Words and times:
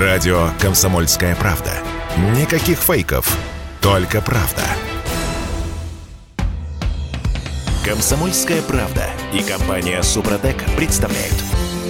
Радио 0.00 0.48
«Комсомольская 0.60 1.36
правда». 1.36 1.70
Никаких 2.36 2.78
фейков, 2.78 3.38
только 3.80 4.20
правда. 4.20 4.62
«Комсомольская 7.84 8.60
правда» 8.62 9.08
и 9.32 9.40
компания 9.44 10.02
«Супротек» 10.02 10.56
представляют. 10.76 11.36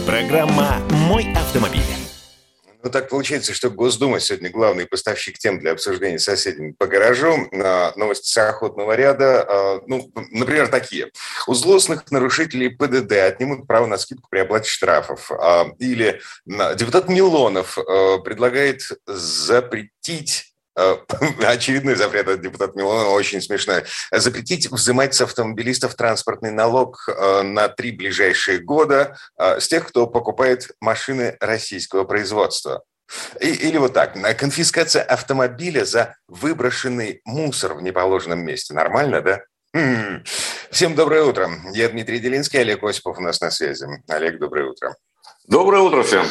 Программа 0.07 0.77
«Мой 0.91 1.33
автомобиль». 1.33 2.04
Ну, 2.85 2.91
так 2.91 3.09
получается, 3.09 3.55
что 3.55 3.71
Госдума 3.71 4.21
сегодня 4.21 4.51
главный 4.51 4.85
поставщик 4.85 5.39
тем 5.39 5.59
для 5.59 5.73
обсуждения 5.73 6.19
с 6.19 6.25
соседями 6.25 6.73
по 6.73 6.87
гаражу. 6.87 7.49
Новости 7.97 8.29
с 8.29 8.37
ряда, 8.95 9.43
а, 9.49 9.81
ну, 9.87 10.13
например, 10.31 10.69
такие. 10.69 11.11
У 11.47 11.55
злостных 11.55 12.11
нарушителей 12.11 12.69
ПДД 12.69 13.13
отнимут 13.13 13.67
право 13.67 13.87
на 13.87 13.97
скидку 13.97 14.29
при 14.29 14.41
оплате 14.41 14.69
штрафов. 14.69 15.33
А, 15.33 15.71
или 15.79 16.21
депутат 16.75 17.09
Милонов 17.09 17.79
а, 17.79 18.19
предлагает 18.19 18.83
запретить 19.07 20.54
очередной 21.47 21.95
запрет 21.95 22.29
от 22.29 22.41
депутата 22.41 22.77
Милонова, 22.77 23.11
очень 23.11 23.41
смешной. 23.41 23.85
Запретить 24.11 24.71
взимать 24.71 25.15
с 25.15 25.21
автомобилистов 25.21 25.95
транспортный 25.95 26.51
налог 26.51 27.09
на 27.43 27.69
три 27.69 27.93
ближайшие 27.93 28.59
года 28.59 29.17
с 29.39 29.69
тех, 29.69 29.87
кто 29.87 30.07
покупает 30.07 30.71
машины 30.81 31.37
российского 31.41 32.05
производства. 32.05 32.83
Или 33.41 33.77
вот 33.79 33.93
так, 33.93 34.15
конфискация 34.39 35.03
автомобиля 35.03 35.85
за 35.85 36.17
выброшенный 36.27 37.21
мусор 37.25 37.75
в 37.75 37.83
неположенном 37.83 38.41
месте. 38.41 38.75
Нормально, 38.75 39.21
да? 39.21 39.43
Всем 40.71 40.95
доброе 40.95 41.25
утро. 41.25 41.51
Я 41.73 41.89
Дмитрий 41.89 42.19
Делинский, 42.19 42.61
Олег 42.61 42.83
Осипов 42.83 43.19
у 43.19 43.21
нас 43.21 43.41
на 43.41 43.51
связи. 43.51 43.87
Олег, 44.09 44.39
доброе 44.39 44.71
утро. 44.71 44.97
Доброе 45.47 45.83
утро 45.83 46.03
всем. 46.03 46.27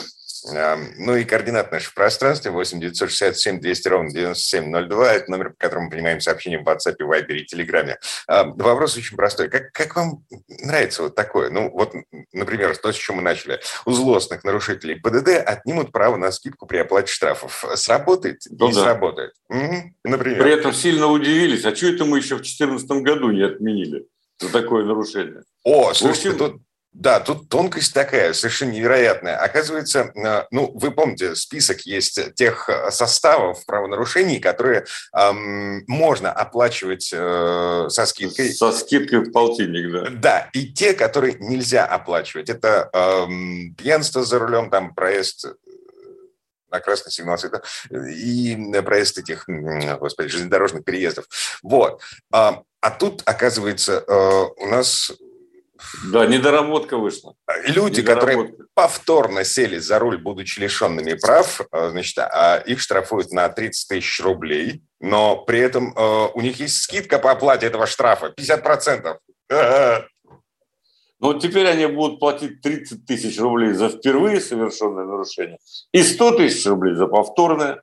Ну 0.46 1.16
и 1.16 1.24
координат 1.24 1.72
наших 1.72 1.94
пространства 1.94 2.52
8 2.52 2.80
967 2.80 3.60
200 3.60 3.88
ровно 3.88 4.12
9702. 4.12 5.14
Это 5.14 5.31
номер, 5.31 5.50
по 5.52 5.56
которому 5.58 5.86
мы 5.86 5.92
принимаем 5.92 6.20
сообщения 6.22 6.59
в 6.59 6.67
WhatsApp, 6.67 6.98
Viber 7.00 7.34
и 7.34 7.45
Telegram. 7.45 7.95
Вопрос 8.28 8.98
очень 8.98 9.16
простой. 9.16 9.50
Как, 9.50 9.72
как 9.72 9.95
вам 9.95 10.23
нравится 10.48 11.04
вот 11.04 11.16
такое? 11.16 11.50
Ну 11.50 11.72
вот, 11.72 11.94
например, 12.32 12.76
то, 12.78 12.92
с 12.92 12.95
чем 12.95 13.17
мы 13.17 13.22
начали. 13.22 13.59
У 13.86 13.92
злостных 13.92 14.44
нарушителей 14.44 15.00
ПДД 15.00 15.30
отнимут 15.45 15.92
право 15.92 16.17
на 16.17 16.32
скидку 16.32 16.66
при 16.66 16.78
оплате 16.78 17.12
штрафов. 17.12 17.66
Сработает? 17.76 18.42
Ну, 18.50 18.67
не 18.67 18.73
да. 18.73 18.82
сработает? 18.82 19.34
Угу. 19.50 19.94
Например. 20.04 20.42
При 20.42 20.52
этом 20.52 20.73
сильно 20.73 21.08
удивились. 21.08 21.66
А 21.66 21.76
что 21.76 21.88
это 21.88 22.06
мы 22.06 22.17
еще 22.17 22.36
в 22.36 22.42
2014 22.42 22.89
году 23.04 23.32
не 23.32 23.44
отменили 23.44 24.06
за 24.39 24.52
такое 24.52 24.84
нарушение? 24.84 25.44
О, 25.64 25.94
слушайте, 25.94 26.30
общем, 26.30 26.39
тут 26.39 26.62
да, 26.94 27.19
тут 27.19 27.49
тонкость 27.49 27.94
такая, 27.94 28.33
совершенно 28.33 28.72
невероятная. 28.72 29.36
Оказывается, 29.38 30.11
э, 30.16 30.45
ну, 30.52 30.72
вы 30.75 30.91
помните, 30.91 31.36
список 31.36 31.81
есть 31.81 32.36
тех 32.36 32.69
э, 32.69 32.91
составов 32.91 33.66
правонарушений, 33.66 34.39
которые 34.39 34.86
эм, 35.17 35.83
можно 35.88 36.31
оплачивать 36.31 37.11
э, 37.11 37.88
со 37.89 38.05
скидкой. 38.05 38.53
Со 38.53 38.71
скидкой 38.71 39.19
в 39.19 39.31
полтинник, 39.31 39.91
да. 39.91 40.09
Да, 40.11 40.49
и 40.53 40.71
те, 40.71 40.94
которые 40.94 41.36
нельзя 41.39 41.83
оплачивать. 41.86 42.49
Это 42.49 42.89
эм, 42.94 43.73
пьянство 43.75 44.23
за 44.23 44.38
рулем, 44.38 44.69
там 44.69 44.94
проезд 44.94 45.45
э, 45.45 45.53
на 46.69 46.80
красный 46.80 47.11
сигнал 47.11 47.39
света 47.39 47.64
и 47.89 48.55
проезд 48.86 49.17
этих, 49.17 49.45
господи, 49.99 50.30
железнодорожных 50.30 50.83
переездов. 50.83 51.25
Вот. 51.64 52.02
А, 52.31 52.61
а 52.81 52.91
тут, 52.91 53.21
оказывается, 53.25 54.03
у 54.58 54.66
нас 54.66 55.11
да, 56.12 56.26
недоработка 56.26 56.98
вышла. 56.98 57.36
Люди, 57.66 58.02
недоработка. 58.02 58.14
которые 58.14 58.54
повторно 58.74 59.44
сели 59.44 59.80
за 59.80 60.00
руль, 60.00 60.18
будучи 60.18 60.60
лишенными 60.60 61.14
прав, 61.14 61.62
э, 61.72 61.90
значит, 61.90 62.18
а 62.20 62.58
их 62.58 62.80
штрафуют 62.80 63.32
на 63.32 63.50
30 63.50 63.88
тысяч 63.88 64.22
рублей, 64.22 64.84
но 65.00 65.38
при 65.38 65.60
этом 65.60 65.94
э, 65.96 66.28
у 66.34 66.42
них 66.42 66.60
есть 66.60 66.82
скидка 66.82 67.20
по 67.20 67.32
оплате 67.32 67.66
этого 67.66 67.88
штрафа 67.88 68.34
50%. 68.38 69.17
Ну, 71.20 71.39
теперь 71.39 71.67
они 71.67 71.86
будут 71.86 72.20
платить 72.20 72.62
30 72.62 73.06
тысяч 73.06 73.39
рублей 73.39 73.72
за 73.72 73.88
впервые 73.88 74.42
совершенное 74.42 75.06
нарушение 75.06 75.58
и 75.94 76.04
100 76.04 76.32
тысяч 76.32 76.66
рублей 76.66 76.95
за 76.95 77.08
повторное. 77.08 77.82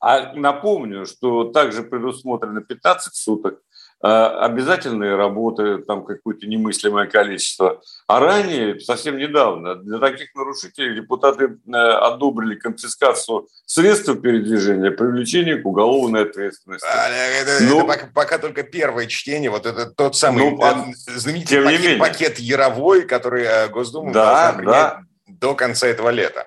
А 0.00 0.32
напомню, 0.34 1.06
что 1.06 1.44
также 1.44 1.84
предусмотрено 1.84 2.60
15 2.60 3.14
суток 3.14 3.60
обязательные 4.06 5.16
работы, 5.16 5.78
там 5.78 6.04
какое-то 6.04 6.46
немыслимое 6.46 7.06
количество. 7.06 7.80
А 8.06 8.20
ранее, 8.20 8.78
совсем 8.78 9.16
недавно, 9.16 9.76
для 9.76 9.98
таких 9.98 10.34
нарушителей 10.34 10.94
депутаты 10.96 11.56
э, 11.66 11.70
одобрили 11.72 12.56
конфискацию 12.56 13.48
средств 13.64 14.20
передвижения, 14.20 14.90
привлечение 14.90 15.56
к 15.56 15.64
уголовной 15.64 16.24
ответственности. 16.24 16.86
А, 16.86 17.08
это, 17.08 17.64
ну, 17.64 17.78
это 17.78 17.86
пока, 17.86 18.06
пока 18.14 18.38
только 18.38 18.62
первое 18.62 19.06
чтение, 19.06 19.48
вот 19.48 19.64
это 19.64 19.86
тот 19.86 20.16
самый 20.16 20.50
ну, 20.50 20.62
э, 20.62 20.92
знаменитый 21.16 21.62
пакет, 21.62 21.98
пакет 21.98 22.38
Яровой, 22.38 23.06
который 23.06 23.68
Госдума 23.70 24.12
да, 24.12 24.24
должна 24.24 24.52
принять 24.58 24.74
да. 24.74 25.00
до 25.28 25.54
конца 25.54 25.86
этого 25.86 26.10
лета. 26.10 26.46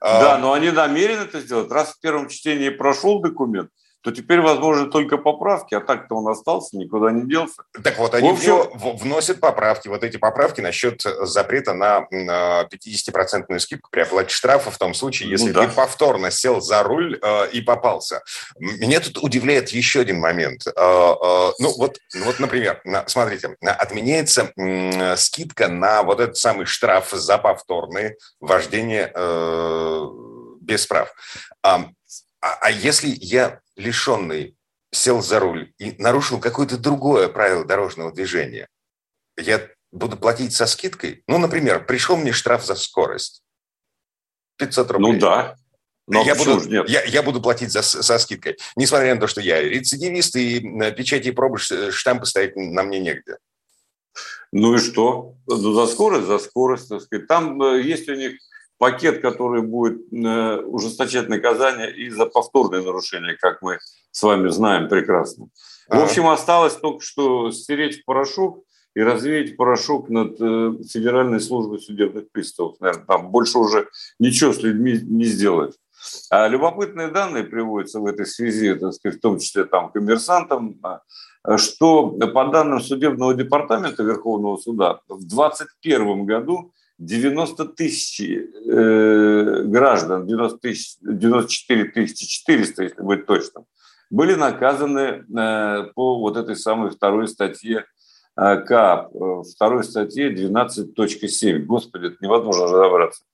Да, 0.00 0.38
но 0.38 0.54
они 0.54 0.70
намерены 0.70 1.22
это 1.22 1.40
сделать. 1.40 1.70
Раз 1.70 1.90
в 1.90 2.00
первом 2.00 2.28
чтении 2.28 2.70
прошел 2.70 3.20
документ, 3.20 3.70
то 4.02 4.10
теперь 4.12 4.40
возможно 4.40 4.90
только 4.90 5.18
поправки, 5.18 5.74
а 5.74 5.80
так-то 5.80 6.16
он 6.16 6.28
остался, 6.28 6.76
никуда 6.76 7.10
не 7.10 7.28
делся. 7.28 7.62
Так 7.84 7.98
вот, 7.98 8.14
они 8.14 8.30
общем... 8.30 8.68
вносят 8.74 9.40
поправки. 9.40 9.88
Вот 9.88 10.02
эти 10.02 10.16
поправки 10.16 10.60
насчет 10.60 11.02
запрета 11.02 11.74
на 11.74 12.06
50% 12.10 13.58
скидку 13.58 13.90
при 13.90 14.00
оплате 14.00 14.34
штрафа 14.34 14.70
в 14.70 14.78
том 14.78 14.94
случае, 14.94 15.28
ну 15.28 15.32
если 15.32 15.48
ну, 15.48 15.54
да. 15.54 15.66
ты 15.66 15.74
повторно 15.74 16.30
сел 16.30 16.60
за 16.60 16.82
руль 16.82 17.18
э, 17.20 17.50
и 17.50 17.60
попался. 17.60 18.22
Меня 18.58 19.00
тут 19.00 19.18
удивляет 19.18 19.68
еще 19.70 20.00
один 20.00 20.18
момент. 20.18 20.66
Э, 20.66 20.70
э, 20.70 21.52
ну 21.58 21.74
вот, 21.76 21.98
вот, 22.14 22.38
например, 22.38 22.82
смотрите, 23.06 23.56
отменяется 23.60 24.52
э, 24.56 25.16
скидка 25.16 25.68
на 25.68 26.02
вот 26.02 26.20
этот 26.20 26.36
самый 26.36 26.66
штраф 26.66 27.10
за 27.10 27.38
повторное 27.38 28.16
вождение 28.40 29.12
э, 29.14 30.06
без 30.60 30.86
прав. 30.86 31.12
А, 31.62 31.90
а 32.40 32.70
если 32.70 33.12
я 33.20 33.60
лишенный 33.80 34.56
сел 34.92 35.22
за 35.22 35.40
руль 35.40 35.72
и 35.78 35.94
нарушил 35.98 36.40
какое-то 36.40 36.78
другое 36.78 37.28
правило 37.28 37.64
дорожного 37.64 38.12
движения, 38.12 38.68
я 39.36 39.68
буду 39.92 40.16
платить 40.16 40.54
со 40.54 40.66
скидкой? 40.66 41.22
Ну, 41.26 41.38
например, 41.38 41.86
пришел 41.86 42.16
мне 42.16 42.32
штраф 42.32 42.64
за 42.64 42.74
скорость. 42.74 43.42
500 44.58 44.90
рублей. 44.90 45.12
Ну 45.14 45.18
да. 45.18 45.56
Но 46.06 46.24
я, 46.24 46.34
буду, 46.34 46.60
нет? 46.68 46.88
Я, 46.88 47.04
я 47.04 47.22
буду 47.22 47.40
платить 47.40 47.70
за, 47.70 47.82
со 47.82 48.18
скидкой. 48.18 48.58
Несмотря 48.74 49.14
на 49.14 49.20
то, 49.20 49.28
что 49.28 49.40
я 49.40 49.60
рецидивист, 49.60 50.34
и 50.36 50.60
печати 50.92 51.28
и 51.28 51.32
пробы 51.32 51.58
штампы 51.58 52.26
ставить 52.26 52.56
на 52.56 52.82
мне 52.82 52.98
негде. 52.98 53.38
Ну 54.52 54.74
и 54.74 54.78
что? 54.78 55.36
Ну, 55.46 55.72
за 55.72 55.86
скорость, 55.86 56.26
за 56.26 56.38
скорость, 56.38 56.88
так 56.88 57.02
сказать. 57.02 57.28
Там 57.28 57.62
э, 57.62 57.82
есть 57.82 58.08
у 58.08 58.14
них 58.14 58.40
пакет, 58.80 59.20
который 59.20 59.60
будет 59.60 60.10
э, 60.10 60.56
ужесточать 60.62 61.28
наказание 61.28 61.94
и 61.94 62.08
за 62.08 62.24
повторные 62.24 62.82
нарушения, 62.82 63.36
как 63.38 63.60
мы 63.60 63.78
с 64.10 64.22
вами 64.22 64.48
знаем 64.48 64.88
прекрасно. 64.88 65.48
В 65.86 65.98
общем, 65.98 66.26
осталось 66.26 66.76
только 66.76 67.04
что 67.04 67.50
стереть 67.50 68.06
порошок 68.06 68.64
и 68.94 69.02
развеять 69.02 69.58
порошок 69.58 70.08
над 70.08 70.40
э, 70.40 70.72
Федеральной 70.88 71.40
службой 71.40 71.78
судебных 71.78 72.30
приставов. 72.32 72.80
Наверное, 72.80 73.04
там 73.04 73.30
больше 73.30 73.58
уже 73.58 73.86
ничего 74.18 74.54
с 74.54 74.62
людьми 74.62 74.98
не 75.02 75.26
сделать. 75.26 75.76
А 76.30 76.48
любопытные 76.48 77.08
данные 77.08 77.44
приводятся 77.44 78.00
в 78.00 78.06
этой 78.06 78.24
связи, 78.24 78.74
так 78.74 78.94
сказать, 78.94 79.18
в 79.18 79.20
том 79.20 79.38
числе 79.38 79.64
там 79.64 79.92
коммерсантам, 79.92 80.80
что 81.58 82.06
по 82.08 82.46
данным 82.46 82.80
судебного 82.80 83.34
департамента 83.34 84.02
Верховного 84.02 84.56
суда 84.56 85.00
в 85.06 85.18
2021 85.18 86.24
году 86.24 86.72
90 87.00 87.64
тысяч 87.64 88.20
э, 88.20 89.62
граждан, 89.64 90.26
90 90.26 90.58
тысяч, 90.58 90.96
94 91.00 91.84
тысячи 91.84 92.26
400, 92.26 92.82
если 92.82 93.02
быть 93.02 93.24
точным, 93.24 93.64
были 94.10 94.34
наказаны 94.34 95.24
э, 95.24 95.84
по 95.94 96.18
вот 96.18 96.36
этой 96.36 96.56
самой 96.56 96.90
второй 96.90 97.26
статье 97.28 97.86
э, 98.36 98.56
КАП, 98.58 99.14
э, 99.14 99.42
второй 99.54 99.84
статье 99.84 100.30
12.7. 100.30 101.60
Господи, 101.60 102.08
это 102.08 102.16
невозможно 102.20 102.64
разобраться. 102.64 103.24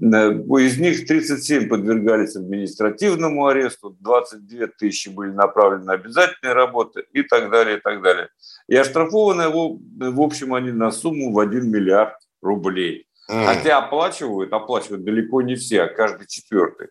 Э, 0.00 0.30
из 0.30 0.78
них 0.78 1.06
37 1.06 1.68
подвергались 1.68 2.36
административному 2.36 3.46
аресту, 3.46 3.94
22 4.00 4.68
тысячи 4.78 5.10
были 5.10 5.30
направлены 5.30 5.84
на 5.84 5.92
обязательные 5.92 6.54
работы 6.54 7.04
и 7.12 7.22
так 7.22 7.50
далее, 7.50 7.76
и 7.76 7.80
так 7.80 8.00
далее. 8.00 8.30
И 8.66 8.74
оштрафованы, 8.74 9.50
в 9.50 10.20
общем, 10.22 10.54
они 10.54 10.72
на 10.72 10.90
сумму 10.90 11.34
в 11.34 11.38
1 11.38 11.70
миллиард 11.70 12.14
рублей. 12.44 13.06
Mm. 13.30 13.46
Хотя 13.46 13.78
оплачивают, 13.78 14.52
оплачивают 14.52 15.04
далеко 15.04 15.40
не 15.42 15.56
все, 15.56 15.82
а 15.82 15.88
каждый 15.88 16.26
четвертый, 16.26 16.88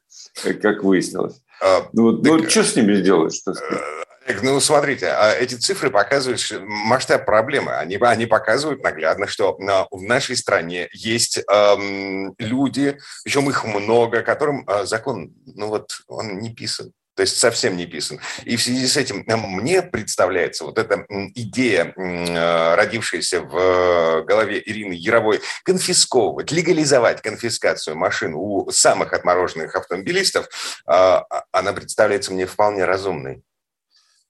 как 0.61 0.83
выяснилось. 0.83 1.41
А, 1.61 1.87
ну, 1.93 2.17
так, 2.17 2.31
ну 2.31 2.49
что 2.49 2.63
с 2.63 2.75
ними 2.75 2.95
сделаешь? 2.95 3.35
Что 3.35 3.51
э, 3.51 4.35
Ну, 4.41 4.59
смотрите, 4.59 5.07
а 5.07 5.31
эти 5.31 5.53
цифры 5.55 5.91
показывают 5.91 6.41
масштаб 6.61 7.25
проблемы. 7.25 7.73
Они, 7.73 7.97
они 7.97 8.25
показывают 8.25 8.81
наглядно, 8.81 9.27
что 9.27 9.55
в 9.91 10.01
нашей 10.01 10.35
стране 10.35 10.89
есть 10.91 11.37
эм, 11.37 12.33
люди, 12.39 12.97
причем 13.23 13.49
их 13.49 13.63
много, 13.65 14.23
которым 14.23 14.67
э, 14.67 14.85
закон, 14.85 15.33
ну 15.45 15.67
вот, 15.67 15.91
он 16.07 16.39
не 16.39 16.53
писан. 16.53 16.93
То 17.15 17.21
есть 17.21 17.37
совсем 17.37 17.77
не 17.77 17.85
писан. 17.85 18.19
И 18.43 18.55
в 18.55 18.63
связи 18.63 18.87
с 18.87 18.97
этим 18.97 19.23
э, 19.27 19.35
мне 19.35 19.81
представляется 19.81 20.65
вот 20.65 20.77
эта 20.79 21.05
идея, 21.35 21.93
э, 21.95 22.75
родившаяся 22.75 23.41
в 23.41 24.23
голове 24.23 24.61
Ирины 24.65 24.93
Яровой, 24.93 25.41
конфисковывать, 25.63 26.51
легализовать 26.51 27.21
конфискацию 27.21 27.95
машин 27.95 28.33
у 28.35 28.69
самых 28.71 29.13
отмороженных 29.13 29.75
автомобилистов, 29.75 30.47
она 30.85 31.73
представляется 31.73 32.33
мне 32.33 32.45
вполне 32.45 32.85
разумной. 32.85 33.43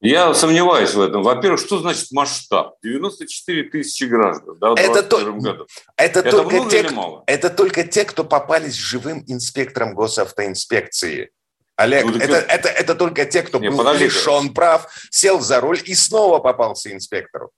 Я 0.04 0.34
сомневаюсь 0.34 0.94
в 0.94 1.00
этом. 1.00 1.24
Во-первых, 1.24 1.62
что 1.62 1.80
значит 1.80 2.12
масштаб? 2.12 2.76
94 2.84 3.70
тысячи 3.70 4.04
граждан 4.04 4.60
да, 4.60 4.72
в 4.72 4.76
это, 4.76 5.02
то, 5.02 5.32
году. 5.32 5.66
Это, 5.96 6.20
это 6.20 6.32
только 6.32 6.56
много 6.56 6.70
те, 6.70 6.80
или 6.82 6.90
мало? 6.90 7.24
Это 7.26 7.50
только 7.50 7.86
те, 7.86 8.04
кто 8.04 8.26
попались 8.26 8.74
живым 8.74 9.24
инспектором 9.28 9.94
госавтоинспекции. 9.94 11.32
Олег, 11.76 12.06
ну, 12.06 12.16
это, 12.18 12.36
это, 12.36 12.70
это 12.70 12.96
только 12.96 13.26
те, 13.26 13.42
кто 13.42 13.60
не, 13.60 13.70
был 13.70 13.78
подождите. 13.78 14.06
лишен 14.06 14.54
прав, 14.54 14.88
сел 15.10 15.40
за 15.40 15.60
руль 15.60 15.80
и 15.84 15.96
снова 15.96 16.40
попался 16.40 16.94
инспектору. 16.94 17.52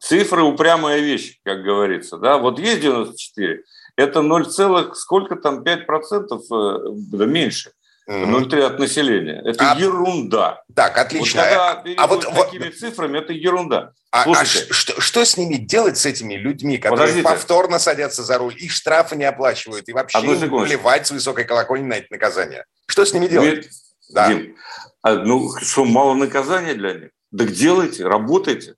Цифры 0.00 0.42
упрямая 0.42 1.00
вещь, 1.00 1.38
как 1.44 1.62
говорится. 1.62 2.16
Да? 2.16 2.38
Вот 2.38 2.58
есть 2.58 2.80
94, 2.80 3.64
это 3.96 4.22
0, 4.22 4.46
сколько 4.94 5.36
там, 5.36 5.62
5% 5.62 5.84
э, 6.30 6.78
да 7.12 7.26
меньше. 7.26 7.72
0,3 8.08 8.62
от 8.62 8.78
населения. 8.78 9.42
Это 9.44 9.72
а, 9.72 9.78
ерунда. 9.78 10.62
Так, 10.74 10.96
отлично. 10.96 11.42
Вот 11.42 11.48
когда 11.48 11.82
а 11.96 12.06
вот 12.06 12.22
такими 12.22 12.64
вот, 12.64 12.74
цифрами, 12.74 13.18
это 13.18 13.34
ерунда. 13.34 13.92
А, 14.10 14.24
а 14.24 14.44
что, 14.46 15.00
что 15.00 15.24
с 15.24 15.36
ними 15.36 15.56
делать, 15.56 15.98
с 15.98 16.06
этими 16.06 16.34
людьми, 16.34 16.78
которые 16.78 17.00
Подождите. 17.00 17.22
повторно 17.22 17.78
садятся 17.78 18.22
за 18.22 18.38
руль, 18.38 18.54
и 18.58 18.68
штрафы 18.68 19.16
не 19.16 19.24
оплачивают, 19.24 19.88
и 19.88 19.92
вообще 19.92 20.20
плевать 20.20 21.06
с 21.06 21.10
высокой 21.10 21.44
колокольни 21.44 21.84
на 21.84 21.94
эти 21.94 22.10
наказания? 22.10 22.64
Что 22.86 23.04
с 23.04 23.12
ними 23.12 23.26
делать? 23.26 23.68
Да. 24.10 24.28
Дим, 24.28 24.56
а, 25.02 25.14
ну, 25.14 25.50
что, 25.60 25.84
мало 25.84 26.14
наказания 26.14 26.72
для 26.72 26.94
них? 26.94 27.10
Так 27.36 27.52
делайте, 27.52 28.06
работайте. 28.06 28.74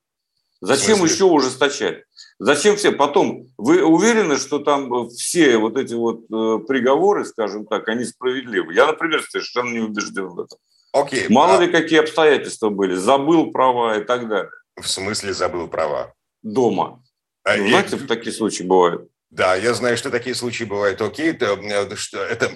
Зачем 0.60 1.04
еще 1.04 1.24
ужесточать? 1.24 2.02
Зачем 2.42 2.76
все? 2.76 2.90
Потом, 2.90 3.48
вы 3.58 3.84
уверены, 3.84 4.38
что 4.38 4.60
там 4.60 5.10
все 5.10 5.58
вот 5.58 5.76
эти 5.76 5.92
вот 5.92 6.22
э, 6.22 6.64
приговоры, 6.66 7.26
скажем 7.26 7.66
так, 7.66 7.86
они 7.88 8.06
справедливы? 8.06 8.72
Я, 8.72 8.86
например, 8.86 9.22
совершенно 9.22 9.70
не 9.70 9.80
убежден 9.80 10.28
в 10.28 10.40
этом. 10.40 10.58
Окей. 10.94 11.26
Мало 11.28 11.58
а... 11.58 11.60
ли 11.60 11.70
какие 11.70 12.00
обстоятельства 12.00 12.70
были. 12.70 12.94
Забыл 12.94 13.52
права 13.52 13.98
и 13.98 14.04
так 14.04 14.26
далее. 14.26 14.50
В 14.80 14.88
смысле 14.88 15.34
забыл 15.34 15.68
права? 15.68 16.14
Дома. 16.42 17.02
А, 17.44 17.58
ну, 17.58 17.68
знаете, 17.68 17.96
и... 17.96 18.06
такие 18.06 18.32
случаи 18.32 18.62
бывают. 18.62 19.10
Да, 19.28 19.54
я 19.54 19.74
знаю, 19.74 19.98
что 19.98 20.10
такие 20.10 20.34
случаи 20.34 20.64
бывают. 20.64 21.02
Окей, 21.02 21.32
это, 21.32 21.58
э, 21.60 22.16
это, 22.16 22.52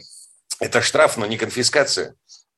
это 0.60 0.80
штраф, 0.80 1.18
но 1.18 1.26
не 1.26 1.36
конфискация. 1.36 2.14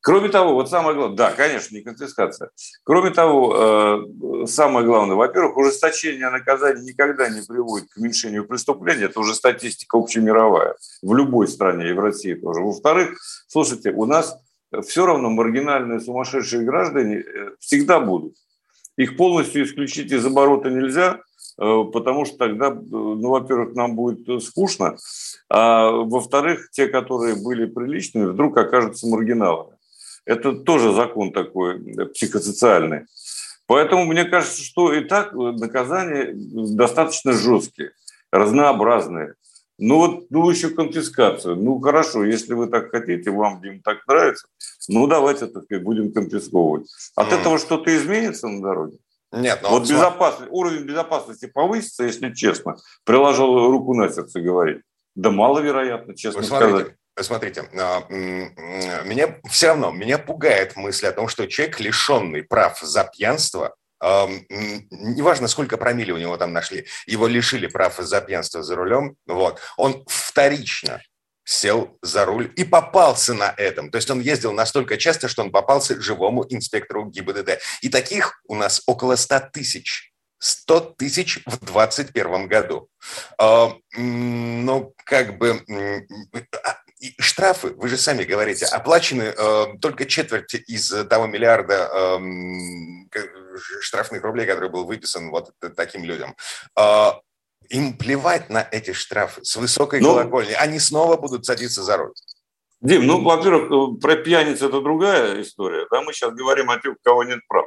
Кроме 0.07 0.29
того, 0.29 0.55
вот 0.55 0.71
самое 0.71 0.95
главное, 0.95 1.17
да, 1.17 1.33
конечно, 1.33 1.75
не 1.75 1.83
конфискация. 1.83 2.51
Кроме 2.85 3.11
того, 3.11 4.05
э, 4.45 4.47
самое 4.47 4.87
главное, 4.87 5.17
во-первых, 5.17 5.57
ужесточение 5.57 6.31
наказаний 6.31 6.93
никогда 6.93 7.29
не 7.29 7.43
приводит 7.43 7.89
к 7.89 7.97
уменьшению 7.97 8.47
преступления. 8.47 9.07
Это 9.07 9.19
уже 9.19 9.35
статистика 9.35 9.99
общемировая 9.99 10.77
в 11.03 11.13
любой 11.13 11.49
стране 11.49 11.91
и 11.91 11.93
в 11.93 11.99
России 11.99 12.35
тоже. 12.35 12.61
Во-вторых, 12.61 13.19
слушайте, 13.49 13.91
у 13.91 14.05
нас 14.05 14.39
все 14.87 15.07
равно 15.07 15.29
маргинальные 15.29 15.99
сумасшедшие 15.99 16.63
граждане 16.63 17.17
э, 17.17 17.51
всегда 17.59 17.99
будут. 17.99 18.37
Их 18.97 19.17
полностью 19.17 19.65
исключить 19.65 20.13
из 20.13 20.25
оборота 20.25 20.71
нельзя, 20.71 21.19
э, 21.61 21.83
потому 21.93 22.27
что 22.27 22.37
тогда, 22.37 22.71
ну, 22.71 23.29
во-первых, 23.29 23.75
нам 23.75 23.97
будет 23.97 24.41
скучно, 24.45 24.99
а 25.49 25.91
во-вторых, 25.91 26.71
те, 26.71 26.87
которые 26.87 27.35
были 27.35 27.67
приличными, 27.67 28.27
вдруг 28.27 28.57
окажутся 28.57 29.09
маргиналами. 29.09 29.76
Это 30.27 30.53
тоже 30.53 30.93
закон 30.93 31.33
такой 31.33 31.81
психосоциальный. 32.13 33.07
Поэтому 33.67 34.05
мне 34.05 34.25
кажется, 34.25 34.63
что 34.63 34.93
и 34.93 35.01
так 35.05 35.33
наказания 35.33 36.33
достаточно 36.35 37.33
жесткие, 37.33 37.93
разнообразные. 38.31 39.35
Ну 39.79 39.99
вот, 39.99 40.31
ну 40.31 40.49
еще 40.51 40.71
конфискацию. 40.71 41.57
Ну 41.57 41.81
хорошо, 41.81 42.25
если 42.25 42.55
вы 42.55 42.67
так 42.69 42.91
хотите, 42.91 43.31
вам, 43.31 43.61
Дим, 43.61 43.81
так 43.83 44.07
нравится, 44.07 44.47
ну 44.89 45.07
давайте, 45.07 45.47
так 45.47 45.65
сказать, 45.65 45.85
будем 45.85 46.13
конфисковывать. 46.13 46.89
От 47.15 47.33
mm. 47.33 47.41
этого 47.41 47.59
что-то 47.59 47.95
изменится 47.95 48.49
на 48.49 48.63
дороге? 48.63 48.99
Нет, 49.33 49.61
но 49.63 49.71
вот 49.71 49.83
безопасность, 49.83 50.51
уровень 50.51 50.85
безопасности 50.85 51.47
повысится, 51.47 52.05
если 52.05 52.33
честно, 52.33 52.77
приложил 53.05 53.71
руку 53.71 53.93
на 53.95 54.09
сердце 54.09 54.41
говорить. 54.41 54.83
Да 55.15 55.31
маловероятно, 55.31 56.17
честно 56.17 56.41
Вы 56.41 56.47
сказать. 56.47 56.95
Смотрите, 57.21 57.69
а, 57.79 58.07
меня 58.09 59.39
все 59.49 59.69
равно, 59.69 59.91
меня 59.91 60.19
пугает 60.19 60.77
мысль 60.77 61.07
о 61.07 61.13
том, 61.13 61.29
что 61.29 61.47
человек, 61.47 61.81
лишенный 61.81 62.43
прав 62.43 62.79
за 62.81 63.05
пьянство, 63.05 63.75
неважно, 64.01 65.49
сколько 65.49 65.79
промили 65.79 66.13
у 66.13 66.19
него 66.19 66.37
там 66.37 66.53
нашли, 66.53 66.87
его 67.07 67.27
лишили 67.27 67.67
прав 67.67 67.97
за 67.97 68.21
пьянство 68.21 68.63
за 68.63 68.77
рулем, 68.77 69.17
вот, 69.27 69.61
он 69.79 70.05
вторично 70.07 71.01
сел 71.47 71.97
за 72.03 72.25
руль 72.25 72.53
и 72.57 72.65
попался 72.65 73.33
на 73.33 73.55
этом. 73.57 73.91
То 73.91 73.97
есть 73.97 74.11
он 74.11 74.21
ездил 74.21 74.53
настолько 74.53 74.99
часто, 74.99 75.29
что 75.29 75.43
он 75.43 75.51
попался 75.51 76.01
живому 76.01 76.45
инспектору 76.49 77.07
ГИБДД. 77.07 77.61
И 77.83 77.89
таких 77.89 78.43
у 78.49 78.57
нас 78.57 78.83
около 78.87 79.17
100 79.17 79.51
тысяч. 79.53 80.13
100 80.39 80.81
тысяч 80.99 81.41
в 81.47 81.65
2021 81.65 82.49
году. 82.49 82.89
А, 83.39 83.73
ну, 83.97 84.95
как 85.05 85.39
бы 85.39 85.65
а, 86.65 86.77
и 86.99 87.15
штрафы, 87.19 87.69
вы 87.77 87.89
же 87.89 87.97
сами 87.97 88.25
говорите, 88.25 88.67
оплачены 88.67 89.35
э, 89.37 89.65
только 89.81 90.07
четверть 90.07 90.55
из 90.55 90.89
того 91.09 91.27
миллиарда 91.27 91.91
э, 91.93 92.19
штрафных 93.81 94.23
рублей, 94.23 94.47
который 94.47 94.71
был 94.71 94.87
выписан 94.87 95.31
вот 95.31 95.53
таким 95.77 96.05
людям. 96.05 96.35
Э, 96.79 97.13
им 97.69 97.97
плевать 97.97 98.49
на 98.51 98.67
эти 98.71 98.93
штрафы 98.93 99.45
с 99.45 99.57
высокой 99.57 100.01
ну, 100.01 100.15
колокольни. 100.15 100.53
Они 100.53 100.79
снова 100.79 101.17
будут 101.17 101.45
садиться 101.45 101.83
за 101.83 101.97
руль. 101.97 102.13
Дим, 102.81 103.07
ну, 103.07 103.23
во-первых, 103.23 103.71
э, 103.71 104.01
про 104.01 104.17
пьяниц 104.17 104.63
это 104.63 104.81
другая 104.81 105.41
история. 105.43 105.87
Да, 105.91 106.03
мы 106.03 106.13
сейчас 106.13 106.33
говорим 106.35 106.71
о 106.71 106.79
тех, 106.79 106.93
у 106.93 106.99
кого 107.03 107.25
нет 107.25 107.41
прав. 107.49 107.67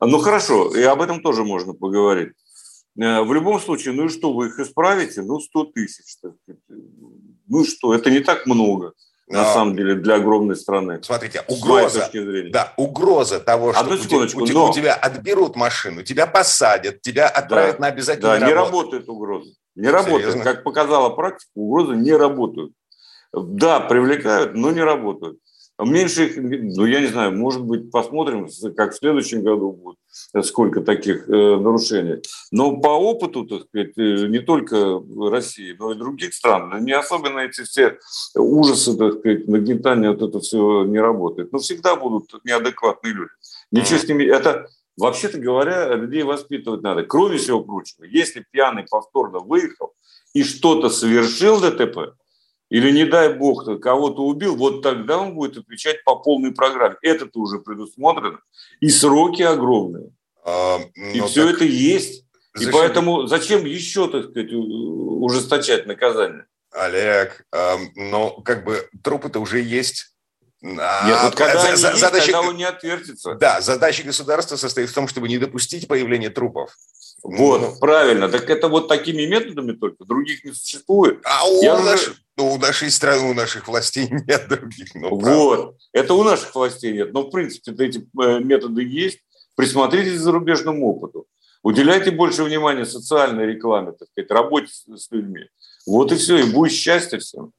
Ну, 0.00 0.18
хорошо, 0.18 0.74
и 0.74 0.82
об 0.82 1.00
этом 1.00 1.22
тоже 1.22 1.44
можно 1.44 1.72
поговорить. 1.72 2.32
Э, 3.00 3.22
в 3.22 3.32
любом 3.32 3.60
случае, 3.60 3.94
ну 3.94 4.06
и 4.06 4.08
что, 4.08 4.32
вы 4.32 4.48
их 4.48 4.58
исправите? 4.58 5.22
Ну, 5.22 5.40
100 5.40 5.64
тысяч. 5.66 6.16
Ну 7.48 7.64
что, 7.64 7.94
это 7.94 8.10
не 8.10 8.20
так 8.20 8.46
много. 8.46 8.92
На 9.26 9.50
а, 9.50 9.54
самом 9.54 9.74
деле, 9.74 9.94
для 9.94 10.16
огромной 10.16 10.54
страны. 10.54 11.00
Смотрите, 11.02 11.42
угроза, 11.48 12.10
да, 12.50 12.74
угроза 12.76 13.40
того, 13.40 13.72
что 13.72 13.86
у 13.86 13.96
тебя, 13.96 14.18
у, 14.34 14.46
но... 14.46 14.70
у 14.70 14.74
тебя 14.74 14.94
отберут 14.94 15.56
машину, 15.56 16.02
тебя 16.02 16.26
посадят, 16.26 17.00
тебя 17.00 17.26
отправят 17.28 17.76
да, 17.78 17.80
на 17.80 17.86
обязательную 17.86 18.38
Да, 18.38 18.46
работу. 18.46 18.50
не 18.50 18.52
работает 18.54 19.08
угроза. 19.08 19.50
Не 19.76 19.88
работает. 19.88 20.32
Серьезно? 20.32 20.44
Как 20.44 20.62
показала 20.62 21.08
практика, 21.08 21.50
угрозы 21.54 21.96
не 21.96 22.12
работают. 22.12 22.72
Да, 23.32 23.80
привлекают, 23.80 24.54
но 24.54 24.70
не 24.72 24.82
работают. 24.82 25.38
Меньше 25.78 26.26
их, 26.26 26.36
ну, 26.36 26.86
я 26.86 27.00
не 27.00 27.08
знаю, 27.08 27.36
может 27.36 27.62
быть, 27.62 27.90
посмотрим, 27.90 28.48
как 28.76 28.92
в 28.92 28.96
следующем 28.96 29.42
году 29.42 29.72
будет, 29.72 30.46
сколько 30.46 30.82
таких 30.82 31.28
э, 31.28 31.32
нарушений. 31.32 32.22
Но 32.52 32.76
по 32.76 32.88
опыту, 32.88 33.44
так 33.44 33.62
сказать, 33.62 33.92
э, 33.96 34.28
не 34.28 34.38
только 34.38 35.02
России, 35.30 35.74
но 35.76 35.92
и 35.92 35.96
других 35.96 36.32
стран, 36.32 36.84
не 36.84 36.92
особенно 36.92 37.40
эти 37.40 37.62
все 37.62 37.98
ужасы, 38.36 38.96
так 38.96 39.18
сказать, 39.18 39.48
нагнетание, 39.48 40.12
вот 40.12 40.22
это 40.22 40.38
все 40.38 40.84
не 40.84 41.00
работает. 41.00 41.52
Но 41.52 41.58
всегда 41.58 41.96
будут 41.96 42.32
неадекватные 42.44 43.12
люди. 43.12 43.30
Ничего 43.72 43.98
с 43.98 44.08
ними, 44.08 44.24
это 44.24 44.68
Вообще-то 44.96 45.38
говоря, 45.38 45.94
людей 45.94 46.22
воспитывать 46.22 46.82
надо. 46.82 47.02
Кроме 47.02 47.38
всего 47.38 47.60
прочего, 47.62 48.04
если 48.04 48.46
пьяный 48.48 48.84
повторно 48.88 49.40
выехал 49.40 49.92
и 50.34 50.44
что-то 50.44 50.88
совершил 50.88 51.60
ДТП, 51.60 52.14
или, 52.74 52.90
не 52.90 53.04
дай 53.04 53.32
бог, 53.32 53.66
кого-то 53.80 54.22
убил, 54.22 54.56
вот 54.56 54.82
тогда 54.82 55.18
он 55.18 55.34
будет 55.34 55.56
отвечать 55.56 56.02
по 56.02 56.16
полной 56.16 56.50
программе. 56.50 56.96
Это-то 57.02 57.38
уже 57.38 57.60
предусмотрено. 57.60 58.40
И 58.80 58.88
сроки 58.88 59.42
огромные. 59.42 60.10
А, 60.44 60.80
и 60.96 61.20
ну, 61.20 61.28
все 61.28 61.50
это 61.50 61.62
есть. 61.64 62.24
Зачем? 62.52 62.70
И 62.70 62.72
поэтому 62.72 63.28
зачем 63.28 63.64
еще, 63.64 64.08
так 64.08 64.24
сказать, 64.24 64.50
ужесточать 64.52 65.86
наказание? 65.86 66.46
Олег, 66.72 67.46
э, 67.52 67.76
ну, 67.94 68.42
как 68.44 68.64
бы 68.64 68.88
трупы-то 69.04 69.38
уже 69.38 69.60
есть. 69.60 70.12
А, 70.60 71.06
Нет, 71.06 71.18
вот 71.22 71.36
когда, 71.36 71.60
за, 71.60 71.76
за, 71.76 71.88
есть, 71.90 72.00
задача, 72.00 72.32
тогда 72.32 72.40
он 72.40 72.56
не 72.56 72.64
отвертится. 72.64 73.34
Да, 73.36 73.60
задача 73.60 74.02
государства 74.02 74.56
состоит 74.56 74.90
в 74.90 74.94
том, 74.94 75.06
чтобы 75.06 75.28
не 75.28 75.38
допустить 75.38 75.86
появления 75.86 76.30
трупов. 76.30 76.74
Вот, 77.22 77.60
ну, 77.60 77.76
правильно. 77.78 78.28
Так 78.28 78.50
это 78.50 78.66
вот 78.66 78.88
такими 78.88 79.26
методами 79.26 79.74
только, 79.74 80.04
других 80.04 80.42
не 80.42 80.52
существует. 80.52 81.20
А 81.24 81.48
у 81.48 81.62
Я 81.62 81.78
наш... 81.78 82.02
уже... 82.02 82.16
Ну, 82.36 82.52
у 82.54 82.58
нашей 82.58 82.90
страны, 82.90 83.30
у 83.30 83.34
наших 83.34 83.68
властей 83.68 84.08
нет 84.28 84.48
других. 84.48 84.94
Ну, 84.94 85.16
вот. 85.16 85.76
Это 85.92 86.14
у 86.14 86.24
наших 86.24 86.54
властей 86.54 86.92
нет. 86.92 87.12
Но, 87.12 87.22
в 87.22 87.30
принципе, 87.30 87.72
эти 87.84 88.06
э, 88.20 88.40
методы 88.40 88.82
есть. 88.82 89.20
присмотритесь 89.54 90.18
к 90.18 90.22
зарубежному 90.22 90.86
опыту. 90.88 91.26
Уделяйте 91.62 92.10
больше 92.10 92.44
внимания 92.44 92.84
социальной 92.84 93.46
рекламе, 93.46 93.92
так 93.92 94.08
сказать, 94.08 94.30
работе 94.30 94.68
с 94.68 95.10
людьми. 95.10 95.48
Вот 95.86 96.12
и 96.12 96.16
все, 96.16 96.38
и 96.38 96.52
будет 96.52 96.72
счастье 96.72 97.18
всем. 97.18 97.52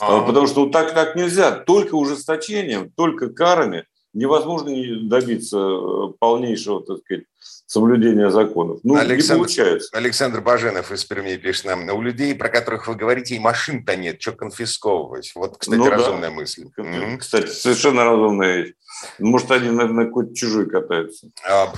А. 0.00 0.22
Потому 0.22 0.46
что 0.46 0.62
вот 0.64 0.72
так, 0.72 0.92
так 0.94 1.16
нельзя. 1.16 1.52
Только 1.52 1.94
ужесточением, 1.94 2.90
только 2.90 3.28
карами 3.28 3.86
невозможно 4.12 4.72
добиться 5.08 5.58
э, 5.58 6.12
полнейшего, 6.18 6.82
так 6.82 6.98
сказать, 6.98 7.24
соблюдения 7.66 8.30
законов. 8.30 8.80
Ну, 8.82 8.96
Александр, 8.96 9.22
не 9.22 9.38
получается. 9.38 9.96
Александр 9.96 10.40
Баженов 10.40 10.92
из 10.92 11.04
Перми 11.04 11.36
пишет 11.36 11.64
нам, 11.64 11.88
у 11.88 12.02
людей, 12.02 12.34
про 12.34 12.48
которых 12.48 12.86
вы 12.88 12.94
говорите, 12.94 13.34
и 13.34 13.38
машин-то 13.38 13.96
нет, 13.96 14.20
что 14.20 14.32
конфисковывать? 14.32 15.32
Вот, 15.34 15.56
кстати, 15.58 15.78
ну, 15.78 15.88
разумная 15.88 16.28
да. 16.28 16.34
мысль. 16.34 16.68
Кстати, 17.18 17.48
совершенно 17.48 18.04
разумная 18.04 18.62
вещь. 18.62 18.74
Может, 19.18 19.50
они 19.50 19.70
на, 19.70 19.86
на 19.86 20.04
какой-то 20.04 20.34
чужой 20.34 20.68
катаются. 20.68 21.28
А, 21.48 21.72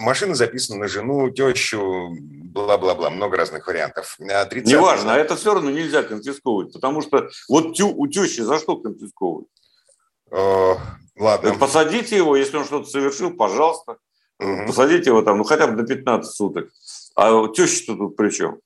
машина 0.00 0.34
записана 0.34 0.80
на 0.80 0.88
жену, 0.88 1.30
тещу, 1.30 2.10
бла-бла-бла, 2.18 3.10
много 3.10 3.36
разных 3.36 3.66
вариантов. 3.66 4.18
30... 4.18 4.66
Неважно, 4.66 5.14
а 5.14 5.16
это 5.16 5.36
все 5.36 5.54
равно 5.54 5.70
нельзя 5.70 6.02
конфисковывать, 6.02 6.72
потому 6.72 7.00
что 7.00 7.30
вот 7.48 7.74
тю, 7.74 7.88
у 7.88 8.06
тещи 8.08 8.40
за 8.40 8.58
что 8.58 8.76
конфисковывать? 8.76 9.46
О, 10.30 10.78
ладно. 11.16 11.54
Посадите 11.54 12.16
его, 12.16 12.36
если 12.36 12.56
он 12.56 12.64
что-то 12.64 12.88
совершил, 12.88 13.32
пожалуйста. 13.32 13.96
Угу. 14.40 14.66
Посадите 14.66 15.10
его 15.10 15.22
там, 15.22 15.38
ну, 15.38 15.44
хотя 15.44 15.66
бы 15.66 15.76
до 15.76 15.84
15 15.86 16.32
суток. 16.32 16.70
А 17.14 17.48
теща-то 17.48 17.96
тут 17.96 18.16
при 18.16 18.30
чем? 18.30 18.58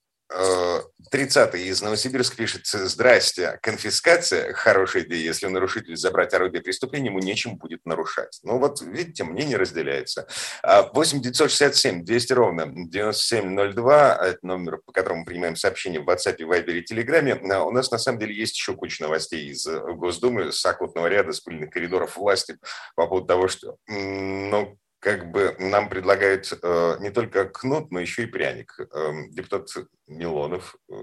30-й 1.12 1.61
э, 1.61 1.69
из 1.69 1.83
Новосибирска 1.83 2.37
пишет, 2.37 2.66
здрасте, 2.66 3.59
конфискация– 3.62 4.52
хорошая 4.54 5.02
идея, 5.04 5.23
если 5.23 5.47
нарушитель 5.47 5.97
забрать 5.97 6.33
орудие 6.35 6.62
преступления, 6.62 7.09
ему 7.09 7.19
нечем 7.19 7.57
будет 7.57 7.85
нарушать. 7.85 8.40
Ну 8.43 8.59
вот, 8.59 8.81
видите, 8.81 9.23
мнение 9.25 9.57
разделяется. 9.57 10.26
8 10.62 11.21
967 11.21 12.04
200 12.04 12.33
ровно 12.33 12.66
9702, 12.66 14.16
это 14.16 14.38
номер, 14.43 14.78
по 14.85 14.93
которому 14.93 15.21
мы 15.21 15.26
принимаем 15.26 15.57
сообщения 15.57 16.00
в 16.00 16.09
WhatsApp, 16.09 16.38
Viber 16.38 16.73
и 16.73 16.85
Telegram. 16.85 17.52
А 17.52 17.64
у 17.64 17.71
нас 17.71 17.90
на 17.90 17.99
самом 17.99 18.19
деле 18.19 18.35
есть 18.35 18.57
еще 18.57 18.75
куча 18.75 19.02
новостей 19.02 19.50
из 19.50 19.66
Госдумы, 19.66 20.52
с 20.52 20.64
окутного 20.66 21.07
ряда, 21.07 21.33
с 21.33 21.40
пыльных 21.40 21.71
коридоров 21.71 22.16
власти 22.16 22.57
по 22.97 23.07
поводу 23.07 23.26
того, 23.26 23.49
что 23.49 23.76
ну, 23.87 24.78
как 25.04 25.30
бы 25.30 25.54
нам 25.58 25.90
предлагают 25.90 26.50
э, 26.50 26.96
не 27.00 27.11
только 27.11 27.44
кнут, 27.44 27.90
но 27.90 28.00
еще 28.00 28.23
и 28.23 28.26
пряник. 28.26 28.75
Э, 28.78 29.12
депутат 29.28 29.68
Милонов 30.08 30.76
э, 30.88 30.94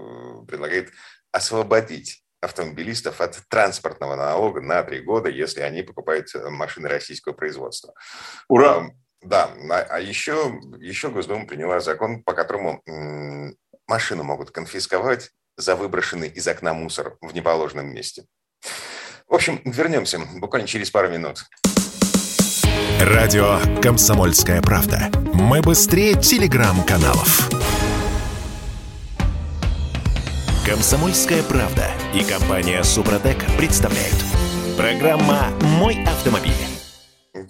предлагает 0.48 0.90
освободить 1.30 2.24
автомобилистов 2.40 3.20
от 3.20 3.40
транспортного 3.48 4.16
налога 4.16 4.60
на 4.60 4.82
три 4.82 5.02
года, 5.02 5.28
если 5.28 5.60
они 5.60 5.82
покупают 5.82 6.34
э, 6.34 6.50
машины 6.50 6.88
российского 6.88 7.32
производства. 7.32 7.94
Ура! 8.48 8.88
Э, 8.88 8.90
да, 9.22 9.52
а, 9.70 10.00
еще, 10.00 10.60
еще 10.80 11.08
Госдума 11.08 11.46
приняла 11.46 11.78
закон, 11.78 12.24
по 12.24 12.32
которому 12.32 12.82
э, 12.84 13.52
машину 13.86 14.24
могут 14.24 14.50
конфисковать 14.50 15.30
за 15.56 15.76
выброшенный 15.76 16.26
из 16.26 16.48
окна 16.48 16.74
мусор 16.74 17.18
в 17.20 17.32
неположенном 17.32 17.94
месте. 17.94 18.24
В 19.28 19.34
общем, 19.34 19.62
вернемся 19.64 20.18
буквально 20.18 20.66
через 20.66 20.90
пару 20.90 21.08
минут. 21.08 21.44
Радио 23.00 23.58
«Комсомольская 23.80 24.60
правда». 24.62 25.10
Мы 25.34 25.60
быстрее 25.62 26.14
телеграм-каналов. 26.14 27.48
«Комсомольская 30.64 31.42
правда» 31.42 31.90
и 32.14 32.22
компания 32.22 32.82
«Супротек» 32.82 33.38
представляют. 33.56 34.16
Программа 34.76 35.48
«Мой 35.60 36.02
автомобиль». 36.04 36.52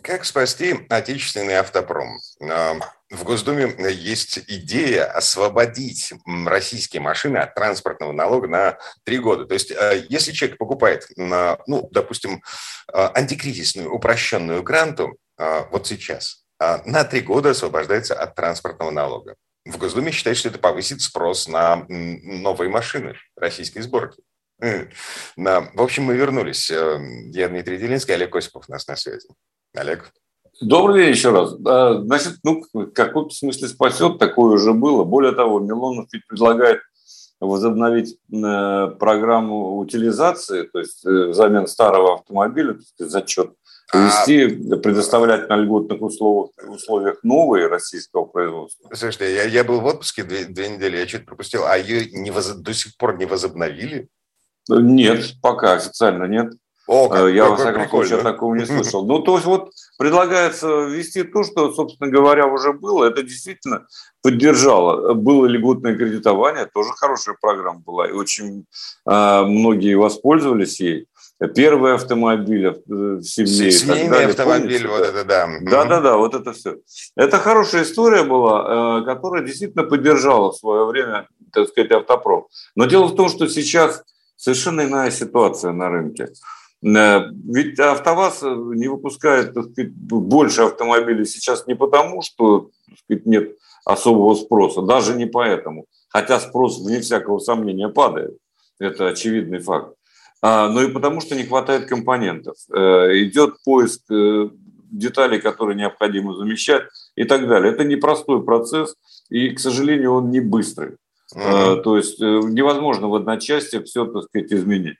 Как 0.02 0.24
спасти 0.24 0.74
отечественный 0.88 1.54
автопром? 1.54 2.18
А, 2.40 2.74
в 3.10 3.24
Госдуме 3.24 3.74
есть 3.90 4.38
идея 4.48 5.04
освободить 5.04 6.12
российские 6.46 7.02
машины 7.02 7.38
от 7.38 7.54
транспортного 7.54 8.12
налога 8.12 8.48
на 8.48 8.78
три 9.04 9.18
года. 9.18 9.44
То 9.44 9.54
есть, 9.54 9.70
а, 9.70 9.92
если 9.92 10.32
человек 10.32 10.58
покупает, 10.58 11.06
на, 11.16 11.58
ну, 11.66 11.88
допустим, 11.92 12.42
а, 12.92 13.12
антикризисную 13.14 13.92
упрощенную 13.92 14.62
гранту, 14.62 15.10
а, 15.10 15.21
вот 15.70 15.86
сейчас, 15.86 16.44
а, 16.58 16.82
на 16.84 17.04
три 17.04 17.20
года 17.20 17.50
освобождается 17.50 18.14
от 18.14 18.34
транспортного 18.34 18.90
налога. 18.90 19.36
В 19.64 19.78
Госдуме 19.78 20.10
считают, 20.10 20.38
что 20.38 20.48
это 20.48 20.58
повысит 20.58 21.00
спрос 21.00 21.48
на 21.48 21.84
новые 21.88 22.68
машины 22.68 23.16
российской 23.36 23.80
сборки. 23.80 24.22
На... 25.36 25.70
В 25.74 25.82
общем, 25.82 26.04
мы 26.04 26.14
вернулись. 26.14 26.70
Э, 26.70 26.98
я 27.32 27.48
Дмитрий 27.48 27.78
Делинский, 27.78 28.14
Олег 28.14 28.34
Осипов 28.34 28.64
у 28.68 28.72
нас 28.72 28.86
на 28.86 28.96
связи. 28.96 29.28
Олег. 29.74 30.12
Добрый 30.60 31.02
день 31.02 31.10
еще 31.10 31.30
раз. 31.30 31.50
Значит, 32.04 32.38
ну, 32.44 32.62
в 32.72 32.86
каком-то 32.92 33.34
смысле 33.34 33.68
спасет, 33.68 34.18
такое 34.18 34.54
уже 34.54 34.72
было. 34.72 35.02
Более 35.02 35.32
того, 35.32 35.58
Милонов 35.58 36.06
ведь 36.12 36.26
предлагает 36.28 36.80
возобновить 37.40 38.18
э, 38.32 38.86
программу 39.00 39.78
утилизации, 39.78 40.62
то 40.62 40.78
есть 40.78 41.04
э, 41.04 41.28
взамен 41.30 41.66
старого 41.66 42.14
автомобиля, 42.14 42.74
то 42.74 42.78
есть 42.78 43.10
зачет 43.10 43.54
Вести, 43.92 44.48
предоставлять 44.76 45.48
на 45.48 45.56
льготных 45.56 46.00
условиях, 46.00 46.50
условиях 46.66 47.18
новые 47.22 47.66
российского 47.66 48.24
производства. 48.24 48.88
Слушайте, 48.94 49.34
я, 49.34 49.44
я 49.44 49.64
был 49.64 49.80
в 49.80 49.86
отпуске 49.86 50.22
две, 50.24 50.44
две 50.44 50.70
недели, 50.70 50.96
я 50.96 51.06
что-то 51.06 51.26
пропустил, 51.26 51.64
а 51.66 51.76
ее 51.76 52.06
не 52.10 52.30
воз, 52.30 52.48
до 52.48 52.72
сих 52.72 52.96
пор 52.96 53.18
не 53.18 53.26
возобновили? 53.26 54.08
Нет, 54.68 55.34
пока 55.42 55.74
официально 55.74 56.24
нет. 56.24 56.52
О, 56.88 57.08
как, 57.08 57.20
э, 57.20 57.34
я, 57.34 57.48
во 57.48 57.56
всяком 57.56 57.88
случае, 57.88 58.18
о 58.18 58.22
таком 58.22 58.56
не 58.56 58.66
слышал. 58.66 59.06
Ну, 59.06 59.20
то 59.20 59.34
есть 59.34 59.46
вот 59.46 59.70
предлагается 59.98 60.84
ввести 60.84 61.22
то, 61.22 61.44
что, 61.44 61.72
собственно 61.72 62.10
говоря, 62.10 62.46
уже 62.46 62.72
было. 62.72 63.04
Это 63.04 63.22
действительно 63.22 63.86
поддержало. 64.22 65.14
Было 65.14 65.46
льготное 65.46 65.96
кредитование, 65.96 66.66
тоже 66.66 66.90
хорошая 66.96 67.36
программа 67.40 67.80
была, 67.80 68.08
и 68.08 68.12
очень 68.12 68.66
э, 69.08 69.42
многие 69.44 69.94
воспользовались 69.94 70.80
ей 70.80 71.06
первый 71.48 71.94
автомобиль 71.94 72.66
э, 72.66 72.72
в 72.86 73.22
семье. 73.22 73.70
Семейный 73.70 74.26
автомобиль, 74.26 74.82
Помните, 74.82 74.88
вот 74.88 75.00
это 75.00 75.24
да. 75.24 75.48
Да-да-да, 75.60 76.16
вот 76.16 76.34
это 76.34 76.52
все. 76.52 76.76
Это 77.16 77.38
хорошая 77.38 77.82
история 77.82 78.22
была, 78.22 79.00
э, 79.00 79.04
которая 79.04 79.44
действительно 79.44 79.84
поддержала 79.84 80.52
в 80.52 80.56
свое 80.56 80.86
время, 80.86 81.28
так 81.52 81.68
сказать, 81.68 81.90
автопром. 81.90 82.46
Но 82.76 82.86
дело 82.86 83.06
в 83.06 83.14
том, 83.14 83.28
что 83.28 83.48
сейчас 83.48 84.02
совершенно 84.36 84.82
иная 84.82 85.10
ситуация 85.10 85.72
на 85.72 85.88
рынке. 85.88 86.28
Э, 86.84 87.20
ведь 87.30 87.78
АвтоВАЗ 87.78 88.42
не 88.74 88.88
выпускает 88.88 89.54
так 89.54 89.64
сказать, 89.72 89.92
больше 89.92 90.62
автомобилей 90.62 91.24
сейчас 91.24 91.66
не 91.66 91.74
потому, 91.74 92.22
что 92.22 92.70
так 92.88 92.98
сказать, 92.98 93.26
нет 93.26 93.56
особого 93.84 94.34
спроса, 94.34 94.82
даже 94.82 95.14
не 95.14 95.26
поэтому. 95.26 95.86
Хотя 96.08 96.38
спрос, 96.40 96.80
вне 96.80 97.00
всякого 97.00 97.38
сомнения, 97.38 97.88
падает. 97.88 98.36
Это 98.78 99.08
очевидный 99.08 99.60
факт. 99.60 99.96
А, 100.42 100.68
но 100.68 100.82
и 100.82 100.92
потому, 100.92 101.20
что 101.20 101.36
не 101.36 101.44
хватает 101.44 101.86
компонентов. 101.86 102.56
Э, 102.74 103.16
идет 103.22 103.62
поиск 103.64 104.02
э, 104.10 104.48
деталей, 104.90 105.40
которые 105.40 105.76
необходимо 105.76 106.34
замещать 106.34 106.82
и 107.14 107.24
так 107.24 107.46
далее. 107.46 107.72
Это 107.72 107.84
непростой 107.84 108.44
процесс, 108.44 108.96
и, 109.30 109.50
к 109.50 109.60
сожалению, 109.60 110.14
он 110.14 110.30
не 110.30 110.40
быстрый. 110.40 110.96
Mm-hmm. 111.34 111.82
То 111.82 111.96
есть 111.96 112.20
невозможно 112.20 113.08
в 113.08 113.14
одночасье 113.14 113.82
все, 113.82 114.04
так 114.04 114.24
сказать, 114.24 114.52
изменить. 114.52 114.96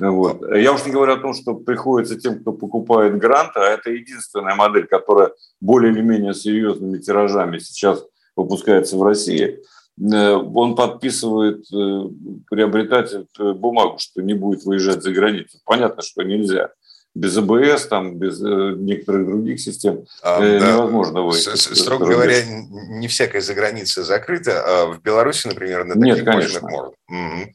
Вот. 0.00 0.42
Я 0.56 0.72
уж 0.72 0.84
не 0.84 0.90
говорю 0.90 1.12
о 1.12 1.18
том, 1.18 1.34
что 1.34 1.54
приходится 1.54 2.18
тем, 2.18 2.40
кто 2.40 2.52
покупает 2.52 3.16
гранты, 3.16 3.60
а 3.60 3.68
это 3.68 3.90
единственная 3.90 4.56
модель, 4.56 4.88
которая 4.88 5.30
более 5.60 5.92
или 5.92 6.00
менее 6.00 6.34
серьезными 6.34 6.98
тиражами 6.98 7.58
сейчас 7.58 8.04
выпускается 8.34 8.96
в 8.96 9.02
России– 9.04 9.60
он 10.00 10.76
подписывает, 10.76 11.64
э, 11.72 12.02
приобретатель, 12.48 13.26
э, 13.38 13.52
бумагу, 13.52 13.98
что 13.98 14.22
не 14.22 14.34
будет 14.34 14.64
выезжать 14.64 15.02
за 15.02 15.10
границу. 15.12 15.58
Понятно, 15.64 16.02
что 16.02 16.22
нельзя. 16.22 16.70
Без 17.14 17.36
АБС, 17.36 17.86
там, 17.88 18.16
без 18.16 18.38
некоторых 18.40 19.26
других 19.26 19.58
систем 19.58 20.04
а, 20.22 20.40
невозможно 20.40 21.14
да. 21.14 21.20
выехать. 21.22 21.58
Строго 21.58 22.06
говоря, 22.06 22.36
не 22.90 23.08
всякая 23.08 23.40
заграница 23.40 24.04
закрыта. 24.04 24.62
А 24.64 24.86
в 24.86 25.02
Беларуси, 25.02 25.48
например, 25.48 25.84
на 25.84 25.94
таких 25.94 26.16
Нет, 26.16 26.24
конечно. 26.24 26.60
можно. 26.60 26.92
Угу. 27.08 27.52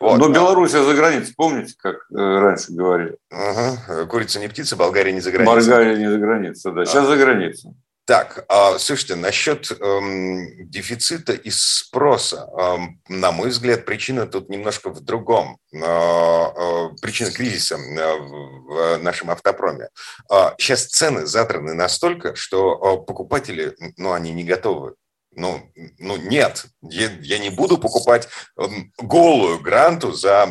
Вот. 0.00 0.18
Но 0.18 0.28
Белоруссия 0.28 0.84
за 0.84 0.94
границей, 0.94 1.34
помните, 1.36 1.74
как 1.78 2.06
раньше 2.12 2.72
говорили? 2.72 3.16
Угу. 3.32 4.06
Курица 4.06 4.38
не 4.38 4.48
птица, 4.48 4.76
Болгария 4.76 5.12
не 5.12 5.20
за 5.20 5.32
границей. 5.32 5.56
Болгария 5.56 5.96
не 5.96 6.10
за 6.10 6.18
границей, 6.18 6.72
да. 6.72 6.84
Сейчас 6.84 7.04
а. 7.04 7.08
за 7.08 7.16
границей. 7.16 7.72
Так, 8.10 8.44
а, 8.48 8.76
слушайте, 8.80 9.14
насчет 9.14 9.70
эм, 9.70 10.68
дефицита 10.68 11.32
и 11.32 11.48
спроса, 11.48 12.50
эм, 12.58 13.00
на 13.08 13.30
мой 13.30 13.50
взгляд, 13.50 13.84
причина 13.84 14.26
тут 14.26 14.48
немножко 14.48 14.90
в 14.90 15.00
другом. 15.00 15.58
Э, 15.72 15.78
э, 15.78 16.88
причина 17.00 17.30
кризиса 17.30 17.76
э, 17.76 18.16
в 18.18 18.98
нашем 19.00 19.30
автопроме. 19.30 19.90
Э, 20.28 20.54
сейчас 20.58 20.86
цены 20.86 21.24
задраны 21.24 21.72
настолько, 21.74 22.34
что 22.34 22.74
э, 22.74 23.06
покупатели, 23.06 23.76
ну, 23.96 24.10
они 24.10 24.32
не 24.32 24.42
готовы 24.42 24.94
Ну, 25.32 25.60
ну 25.98 26.16
нет, 26.16 26.66
я, 26.82 27.08
я 27.22 27.38
не 27.38 27.50
буду 27.50 27.78
покупать 27.78 28.28
эм, 28.58 28.92
голую 28.98 29.60
гранту 29.60 30.12
за 30.12 30.48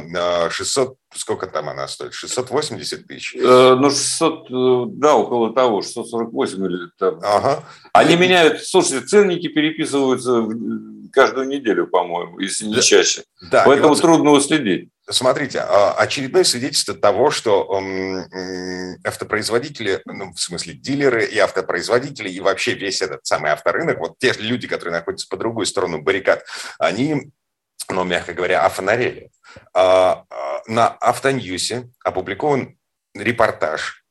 600, 0.50 0.90
э, 0.90 0.94
сколько 1.16 1.48
там 1.48 1.68
она 1.68 1.88
стоит, 1.90 2.14
680 2.14 3.06
тысяч? 3.06 3.36
Э, 3.36 3.76
ну, 3.76 3.90
600, 3.90 4.50
э, 4.50 4.84
да, 4.94 5.16
около 5.16 5.54
того, 5.54 5.82
648 5.82 6.66
или 6.66 6.90
там. 6.98 7.20
Ага. 7.22 7.66
Они 7.92 8.16
меняют, 8.16 8.64
слушайте, 8.64 9.06
ценники 9.06 9.50
переписываются 9.50 10.48
каждую 11.12 11.48
неделю, 11.48 11.88
по-моему, 11.88 12.40
если 12.40 12.66
не 12.66 12.76
да, 12.76 12.82
чаще. 12.82 13.24
Да, 13.52 13.64
Поэтому 13.66 13.90
вот, 13.90 14.02
трудно 14.02 14.32
уследить. 14.32 14.90
Смотрите, 15.10 15.60
а, 15.60 15.94
очередное 15.94 16.44
свидетельство 16.44 16.94
того, 16.94 17.32
что 17.32 17.68
автопроизводители, 19.04 20.02
ну, 20.06 20.34
в 20.34 20.40
смысле 20.40 20.74
дилеры 20.74 21.26
и 21.26 21.38
автопроизводители, 21.40 22.30
и 22.30 22.40
вообще 22.40 22.74
весь 22.74 23.02
этот 23.02 23.26
самый 23.26 23.52
авторынок, 23.52 24.00
вот 24.00 24.18
те 24.20 24.34
люди, 24.38 24.68
которые 24.68 24.94
находятся 24.94 25.28
по 25.28 25.38
другую 25.38 25.66
сторону 25.66 26.02
баррикад, 26.02 26.46
они, 26.78 27.32
ну, 27.90 28.04
мягко 28.04 28.34
говоря, 28.34 28.66
офонарели. 28.66 29.32
А, 29.74 30.26
а, 30.30 30.62
на 30.68 30.88
Автоньюсе 30.88 31.90
опубликован 32.04 32.78
репортаж 33.16 34.04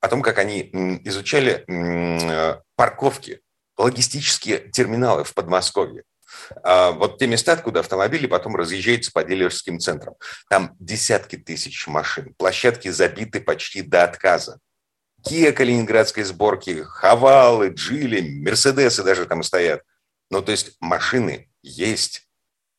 о 0.00 0.08
том, 0.08 0.22
как 0.22 0.38
они 0.38 0.70
изучали 1.04 1.64
парковки, 2.76 3.40
логистические 3.76 4.58
терминалы 4.70 5.24
в 5.24 5.34
Подмосковье. 5.34 6.04
А, 6.62 6.92
вот 6.92 7.18
те 7.18 7.26
места, 7.26 7.52
откуда 7.52 7.80
автомобили 7.80 8.26
потом 8.26 8.56
разъезжаются 8.56 9.12
по 9.12 9.24
дилерским 9.24 9.78
центрам. 9.78 10.14
Там 10.48 10.74
десятки 10.78 11.36
тысяч 11.36 11.86
машин, 11.86 12.34
площадки 12.38 12.88
забиты 12.88 13.40
почти 13.40 13.82
до 13.82 14.04
отказа. 14.04 14.58
Kia 15.28 15.52
калининградской 15.52 16.22
сборки, 16.22 16.82
Хавалы, 16.82 17.68
Джили, 17.68 18.40
Мерседесы 18.42 19.02
даже 19.02 19.26
там 19.26 19.42
стоят. 19.42 19.82
Ну, 20.30 20.42
то 20.42 20.52
есть 20.52 20.76
машины 20.80 21.50
есть, 21.62 22.28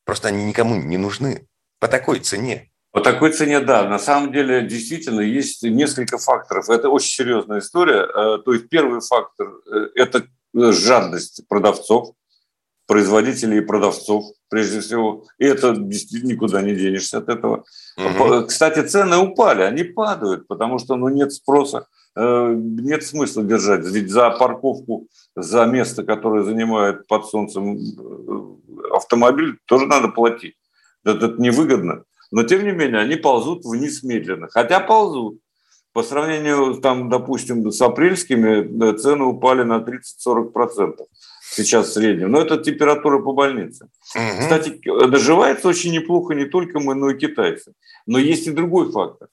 просто 0.06 0.30
они 0.30 0.46
никому 0.46 0.76
не 0.76 0.98
нужны 0.98 1.48
по 1.80 1.88
такой 1.88 2.20
цене. 2.20 2.72
По 2.92 3.02
такой 3.02 3.32
цене, 3.32 3.60
да. 3.60 3.88
На 3.88 4.00
самом 4.00 4.32
деле, 4.32 4.62
действительно, 4.66 5.22
есть 5.22 5.62
несколько 5.64 6.18
факторов. 6.18 6.70
Это 6.70 6.90
очень 6.90 7.12
серьезная 7.12 7.60
история. 7.60 8.04
Э, 8.06 8.38
то 8.44 8.54
есть 8.54 8.70
первый 8.70 9.02
фактор 9.02 9.50
э,– 9.72 9.90
это 9.96 10.26
жадность 10.54 11.48
продавцов 11.48 12.16
производителей 12.88 13.58
и 13.58 13.66
продавцов, 13.66 14.26
прежде 14.50 14.80
всего. 14.80 15.26
И 15.38 15.46
это 15.46 15.74
никуда 15.74 16.62
не 16.62 16.74
денешься 16.74 17.20
от 17.20 17.30
этого. 17.30 17.66
Угу. 17.98 18.48
Кстати, 18.48 18.88
цены 18.88 19.18
упали, 19.18 19.62
они 19.62 19.84
падают, 19.84 20.48
потому 20.48 20.80
что 20.80 20.96
ну, 20.96 21.10
нет 21.10 21.34
спроса, 21.34 21.86
э, 22.16 22.54
нет 22.56 23.04
смысла 23.06 23.44
держать. 23.44 23.86
Ведь 23.86 24.10
за 24.10 24.32
парковку, 24.32 25.08
за 25.36 25.66
место, 25.66 26.04
которое 26.04 26.44
занимает 26.44 27.08
под 27.08 27.26
солнцем 27.26 27.78
э, 27.78 28.96
автомобиль, 28.96 29.58
тоже 29.66 29.86
надо 29.86 30.08
платить. 30.08 30.56
Это, 31.04 31.28
это 31.28 31.42
невыгодно. 31.42 32.04
Но, 32.32 32.44
тем 32.44 32.64
не 32.64 32.72
менее, 32.72 33.02
они 33.02 33.16
ползут 33.16 33.66
вниз 33.66 34.04
медленно. 34.04 34.48
Хотя 34.50 34.80
ползут. 34.80 35.40
По 35.94 36.04
сравнению, 36.04 36.76
там, 36.76 37.10
допустим, 37.10 37.72
с 37.72 37.82
апрельскими 37.82 38.92
э, 38.92 38.98
цены 38.98 39.26
упали 39.26 39.64
на 39.64 39.80
30-40% 39.80 41.00
сейчас 41.50 41.90
в 41.90 41.94
среднем. 41.94 42.32
Но 42.32 42.42
это 42.42 42.58
температура 42.58 43.20
по 43.20 43.34
больнице. 43.34 43.90
Угу. 44.16 44.40
Кстати, 44.40 44.80
доживается 45.08 45.68
очень 45.68 45.92
неплохо 45.92 46.34
не 46.34 46.46
только 46.46 46.80
мы, 46.80 46.96
но 46.96 47.12
и 47.12 47.18
китайцы. 47.18 47.74
Но 48.06 48.18
есть 48.18 48.48
и 48.48 48.52
другой 48.52 48.92
фактор. 48.92 49.30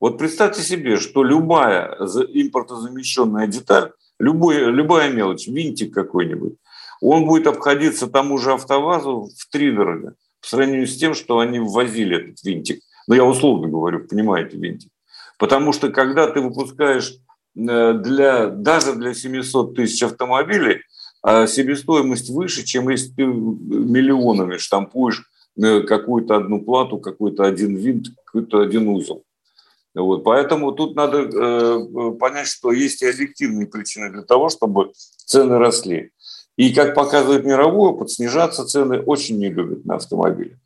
Вот 0.00 0.18
представьте 0.18 0.62
себе, 0.62 0.96
что 0.96 1.22
любая 1.22 1.94
импортозамещенная 1.98 3.46
деталь, 3.46 3.92
любой, 4.18 4.70
любая 4.70 5.12
мелочь, 5.12 5.46
винтик 5.46 5.92
какой-нибудь, 5.92 6.54
он 7.02 7.26
будет 7.26 7.46
обходиться 7.46 8.06
тому 8.06 8.38
же 8.38 8.52
автовазу 8.52 9.28
в 9.36 9.50
три 9.50 9.72
дорого 9.72 10.14
по 10.40 10.48
сравнению 10.48 10.86
с 10.86 10.96
тем, 10.96 11.14
что 11.14 11.38
они 11.38 11.58
ввозили 11.58 12.16
этот 12.16 12.42
винтик. 12.42 12.80
Но 13.06 13.14
я 13.14 13.24
условно 13.24 13.68
говорю, 13.68 14.06
понимаете, 14.06 14.56
винтик. 14.56 14.90
Потому 15.38 15.72
что 15.72 15.90
когда 15.90 16.30
ты 16.30 16.40
выпускаешь 16.40 17.16
э, 17.56 17.92
для, 17.94 18.46
даже 18.46 18.94
для 18.94 19.14
700 19.14 19.74
тысяч 19.74 20.02
автомобилей 20.02 20.82
себестоимость 21.24 22.30
выше, 22.30 22.64
чем 22.64 22.88
если 22.88 23.12
ты 23.12 23.24
миллионами 23.24 24.56
штампуешь 24.56 25.24
э, 25.56 25.80
какую-то 25.82 26.36
одну 26.36 26.62
плату, 26.62 26.98
какой-то 26.98 27.44
один 27.44 27.76
винт, 27.76 28.08
какой-то 28.24 28.60
один 28.60 28.88
узел. 28.88 29.24
Вот, 29.94 30.22
поэтому 30.22 30.72
тут 30.72 30.94
надо 30.94 31.22
э, 31.22 32.12
понять, 32.18 32.46
что 32.46 32.72
есть 32.72 33.02
и 33.02 33.06
объективные 33.06 33.66
причины 33.66 34.10
для 34.10 34.22
того, 34.22 34.48
чтобы 34.48 34.92
цены 35.26 35.58
росли. 35.58 36.12
И, 36.56 36.72
как 36.72 36.94
показывает 36.94 37.44
мировой 37.44 37.90
опыт, 37.90 38.10
снижаться 38.10 38.64
цены 38.64 39.00
очень 39.00 39.38
не 39.38 39.48
любят 39.48 39.84
на 39.84 39.96
автомобили. 39.96 40.58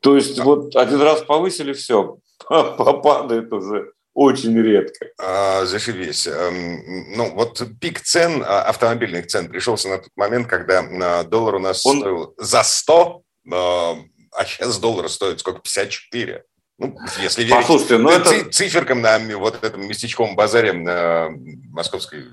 То 0.00 0.16
есть 0.16 0.38
вот 0.38 0.76
один 0.76 1.00
раз 1.00 1.22
повысили, 1.22 1.72
все, 1.72 2.18
попадает 2.48 3.52
уже 3.52 3.93
очень 4.14 4.56
редко. 4.60 5.06
А, 5.18 5.64
зашибись. 5.64 6.26
Эм, 6.26 7.16
ну, 7.16 7.34
вот 7.34 7.62
пик 7.80 8.00
цен, 8.00 8.42
а, 8.46 8.62
автомобильных 8.62 9.26
цен, 9.26 9.48
пришелся 9.48 9.88
на 9.88 9.98
тот 9.98 10.10
момент, 10.16 10.46
когда 10.46 11.24
доллар 11.24 11.56
у 11.56 11.58
нас 11.58 11.84
Он... 11.84 11.98
стоил 12.00 12.34
за 12.38 12.62
100, 12.62 13.22
а 13.50 14.44
сейчас 14.46 14.78
доллар 14.78 15.08
стоит 15.08 15.40
сколько? 15.40 15.60
54. 15.60 16.44
Ну, 16.76 16.96
если 17.22 17.42
верить 17.42 17.54
Послушайте, 17.54 17.98
ну 17.98 18.10
это... 18.10 18.50
циферкам 18.50 19.00
на 19.00 19.18
вот 19.38 19.62
этом 19.62 19.86
местечковом 19.86 20.34
базаре 20.34 20.72
на 20.72 21.28
московской 21.70 22.24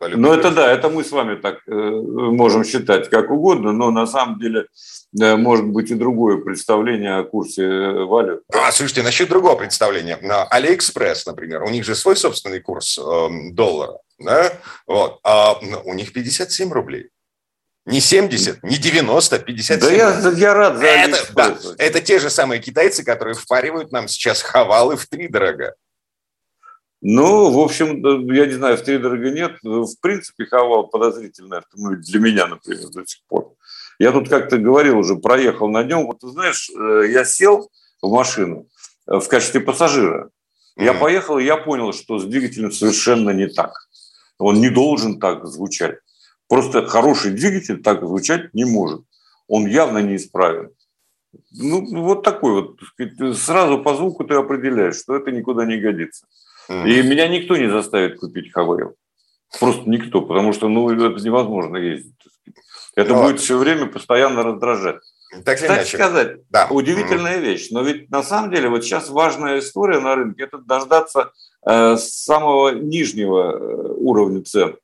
ну, 0.00 0.32
это 0.32 0.50
да, 0.50 0.72
это 0.72 0.88
мы 0.88 1.04
с 1.04 1.12
вами 1.12 1.34
так 1.34 1.58
э, 1.66 1.70
можем 1.70 2.64
считать 2.64 3.10
как 3.10 3.30
угодно, 3.30 3.72
но 3.72 3.90
на 3.90 4.06
самом 4.06 4.38
деле 4.38 4.64
может 5.12 5.66
быть 5.66 5.90
и 5.90 5.94
другое 5.94 6.38
представление 6.38 7.16
о 7.18 7.24
курсе 7.24 7.64
э, 7.64 8.04
валют. 8.04 8.42
А, 8.52 8.70
слушайте, 8.70 9.02
насчет 9.02 9.28
другого 9.28 9.56
представления. 9.56 10.18
На 10.22 10.44
Алиэкспресс, 10.44 11.26
например, 11.26 11.62
у 11.62 11.70
них 11.70 11.84
же 11.84 11.94
свой 11.94 12.16
собственный 12.16 12.60
курс 12.60 12.98
э, 12.98 13.28
доллара, 13.52 13.98
да? 14.18 14.52
Вот. 14.86 15.18
А 15.24 15.54
у 15.84 15.94
них 15.94 16.12
57 16.12 16.72
рублей. 16.72 17.10
Не 17.86 18.00
70, 18.00 18.62
не 18.62 18.76
90, 18.76 19.38
57. 19.38 19.80
Да 19.80 19.90
я, 19.90 20.30
я 20.36 20.54
рад 20.54 20.78
за 20.78 20.84
это, 20.84 21.34
да, 21.34 21.56
это 21.78 22.00
те 22.00 22.18
же 22.18 22.30
самые 22.30 22.60
китайцы, 22.60 23.02
которые 23.02 23.34
впаривают 23.34 23.90
нам 23.90 24.06
сейчас 24.06 24.42
хавалы 24.42 24.96
в 24.96 25.06
три 25.06 25.28
дорога. 25.28 25.74
Ну, 27.02 27.50
в 27.50 27.58
общем, 27.58 28.02
я 28.32 28.44
не 28.46 28.52
знаю, 28.52 28.76
в 28.76 28.82
три 28.82 28.98
дорого 28.98 29.30
нет. 29.30 29.52
В 29.62 29.94
принципе, 30.02 30.44
Хавал 30.44 30.86
подозрительный 30.88 31.58
автомобиль 31.58 32.02
для 32.02 32.20
меня, 32.20 32.46
например, 32.46 32.90
до 32.90 33.06
сих 33.06 33.22
пор. 33.26 33.54
Я 34.00 34.12
тут 34.12 34.30
как-то 34.30 34.56
говорил 34.56 34.98
уже, 34.98 35.16
проехал 35.16 35.68
на 35.68 35.82
нем. 35.82 36.06
Вот 36.06 36.20
ты 36.20 36.28
знаешь, 36.28 36.70
э, 36.70 37.10
я 37.10 37.22
сел 37.26 37.70
в 38.00 38.10
машину 38.10 38.66
э, 39.06 39.20
в 39.20 39.28
качестве 39.28 39.60
пассажира. 39.60 40.30
Я 40.76 40.94
поехал, 40.94 41.38
и 41.38 41.44
я 41.44 41.58
понял, 41.58 41.92
что 41.92 42.18
с 42.18 42.24
двигателем 42.24 42.72
совершенно 42.72 43.28
не 43.30 43.46
так. 43.46 43.72
Он 44.38 44.58
не 44.58 44.70
должен 44.70 45.20
так 45.20 45.46
звучать. 45.46 45.98
Просто 46.48 46.86
хороший 46.86 47.32
двигатель 47.32 47.82
так 47.82 48.00
звучать 48.00 48.54
не 48.54 48.64
может. 48.64 49.02
Он 49.48 49.66
явно 49.66 49.98
неисправен. 49.98 50.70
Ну, 51.52 51.84
вот 52.02 52.22
такой 52.22 52.52
вот. 52.52 53.36
Сразу 53.36 53.82
по 53.82 53.94
звуку 53.94 54.24
ты 54.24 54.32
определяешь, 54.34 54.96
что 54.96 55.14
это 55.14 55.30
никуда 55.30 55.66
не 55.66 55.76
годится. 55.76 56.24
И 56.70 57.02
меня 57.02 57.28
никто 57.28 57.54
не 57.58 57.68
заставит 57.68 58.18
купить 58.18 58.50
Хавейл. 58.50 58.94
Просто 59.58 59.90
никто, 59.90 60.22
потому 60.22 60.54
что 60.54 60.68
ну, 60.68 60.88
это 60.88 61.22
невозможно 61.22 61.76
ездить. 61.76 62.14
Это 62.96 63.14
ну, 63.14 63.22
будет 63.22 63.40
все 63.40 63.56
время 63.56 63.86
постоянно 63.86 64.42
раздражать. 64.42 65.00
Так 65.44 65.56
Кстати 65.56 65.78
иначе. 65.78 65.96
сказать, 65.96 66.36
да. 66.50 66.66
удивительная 66.70 67.38
mm 67.38 67.42
вещь, 67.42 67.68
но 67.70 67.82
ведь 67.82 68.10
на 68.10 68.22
самом 68.22 68.50
деле 68.50 68.68
вот 68.68 68.82
сейчас 68.82 69.10
важная 69.10 69.60
история 69.60 70.00
на 70.00 70.16
рынке– 70.16 70.42
это 70.44 70.58
дождаться 70.58 71.30
э, 71.64 71.96
самого 71.96 72.70
нижнего 72.70 73.52
э, 73.52 73.92
уровня 73.96 74.42
цен. 74.42 74.76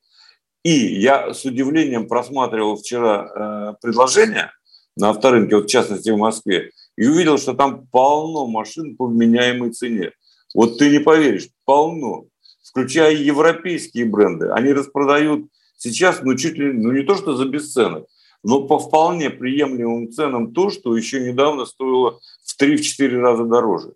И 0.63 0.71
я 0.71 1.33
с 1.33 1.43
удивлением 1.43 2.07
просматривал 2.07 2.77
вчера 2.77 3.25
э, 3.25 3.73
предложения 3.81 4.53
на 4.95 5.09
авторынке, 5.09 5.57
вот 5.57 5.65
в 5.65 5.69
частности 5.69 6.09
в 6.09 6.17
Москве, 6.17 6.71
и 6.97 7.07
увидел, 7.07 7.37
что 7.37 7.53
там 7.53 7.85
полно 7.87 8.47
машин 8.47 8.95
по 8.95 9.05
вменяемой 9.05 9.71
цене. 9.71 10.11
Вот 10.55 10.77
ты 10.77 10.89
не 10.89 10.99
поверишь, 10.99 11.49
полно, 11.65 12.25
включая 12.63 13.13
европейские 13.13 14.05
бренды. 14.05 14.49
Они 14.49 14.71
распродают 14.71 15.45
сейчас, 15.77 16.21
ну, 16.21 16.35
чуть 16.35 16.57
ли, 16.57 16.73
ну, 16.73 16.91
не 16.91 17.03
то 17.03 17.15
что 17.15 17.35
за 17.35 17.45
бесценок, 17.45 18.07
но 18.43 18.67
по 18.67 18.79
вполне 18.79 19.29
приемлемым 19.29 20.11
ценам 20.11 20.53
то, 20.53 20.69
что 20.69 20.95
еще 20.95 21.19
недавно 21.19 21.65
стоило 21.65 22.19
в 22.43 22.61
3-4 22.61 23.19
раза 23.19 23.45
дороже. 23.45 23.93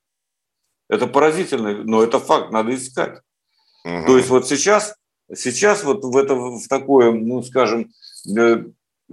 Это 0.90 1.08
поразительно, 1.08 1.84
но 1.84 2.04
это 2.04 2.20
факт, 2.20 2.52
надо 2.52 2.76
искать. 2.76 3.22
Угу. 3.86 4.06
То 4.08 4.18
есть 4.18 4.30
вот 4.30 4.48
сейчас, 4.48 4.96
сейчас 5.34 5.84
вот 5.84 6.04
в, 6.04 6.18
это, 6.18 6.36
в 6.36 6.68
такое, 6.68 7.12
ну, 7.12 7.42
скажем, 7.44 7.92
э, 8.38 8.66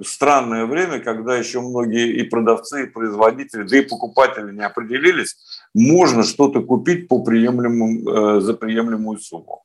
странное 0.02 0.66
время, 0.66 1.00
когда 1.00 1.36
еще 1.36 1.60
многие 1.60 2.16
и 2.16 2.24
продавцы, 2.24 2.84
и 2.84 2.90
производители, 2.90 3.62
да 3.62 3.78
и 3.78 3.82
покупатели 3.82 4.52
не 4.52 4.64
определились, 4.64 5.36
можно 5.74 6.24
что-то 6.24 6.62
купить 6.62 7.08
по 7.08 7.22
приемлемым, 7.22 8.08
э, 8.08 8.40
за 8.40 8.54
приемлемую 8.54 9.18
сумму. 9.18 9.62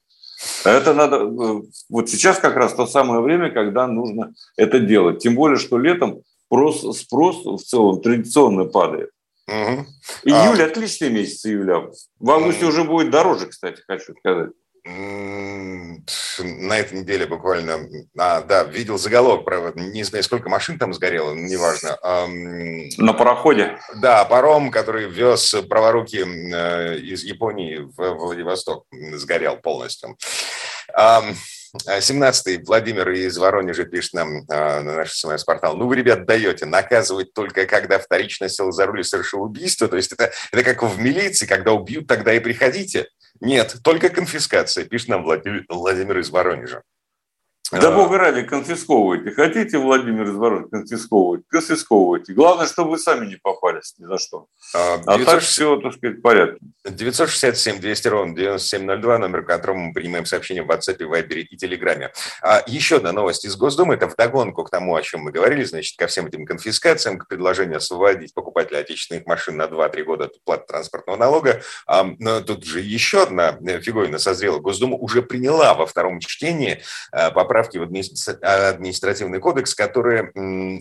Это 0.64 0.94
надо... 0.94 1.18
Э, 1.18 1.62
вот 1.90 2.10
сейчас 2.10 2.40
как 2.40 2.56
раз 2.56 2.74
то 2.74 2.86
самое 2.86 3.22
время, 3.22 3.52
когда 3.52 3.88
нужно 3.88 4.34
это 4.58 4.80
делать. 4.80 5.20
Тем 5.20 5.36
более, 5.36 5.58
что 5.58 5.78
летом 5.78 6.22
спрос, 6.46 7.00
спрос 7.00 7.46
в 7.46 7.64
целом 7.64 8.02
традиционно 8.02 8.66
падает. 8.66 9.10
Угу. 9.48 9.86
Июль 10.24 10.62
а... 10.62 10.66
отличный 10.66 11.10
месяц, 11.10 11.46
июля. 11.46 11.90
В 12.20 12.32
августе 12.32 12.66
уже 12.66 12.84
будет 12.84 13.12
дороже, 13.12 13.48
кстати, 13.48 13.82
хочу 13.88 14.14
сказать 14.20 14.52
на 14.86 16.78
этой 16.78 17.00
неделе 17.00 17.26
буквально, 17.26 17.88
а, 18.18 18.42
да, 18.42 18.64
видел 18.64 18.98
заголовок, 18.98 19.46
про, 19.46 19.72
не 19.76 20.04
знаю, 20.04 20.24
сколько 20.24 20.50
машин 20.50 20.78
там 20.78 20.94
сгорело, 20.94 21.34
неважно. 21.34 21.98
На 22.98 23.14
пароходе? 23.14 23.80
Да, 23.96 24.26
паром, 24.26 24.72
который 24.72 25.10
вез 25.10 25.56
праворуки 25.70 26.26
э, 26.26 26.98
из 26.98 27.24
Японии 27.24 27.78
в 27.78 28.16
Владивосток, 28.16 28.86
сгорел 28.92 29.58
полностью. 29.58 30.18
17-й 31.88 32.64
Владимир 32.64 33.10
из 33.10 33.38
Воронежа 33.38 33.86
пишет 33.86 34.14
нам 34.14 34.44
а, 34.48 34.82
на 34.82 34.96
наш 34.98 35.14
СМС-портал. 35.14 35.76
Ну, 35.76 35.88
вы, 35.88 35.96
ребят, 35.96 36.26
даете. 36.26 36.66
Наказывать 36.66 37.34
только, 37.34 37.66
когда 37.66 37.98
вторично 37.98 38.48
сел 38.48 38.72
за 38.72 38.86
руль 38.86 39.00
и 39.00 39.04
совершил 39.04 39.42
убийство. 39.42 39.88
То 39.88 39.96
есть 39.96 40.12
это, 40.12 40.32
это 40.52 40.64
как 40.64 40.84
в 40.84 41.00
милиции, 41.00 41.48
когда 41.48 41.72
убьют, 41.72 42.06
тогда 42.06 42.34
и 42.34 42.40
приходите. 42.40 43.08
Нет, 43.44 43.76
только 43.84 44.10
конфискация, 44.10 44.86
пишет 44.86 45.10
нам 45.10 45.24
Владимир 45.24 46.18
из 46.18 46.30
Воронежа. 46.30 46.82
Да 47.72 47.88
а... 47.88 47.92
бога 47.92 48.18
ради, 48.18 48.44
конфисковывайте. 48.44 49.32
Хотите, 49.32 49.78
Владимир 49.78 50.26
Изваров, 50.26 50.70
конфисковывать? 50.70 51.44
Конфисковывайте. 51.48 52.34
Главное, 52.34 52.68
чтобы 52.68 52.92
вы 52.92 53.00
сами 53.00 53.26
не 53.26 53.38
попались 53.38 53.96
ни 53.98 54.06
за 54.06 54.18
что. 54.18 54.48
А, 54.76 54.98
900... 54.98 55.08
а 55.08 55.26
так 55.26 55.42
все, 55.42 55.78
так 55.78 55.94
сказать, 55.94 56.18
в 56.18 56.22
порядке. 56.22 56.60
967 56.86 57.80
200 57.80 58.08
ровно 58.10 58.36
9702, 58.36 59.18
номер, 59.18 59.44
которому 59.44 59.88
мы 59.88 59.94
принимаем 59.94 60.26
сообщения 60.26 60.62
в 60.62 60.70
WhatsApp, 60.70 60.98
Viber 60.98 61.40
и 61.40 61.58
Телеграме. 61.58 62.12
А, 62.42 62.62
еще 62.68 62.98
одна 62.98 63.12
новость 63.14 63.46
из 63.46 63.56
Госдумы. 63.56 63.96
Это 63.96 64.08
вдогонку 64.08 64.66
к 64.66 64.70
тому, 64.70 64.96
о 64.96 65.02
чем 65.02 65.22
мы 65.22 65.32
говорили, 65.32 65.64
значит, 65.64 65.98
ко 65.98 66.08
всем 66.08 66.28
этим 66.28 66.46
конфискациям, 66.46 67.18
к 67.18 67.28
предложению 67.28 67.78
освободить 67.78 68.34
покупателя 68.34 68.80
отечественных 68.80 69.26
машин 69.26 69.56
на 69.58 69.64
2-3 69.64 70.04
года 70.04 70.26
от 70.26 70.44
платы 70.44 70.66
транспортного 70.68 71.18
налога. 71.18 71.62
А, 71.88 72.06
но 72.20 72.42
тут 72.42 72.66
же 72.66 72.82
еще 72.82 73.24
одна 73.24 73.54
фиговина 73.80 74.20
созрела. 74.20 74.60
Госдума 74.60 74.98
уже 74.98 75.22
приняла 75.22 75.74
во 75.74 75.88
втором 75.88 76.20
чтении 76.20 76.82
а, 77.12 77.32
поправку 77.32 77.53
поправки 77.54 77.78
в 77.78 77.84
административный 77.84 79.40
кодекс, 79.40 79.76
которые 79.76 80.32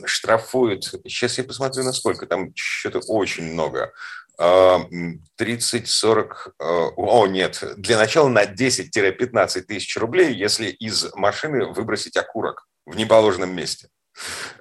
штрафуют, 0.06 0.84
сейчас 1.06 1.36
я 1.36 1.44
посмотрю, 1.44 1.84
насколько, 1.84 2.26
там 2.26 2.50
что-то 2.54 3.00
очень 3.00 3.52
много, 3.52 3.92
30, 4.38 5.86
40, 5.86 6.54
о 6.58 7.26
нет, 7.26 7.62
для 7.76 7.98
начала 7.98 8.28
на 8.28 8.44
10-15 8.44 9.60
тысяч 9.60 9.96
рублей, 9.98 10.32
если 10.32 10.68
из 10.68 11.14
машины 11.14 11.66
выбросить 11.66 12.16
окурок 12.16 12.66
в 12.86 12.96
неположенном 12.96 13.54
месте. 13.54 13.88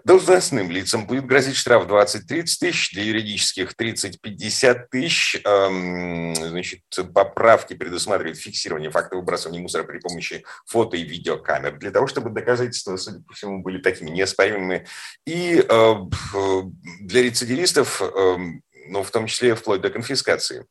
Должностным 0.03 0.71
лицам 0.71 1.05
будет 1.05 1.25
грозить 1.25 1.55
штраф 1.55 1.85
20-30 1.85 2.45
тысяч, 2.59 2.91
для 2.93 3.03
юридических 3.03 3.73
30-50 3.73 4.87
тысяч. 4.89 5.41
Значит, 5.43 6.81
поправки 7.13 7.73
предусматривают 7.73 8.37
фиксирование 8.39 8.89
факта 8.89 9.15
выбрасывания 9.15 9.61
мусора 9.61 9.83
при 9.83 9.99
помощи 9.99 10.43
фото- 10.65 10.97
и 10.97 11.03
видеокамер, 11.03 11.77
для 11.77 11.91
того, 11.91 12.07
чтобы 12.07 12.29
доказательства, 12.29 12.97
судя 12.97 13.21
по 13.23 13.33
всему, 13.33 13.61
были 13.61 13.81
такими 13.81 14.09
неоспоримыми. 14.09 14.87
И 15.25 15.63
э, 15.67 15.93
для 17.01 17.21
рецидивистов, 17.21 18.01
ну, 18.87 19.03
в 19.03 19.11
том 19.11 19.27
числе 19.27 19.55
вплоть 19.55 19.81
до 19.81 19.89
конфискации. 19.89 20.65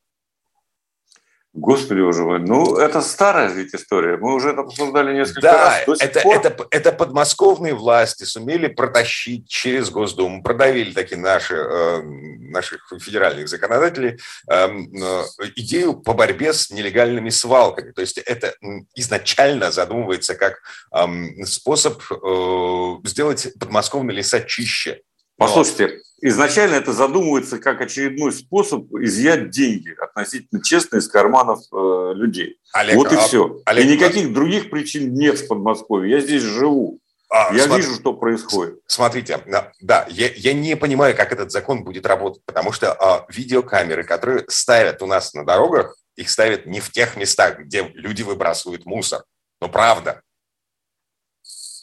Господи, 1.52 2.00
боже 2.00 2.22
мой, 2.22 2.38
ну 2.38 2.76
это 2.76 3.00
старая 3.00 3.48
ведь 3.48 3.74
история. 3.74 4.16
Мы 4.16 4.34
уже 4.34 4.50
это 4.50 4.60
обсуждали 4.60 5.12
несколько 5.16 5.40
да, 5.40 5.84
раз. 5.86 5.98
Да, 5.98 6.04
это, 6.04 6.20
пор... 6.20 6.36
это, 6.36 6.66
это 6.70 6.92
подмосковные 6.92 7.74
власти 7.74 8.22
сумели 8.22 8.68
протащить 8.68 9.48
через 9.48 9.90
Госдуму, 9.90 10.44
продавили 10.44 10.92
такие 10.92 11.20
наши, 11.20 11.56
э, 11.56 12.02
наших 12.02 12.92
федеральных 13.00 13.48
законодателей 13.48 14.20
э, 14.48 14.68
э, 14.68 15.22
идею 15.56 15.94
по 15.94 16.12
борьбе 16.12 16.52
с 16.52 16.70
нелегальными 16.70 17.30
свалками. 17.30 17.90
То 17.90 18.00
есть 18.00 18.18
это 18.18 18.54
изначально 18.94 19.72
задумывается 19.72 20.36
как 20.36 20.60
э, 20.94 21.44
способ 21.46 22.00
э, 22.12 23.08
сделать 23.08 23.48
подмосковные 23.58 24.18
леса 24.18 24.40
чище. 24.40 25.00
Послушайте, 25.40 26.02
изначально 26.20 26.74
это 26.74 26.92
задумывается 26.92 27.58
как 27.58 27.80
очередной 27.80 28.30
способ 28.30 28.92
изъять 28.92 29.48
деньги 29.48 29.96
относительно 29.98 30.62
честно 30.62 30.98
из 30.98 31.08
карманов 31.08 31.60
э, 31.72 32.12
людей. 32.14 32.58
Олег, 32.74 32.96
вот 32.96 33.10
и 33.10 33.16
а, 33.16 33.20
все. 33.20 33.58
Олег, 33.64 33.86
и 33.86 33.88
никаких 33.88 34.30
а... 34.30 34.34
других 34.34 34.68
причин 34.68 35.14
нет 35.14 35.38
в 35.38 35.48
Подмосковье. 35.48 36.10
Я 36.10 36.20
здесь 36.20 36.42
живу. 36.42 37.00
А, 37.30 37.54
я 37.54 37.64
смотри, 37.64 37.84
вижу, 37.84 37.94
что 37.94 38.12
происходит. 38.12 38.80
Смотрите, 38.86 39.42
да, 39.80 40.06
я, 40.10 40.30
я 40.34 40.52
не 40.52 40.76
понимаю, 40.76 41.16
как 41.16 41.32
этот 41.32 41.50
закон 41.50 41.84
будет 41.84 42.04
работать, 42.04 42.42
потому 42.44 42.72
что 42.72 42.92
а, 42.92 43.24
видеокамеры, 43.30 44.04
которые 44.04 44.44
ставят 44.48 45.00
у 45.00 45.06
нас 45.06 45.32
на 45.32 45.46
дорогах, 45.46 45.96
их 46.16 46.28
ставят 46.28 46.66
не 46.66 46.80
в 46.80 46.90
тех 46.90 47.16
местах, 47.16 47.60
где 47.60 47.90
люди 47.94 48.22
выбрасывают 48.22 48.84
мусор. 48.84 49.24
Ну, 49.62 49.70
правда. 49.70 50.20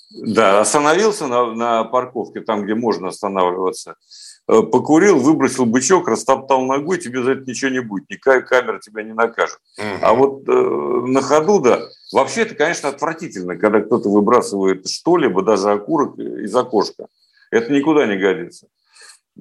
Да, 0.09 0.61
остановился 0.61 1.27
на, 1.27 1.53
на 1.53 1.83
парковке, 1.83 2.39
там, 2.41 2.63
где 2.63 2.75
можно 2.75 3.09
останавливаться, 3.09 3.95
э, 4.47 4.61
покурил, 4.61 5.19
выбросил 5.19 5.65
бычок, 5.65 6.07
растоптал 6.07 6.61
ногой, 6.61 6.97
тебе 6.97 7.21
за 7.23 7.31
это 7.31 7.49
ничего 7.49 7.71
не 7.71 7.81
будет, 7.81 8.09
никакая 8.09 8.41
камера 8.41 8.79
тебя 8.79 9.03
не 9.03 9.13
накажет. 9.13 9.59
Угу. 9.77 9.87
А 10.01 10.13
вот 10.13 10.47
э, 10.47 10.51
на 10.51 11.21
ходу, 11.21 11.59
да, 11.59 11.81
вообще 12.13 12.43
это, 12.43 12.55
конечно, 12.55 12.87
отвратительно, 12.89 13.57
когда 13.57 13.81
кто-то 13.81 14.09
выбрасывает 14.09 14.87
что-либо, 14.87 15.41
даже 15.41 15.71
окурок 15.71 16.17
из 16.17 16.55
окошка. 16.55 17.07
Это 17.51 17.71
никуда 17.73 18.07
не 18.07 18.17
годится. 18.17 18.67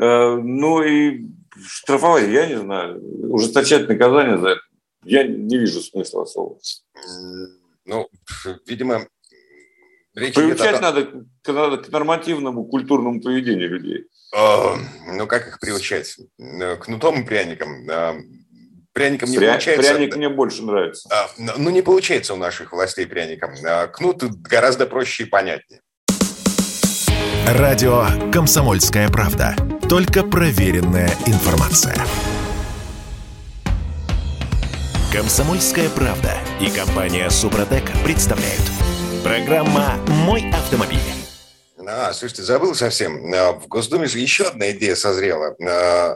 Э, 0.01 0.35
ну 0.35 0.83
и 0.83 1.27
штрафовать, 1.65 2.29
я 2.29 2.47
не 2.47 2.59
знаю, 2.59 3.01
ужесточать 3.33 3.89
наказание 3.89 4.39
за 4.39 4.49
это, 4.49 4.61
я 5.05 5.23
не 5.25 5.59
вижу 5.59 5.81
смысла 5.81 6.25
особого. 6.25 6.59
Ну, 7.85 8.09
видимо, 8.67 9.07
Речь 10.17 10.35
Приучать 10.35 10.81
надо, 10.81 11.05
к, 11.05 11.53
надо 11.53 11.77
к 11.77 11.89
нормативному 11.91 12.65
культурному 12.65 13.21
поведению 13.21 13.69
людей. 13.69 14.07
Э, 14.35 14.75
ну, 15.13 15.27
как 15.27 15.47
их 15.47 15.61
приучать? 15.61 16.17
Э, 16.39 16.77
кнутом 16.77 17.21
и 17.21 17.27
пряником. 17.27 17.89
Э, 17.89 18.15
пряником 18.95 19.29
не 19.29 19.37
Пря... 19.37 19.51
получается. 19.51 19.93
Пряник 19.93 20.17
мне 20.17 20.31
больше 20.31 20.63
нравится. 20.63 21.07
А, 21.13 21.29
ну, 21.59 21.69
не 21.69 21.83
получается 21.83 22.33
у 22.33 22.39
наших 22.39 22.73
властей 22.73 23.07
пряником. 23.07 23.51
Кнут 23.93 24.23
гораздо 24.41 24.87
проще 24.87 25.25
и 25.25 25.27
понятнее. 25.27 25.83
Радио 27.47 28.07
«Комсомольская 28.33 29.11
правда». 29.11 29.55
Только 29.87 30.23
проверенная 30.23 31.11
информация. 31.27 31.97
«Комсомольская 35.13 35.91
правда» 35.91 36.33
и 36.59 36.71
компания 36.71 37.29
«Супротек» 37.29 37.85
представляют– 38.03 38.63
Программа 39.27 39.97
«Мой 40.25 40.49
автомобиль». 40.53 41.01
А, 41.85 42.13
слушайте, 42.13 42.45
забыл 42.45 42.77
совсем. 42.77 43.35
А, 43.35 43.55
в 43.55 43.67
Госдуме 43.67 44.07
же 44.07 44.21
еще 44.21 44.45
одна 44.45 44.71
идея 44.71 44.95
созрела. 44.95 45.57
А, 45.61 46.15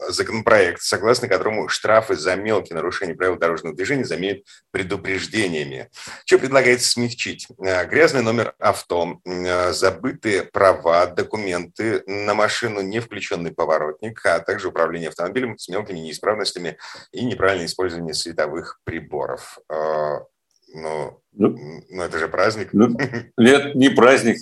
а, 0.00 0.10
законопроект, 0.10 0.80
согласно 0.80 1.28
которому 1.28 1.68
штрафы 1.68 2.16
за 2.16 2.36
мелкие 2.36 2.76
нарушения 2.76 3.14
правил 3.14 3.36
дорожного 3.36 3.76
движения 3.76 4.06
заменят 4.06 4.38
предупреждениями. 4.70 5.90
Что 6.24 6.38
предлагается 6.38 6.88
смягчить? 6.88 7.46
Грязный 7.58 8.22
номер 8.22 8.54
авто, 8.58 9.18
забытые 9.72 10.44
права, 10.44 11.08
документы 11.08 12.02
на 12.06 12.32
машину, 12.32 12.80
не 12.80 13.00
включенный 13.00 13.52
поворотник, 13.52 14.24
а 14.24 14.38
также 14.38 14.68
управление 14.68 15.10
автомобилем 15.10 15.58
с 15.58 15.68
мелкими 15.68 15.98
неисправностями 15.98 16.78
и 17.12 17.22
неправильное 17.22 17.66
использование 17.66 18.14
световых 18.14 18.80
приборов. 18.84 19.58
Но, 20.74 21.20
ну, 21.32 21.56
ну, 21.88 22.02
это 22.02 22.18
же 22.18 22.28
праздник. 22.28 22.70
Ну, 22.72 22.96
нет, 23.36 23.74
не 23.74 23.88
праздник. 23.88 24.38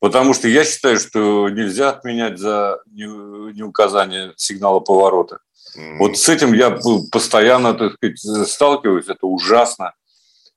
Потому 0.00 0.34
что 0.34 0.48
я 0.48 0.64
считаю, 0.64 0.98
что 0.98 1.48
нельзя 1.48 1.90
отменять 1.90 2.38
за 2.38 2.80
неуказание 2.86 4.34
сигнала 4.36 4.80
поворота. 4.80 5.38
Mm-hmm. 5.76 5.96
Вот 5.98 6.18
с 6.18 6.28
этим 6.28 6.52
я 6.52 6.78
постоянно 7.10 7.74
так 7.74 7.94
сказать, 7.94 8.48
сталкиваюсь. 8.48 9.08
Это 9.08 9.26
ужасно. 9.26 9.92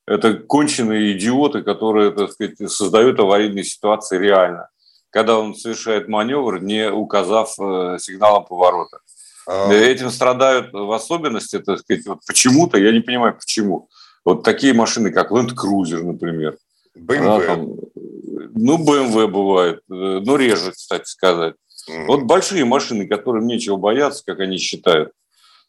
Это 0.05 0.33
конченые 0.33 1.17
идиоты, 1.17 1.63
которые 1.63 2.11
так 2.11 2.31
сказать, 2.31 2.57
создают 2.69 3.19
аварийные 3.19 3.63
ситуации 3.63 4.17
реально. 4.17 4.69
Когда 5.09 5.39
он 5.39 5.55
совершает 5.55 6.07
маневр, 6.07 6.61
не 6.61 6.91
указав 6.91 7.53
э, 7.59 7.97
сигналом 7.99 8.45
поворота. 8.45 8.99
Uh-huh. 9.47 9.71
Этим 9.73 10.09
страдают 10.09 10.73
в 10.73 10.91
особенности, 10.91 11.59
так 11.59 11.79
сказать, 11.79 12.05
вот 12.05 12.19
почему-то, 12.27 12.77
я 12.77 12.91
не 12.91 12.99
понимаю, 12.99 13.35
почему. 13.35 13.89
Вот 14.27 14.43
такие 14.43 14.73
машины, 14.73 15.09
как 15.11 15.31
Land 15.31 15.55
Cruiser, 15.55 16.03
например. 16.03 16.57
BMW. 16.97 17.23
Да, 17.23 17.39
там, 17.45 17.75
ну, 18.55 18.77
BMW 18.77 19.25
бывает, 19.27 19.79
э, 19.89 20.19
но 20.21 20.35
реже, 20.35 20.73
кстати 20.73 21.07
сказать. 21.07 21.55
Mm. 21.89 22.07
Вот 22.07 22.23
большие 22.23 22.65
машины, 22.65 23.07
которым 23.07 23.47
нечего 23.47 23.77
бояться, 23.77 24.25
как 24.25 24.41
они 24.41 24.57
считают. 24.57 25.13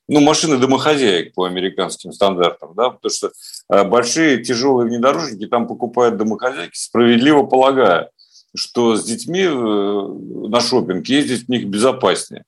ну, 0.09 0.19
машины 0.19 0.59
домохозяек 0.59 1.35
по 1.35 1.45
американским 1.45 2.13
стандартам, 2.13 2.75
да, 2.75 2.91
потому 2.91 3.13
что 3.13 3.31
э, 3.71 3.85
большие 3.85 4.43
тяжелые 4.43 4.89
внедорожники 4.89 5.47
там 5.47 5.69
покупают 5.69 6.17
домохозяйки, 6.17 6.77
справедливо 6.77 7.45
полагая, 7.45 8.11
что 8.57 8.97
с 8.97 9.05
детьми 9.05 9.43
э, 9.43 9.51
на 9.53 10.61
шопинг 10.61 11.07
ездить 11.07 11.45
в 11.45 11.49
них 11.49 11.67
безопаснее. 11.69 12.43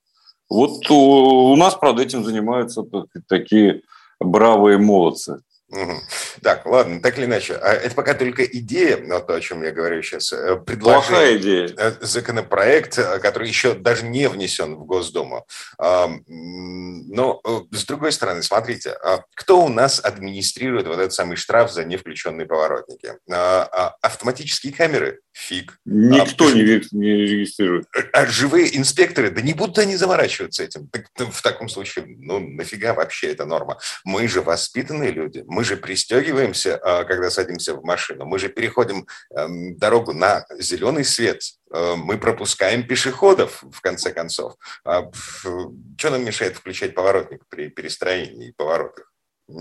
Вот 0.49 0.91
у, 0.91 1.53
у 1.53 1.57
нас, 1.57 1.77
правда, 1.77 2.03
этим 2.03 2.25
занимаются 2.25 2.83
такие 3.29 3.83
бравые 4.19 4.77
молодцы. 4.77 5.43
Угу. 5.71 6.01
Так, 6.43 6.67
ладно, 6.67 7.01
так 7.01 7.17
или 7.17 7.27
иначе. 7.27 7.55
А 7.55 7.73
это 7.73 7.95
пока 7.95 8.15
только 8.15 8.45
идея, 8.45 8.97
но 8.97 9.21
то, 9.21 9.35
о 9.35 9.41
чем 9.41 9.63
я 9.63 9.71
говорю 9.71 10.03
сейчас. 10.03 10.33
Э, 10.33 10.57
Плохая 10.57 11.37
идея. 11.37 11.71
Э, 11.77 11.93
законопроект, 12.01 12.99
э, 12.99 13.21
который 13.21 13.47
еще 13.47 13.75
даже 13.75 14.05
не 14.05 14.29
внесен 14.29 14.75
в 14.75 14.85
Госдуму. 14.85 15.47
Но, 15.79 17.41
с 17.71 17.85
другой 17.85 18.13
стороны, 18.13 18.43
смотрите, 18.43 18.91
а 18.91 19.23
кто 19.35 19.65
у 19.65 19.69
нас 19.69 20.01
администрирует 20.05 20.87
вот 20.87 20.99
этот 20.99 21.13
самый 21.13 21.37
штраф 21.37 21.73
за 21.73 21.85
невключенные 21.85 22.47
поворотники? 22.47 23.15
А, 23.31 23.95
автоматические 24.01 24.73
камеры? 24.73 25.21
Фиг. 25.33 25.79
Никто 25.85 26.49
а, 26.49 26.53
не, 26.53 26.83
не 26.91 27.13
регистрирует. 27.27 27.87
А 28.13 28.27
живые 28.27 28.77
инспекторы? 28.77 29.31
Да 29.31 29.41
не 29.41 29.55
будут 29.55 29.79
они 29.79 29.97
заморачиваться 29.97 30.65
этим. 30.65 30.89
Так, 30.89 31.07
в 31.17 31.43
таком 31.43 31.69
случае, 31.69 32.05
ну, 32.19 32.41
нафига 32.41 32.95
вообще 32.95 33.29
эта 33.29 33.45
норма? 33.45 33.79
Мы 34.05 34.27
же 34.27 34.43
воспитанные 34.43 35.13
люди, 35.13 35.45
мы 35.47 35.65
же 35.65 35.77
пристегиваемся, 35.77 36.77
а, 36.77 37.05
когда 37.05 37.31
садимся 37.31 37.75
в 37.75 37.85
машину, 37.85 38.25
мы 38.25 38.39
же 38.39 38.49
переходим 38.49 39.07
эм, 39.37 39.77
дорогу 39.77 40.13
на 40.13 40.45
зеленый 40.59 41.05
свет, 41.05 41.43
э, 41.73 41.95
мы 41.97 42.19
пропускаем 42.19 42.87
пешеходов, 42.87 43.63
в 43.63 43.81
конце 43.81 44.13
концов. 44.13 44.55
Что 44.83 46.11
нам 46.11 46.25
мешает 46.25 46.57
включать 46.57 46.95
поворотник 46.95 47.43
при 47.49 47.69
перестроении 47.69 48.49
и 48.49 48.53
поворотах? 48.53 49.10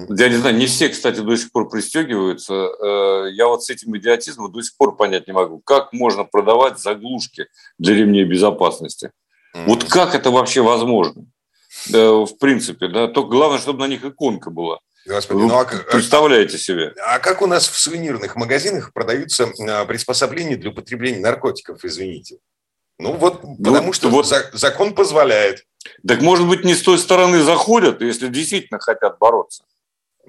Я 0.10 0.30
не 0.30 0.36
знаю, 0.36 0.56
не 0.56 0.68
все, 0.68 0.90
кстати, 0.90 1.20
до 1.20 1.36
сих 1.36 1.52
пор 1.52 1.70
пристегиваются. 1.70 2.54
Э, 2.54 3.32
я 3.32 3.48
вот 3.48 3.64
с 3.64 3.70
этим 3.70 3.96
идиотизмом 3.98 4.52
до 4.52 4.62
сих 4.62 4.76
пор 4.78 4.96
понять 4.96 5.28
не 5.28 5.34
могу. 5.34 5.60
Как 5.60 5.94
можно 5.94 6.24
продавать 6.24 6.80
заглушки 6.80 7.48
для 7.78 7.96
ремней 7.96 8.24
безопасности? 8.24 9.12
Mm-hmm. 9.56 9.66
Вот 9.66 9.84
как 9.86 10.16
это 10.16 10.32
вообще 10.32 10.62
возможно? 10.62 11.26
Э, 11.94 12.26
в 12.26 12.38
принципе, 12.40 12.88
да. 12.88 13.08
Только 13.08 13.30
главное, 13.30 13.60
чтобы 13.60 13.80
на 13.80 13.88
них 13.88 14.04
иконка 14.04 14.50
была. 14.50 14.80
Господи, 15.08 15.40
ну, 15.40 15.60
а, 15.60 15.66
представляете 15.66 16.58
себе. 16.58 16.94
А 17.04 17.20
как 17.20 17.42
у 17.42 17.48
нас 17.48 17.68
в 17.68 17.80
сувенирных 17.80 18.36
магазинах 18.36 18.94
продаются 18.94 19.52
а, 19.68 19.86
приспособления 19.86 20.56
для 20.56 20.70
употребления 20.70 21.20
наркотиков, 21.20 21.84
извините? 21.84 22.38
Ну 23.00 23.14
вот, 23.14 23.44
ну, 23.44 23.56
потому 23.64 23.94
что 23.94 24.10
вот, 24.10 24.28
закон 24.54 24.94
позволяет. 24.94 25.64
Так 26.06 26.22
может 26.22 26.48
быть 26.48 26.66
не 26.66 26.76
с 26.76 26.82
той 26.82 27.00
стороны 27.00 27.42
заходят, 27.42 28.02
если 28.02 28.28
действительно 28.28 28.80
хотят 28.80 29.18
бороться. 29.20 29.64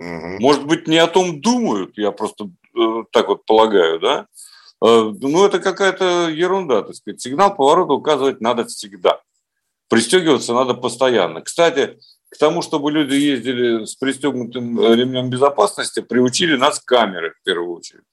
Угу. 0.01 0.41
Может 0.41 0.67
быть 0.67 0.89
не 0.89 0.97
о 0.97 1.07
том 1.07 1.43
думают, 1.43 1.99
я 1.99 2.11
просто 2.11 2.49
э, 2.75 3.05
так 3.13 3.29
вот 3.29 3.45
полагаю, 3.45 4.01
да? 4.01 4.27
Э, 4.83 5.13
ну 5.21 5.45
это 5.45 5.59
какая-то 5.59 6.31
ерунда, 6.31 6.83
так 6.83 6.97
сказать. 6.97 7.21
Сигнал 7.21 7.55
поворота 7.55 7.93
указывать 7.93 8.41
надо 8.41 8.65
всегда. 8.65 9.21
Пристегиваться 9.89 10.55
надо 10.55 10.73
постоянно. 10.73 11.43
Кстати, 11.43 11.99
к 12.31 12.39
тому, 12.39 12.63
чтобы 12.63 12.91
люди 12.91 13.15
ездили 13.15 13.85
с 13.85 13.95
пристегнутым 13.95 14.81
э, 14.81 14.97
ремнем 14.97 15.29
безопасности, 15.29 16.01
приучили 16.01 16.57
нас 16.57 16.81
камеры 16.81 17.35
в 17.39 17.45
первую 17.45 17.77
очередь. 17.77 18.05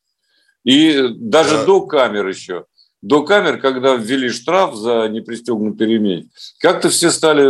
И 0.66 1.08
даже 1.16 1.60
да. 1.60 1.66
до 1.66 1.82
камер 1.82 2.28
еще. 2.28 2.66
До 3.02 3.24
камер, 3.24 3.62
когда 3.62 3.96
ввели 3.96 4.28
штраф 4.28 4.76
за 4.76 5.08
непристегнутый 5.08 5.88
ремень, 5.88 6.32
как-то 6.60 6.90
все 6.90 7.12
стали 7.12 7.46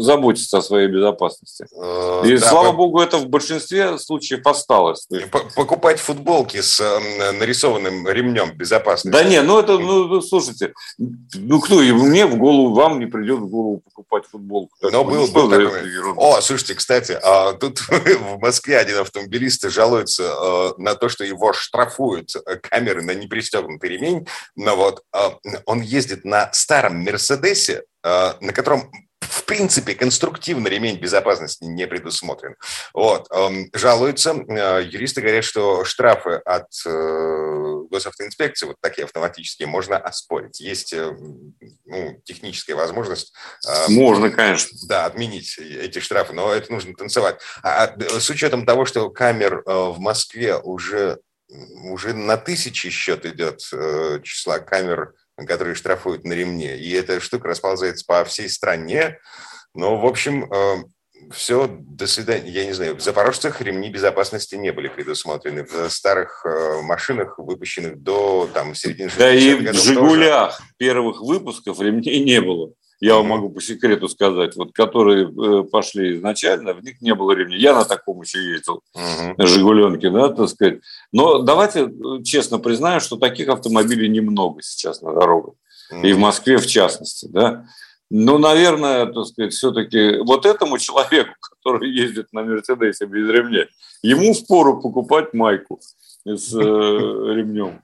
заботиться 0.00 0.58
о 0.58 0.62
своей 0.62 0.88
безопасности. 0.88 1.66
Э, 1.76 2.22
И, 2.24 2.36
да, 2.36 2.48
слава 2.48 2.70
по... 2.70 2.76
богу, 2.78 3.00
это 3.00 3.18
в 3.18 3.28
большинстве 3.28 3.98
случаев 3.98 4.46
осталось. 4.46 5.06
Покупать 5.54 6.00
футболки 6.00 6.60
с 6.60 6.80
э, 6.80 7.32
нарисованным 7.32 8.08
ремнем 8.08 8.56
безопасности. 8.56 9.16
Да 9.16 9.24
не, 9.24 9.42
ну 9.42 9.58
это, 9.58 9.78
ну, 9.78 10.06
ну 10.06 10.22
слушайте, 10.22 10.74
ну 10.98 11.60
кто, 11.60 11.82
и 11.82 11.92
мне 11.92 12.26
в 12.26 12.36
голову, 12.36 12.74
вам 12.74 12.98
не 12.98 13.06
придет 13.06 13.38
в 13.38 13.46
голову 13.46 13.82
покупать 13.84 14.24
футболку. 14.30 14.76
Но 14.82 15.04
был, 15.04 15.26
ну, 15.26 15.32
был 15.32 15.50
такой... 15.50 15.68
О, 16.16 16.40
слушайте, 16.40 16.74
кстати, 16.74 17.18
а, 17.22 17.52
тут 17.52 17.80
в 17.88 18.38
Москве 18.38 18.78
один 18.78 18.98
автомобилист 18.98 19.68
жалуется 19.70 20.22
э, 20.22 20.72
на 20.78 20.94
то, 20.94 21.08
что 21.08 21.24
его 21.24 21.52
штрафуют 21.52 22.30
камеры 22.62 23.02
на 23.02 23.12
непристегнутый 23.12 23.90
ремень, 23.90 24.26
но 24.56 24.76
вот 24.76 25.02
он 25.66 25.80
ездит 25.80 26.24
на 26.24 26.52
старом 26.52 26.96
Мерседесе, 26.96 27.84
на 28.02 28.52
котором 28.52 28.90
в 29.24 29.44
принципе, 29.44 29.94
конструктивно 29.94 30.68
ремень 30.68 30.98
безопасности 30.98 31.64
не 31.64 31.86
предусмотрен. 31.86 32.56
Вот. 32.92 33.26
Эм, 33.30 33.70
жалуются, 33.72 34.34
э, 34.34 34.82
юристы 34.84 35.20
говорят, 35.20 35.44
что 35.44 35.84
штрафы 35.84 36.34
от 36.44 36.68
э, 36.86 37.82
госавтоинспекции, 37.90 38.66
вот 38.66 38.76
такие 38.80 39.04
автоматические, 39.04 39.68
можно 39.68 39.96
оспорить. 39.96 40.60
Есть 40.60 40.92
э, 40.92 41.12
ну, 41.84 42.20
техническая 42.24 42.76
возможность... 42.76 43.32
Можно, 43.88 44.30
конечно. 44.30 44.78
Да, 44.88 45.06
отменить 45.06 45.58
эти 45.58 45.98
штрафы, 45.98 46.32
но 46.32 46.52
это 46.52 46.72
нужно 46.72 46.94
танцевать. 46.94 47.40
А, 47.62 47.84
а 47.84 48.20
с 48.20 48.28
учетом 48.30 48.66
того, 48.66 48.84
что 48.84 49.10
камер 49.10 49.62
в 49.66 49.98
Москве 49.98 50.56
уже, 50.56 51.18
уже 51.48 52.14
на 52.14 52.36
тысячи 52.36 52.90
счет 52.90 53.24
идет 53.26 53.60
числа 54.22 54.58
камер 54.58 55.14
которые 55.36 55.74
штрафуют 55.74 56.24
на 56.24 56.32
ремне. 56.32 56.76
И 56.76 56.90
эта 56.92 57.20
штука 57.20 57.48
расползается 57.48 58.04
по 58.06 58.24
всей 58.24 58.48
стране. 58.48 59.18
Но, 59.74 59.96
в 59.96 60.06
общем, 60.06 60.52
э, 60.52 60.84
все, 61.32 61.68
до 61.68 62.06
свидания. 62.06 62.50
Я 62.50 62.66
не 62.66 62.72
знаю, 62.72 62.96
в 62.96 63.00
Запорожцах 63.00 63.60
ремни 63.60 63.90
безопасности 63.90 64.54
не 64.54 64.72
были 64.72 64.88
предусмотрены. 64.88 65.64
В 65.64 65.88
старых 65.90 66.44
э, 66.44 66.82
машинах, 66.82 67.38
выпущенных 67.38 68.02
до 68.02 68.48
там, 68.52 68.74
середины 68.74 69.08
60-х 69.08 69.18
Да 69.18 69.34
и 69.34 69.54
в 69.54 69.74
«Жигулях» 69.74 70.58
тоже. 70.58 70.70
первых 70.76 71.20
выпусков 71.20 71.80
ремней 71.80 72.24
не 72.24 72.40
было 72.40 72.72
я 73.00 73.16
вам 73.16 73.26
могу 73.26 73.50
по 73.50 73.60
секрету 73.60 74.08
сказать, 74.08 74.56
вот 74.56 74.72
которые 74.72 75.26
э, 75.26 75.64
пошли 75.64 76.16
изначально, 76.16 76.74
в 76.74 76.82
них 76.82 77.00
не 77.00 77.14
было 77.14 77.32
ремней. 77.32 77.58
Я 77.58 77.74
на 77.74 77.84
таком 77.84 78.20
еще 78.22 78.42
ездил, 78.42 78.82
на 79.36 79.46
«Жигуленке», 79.46 80.10
да, 80.10 80.28
так 80.30 80.48
сказать. 80.48 80.80
Но 81.12 81.42
давайте 81.42 81.80
э, 81.80 82.22
честно 82.22 82.58
признаем, 82.58 83.00
что 83.00 83.16
таких 83.16 83.48
автомобилей 83.48 84.08
немного 84.08 84.62
сейчас 84.62 85.02
на 85.02 85.12
дорогах. 85.12 85.54
Uh-huh. 85.92 86.06
И 86.06 86.12
в 86.12 86.18
Москве 86.18 86.56
в 86.56 86.66
частности, 86.66 87.26
да. 87.30 87.66
Ну, 88.10 88.38
наверное, 88.38 89.06
так 89.06 89.26
сказать, 89.26 89.52
все-таки 89.52 90.18
вот 90.18 90.46
этому 90.46 90.78
человеку, 90.78 91.34
который 91.40 91.90
ездит 91.90 92.32
на 92.32 92.42
Мерседесе 92.42 93.06
без 93.06 93.28
ремня, 93.28 93.66
ему 94.02 94.34
впору 94.34 94.80
покупать 94.80 95.34
майку 95.34 95.80
с 96.24 96.54
э, 96.54 96.58
ремнем. 96.58 97.82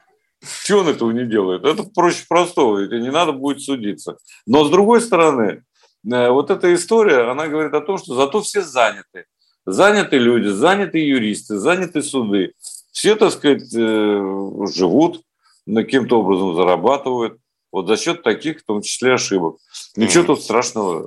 Чего 0.64 0.81
он 0.81 0.88
этого 0.88 1.11
не 1.11 1.26
делает? 1.26 1.64
Это 1.64 1.83
проще 1.83 2.24
простого, 2.29 2.79
это 2.79 2.98
не 2.98 3.11
надо 3.11 3.33
будет 3.33 3.61
судиться. 3.61 4.16
Но 4.46 4.64
с 4.64 4.70
другой 4.70 5.00
стороны, 5.00 5.62
э, 6.11 6.31
вот 6.31 6.50
эта 6.50 6.72
история, 6.74 7.31
она 7.31 7.46
говорит 7.46 7.74
о 7.74 7.81
том, 7.81 7.98
что 7.98 8.14
зато 8.14 8.40
все 8.40 8.62
заняты. 8.62 9.26
Заняты 9.66 10.18
люди, 10.18 10.48
заняты 10.48 10.98
юристы, 10.98 11.59
заняты 11.59 12.03
суды. 12.03 12.55
Все, 12.90 13.14
так 13.16 13.33
сказать, 13.33 13.74
э, 13.74 14.66
живут, 14.74 15.22
каким-то 15.66 16.20
образом 16.20 16.57
зарабатывают. 16.57 17.38
Вот 17.70 17.87
за 17.87 17.96
счет 17.96 18.22
таких, 18.22 18.61
в 18.61 18.64
том 18.64 18.83
числе, 18.83 19.14
ошибок. 19.14 19.59
Ничего 19.96 20.22
mm-hmm. 20.22 20.26
тут 20.26 20.42
страшного 20.42 21.03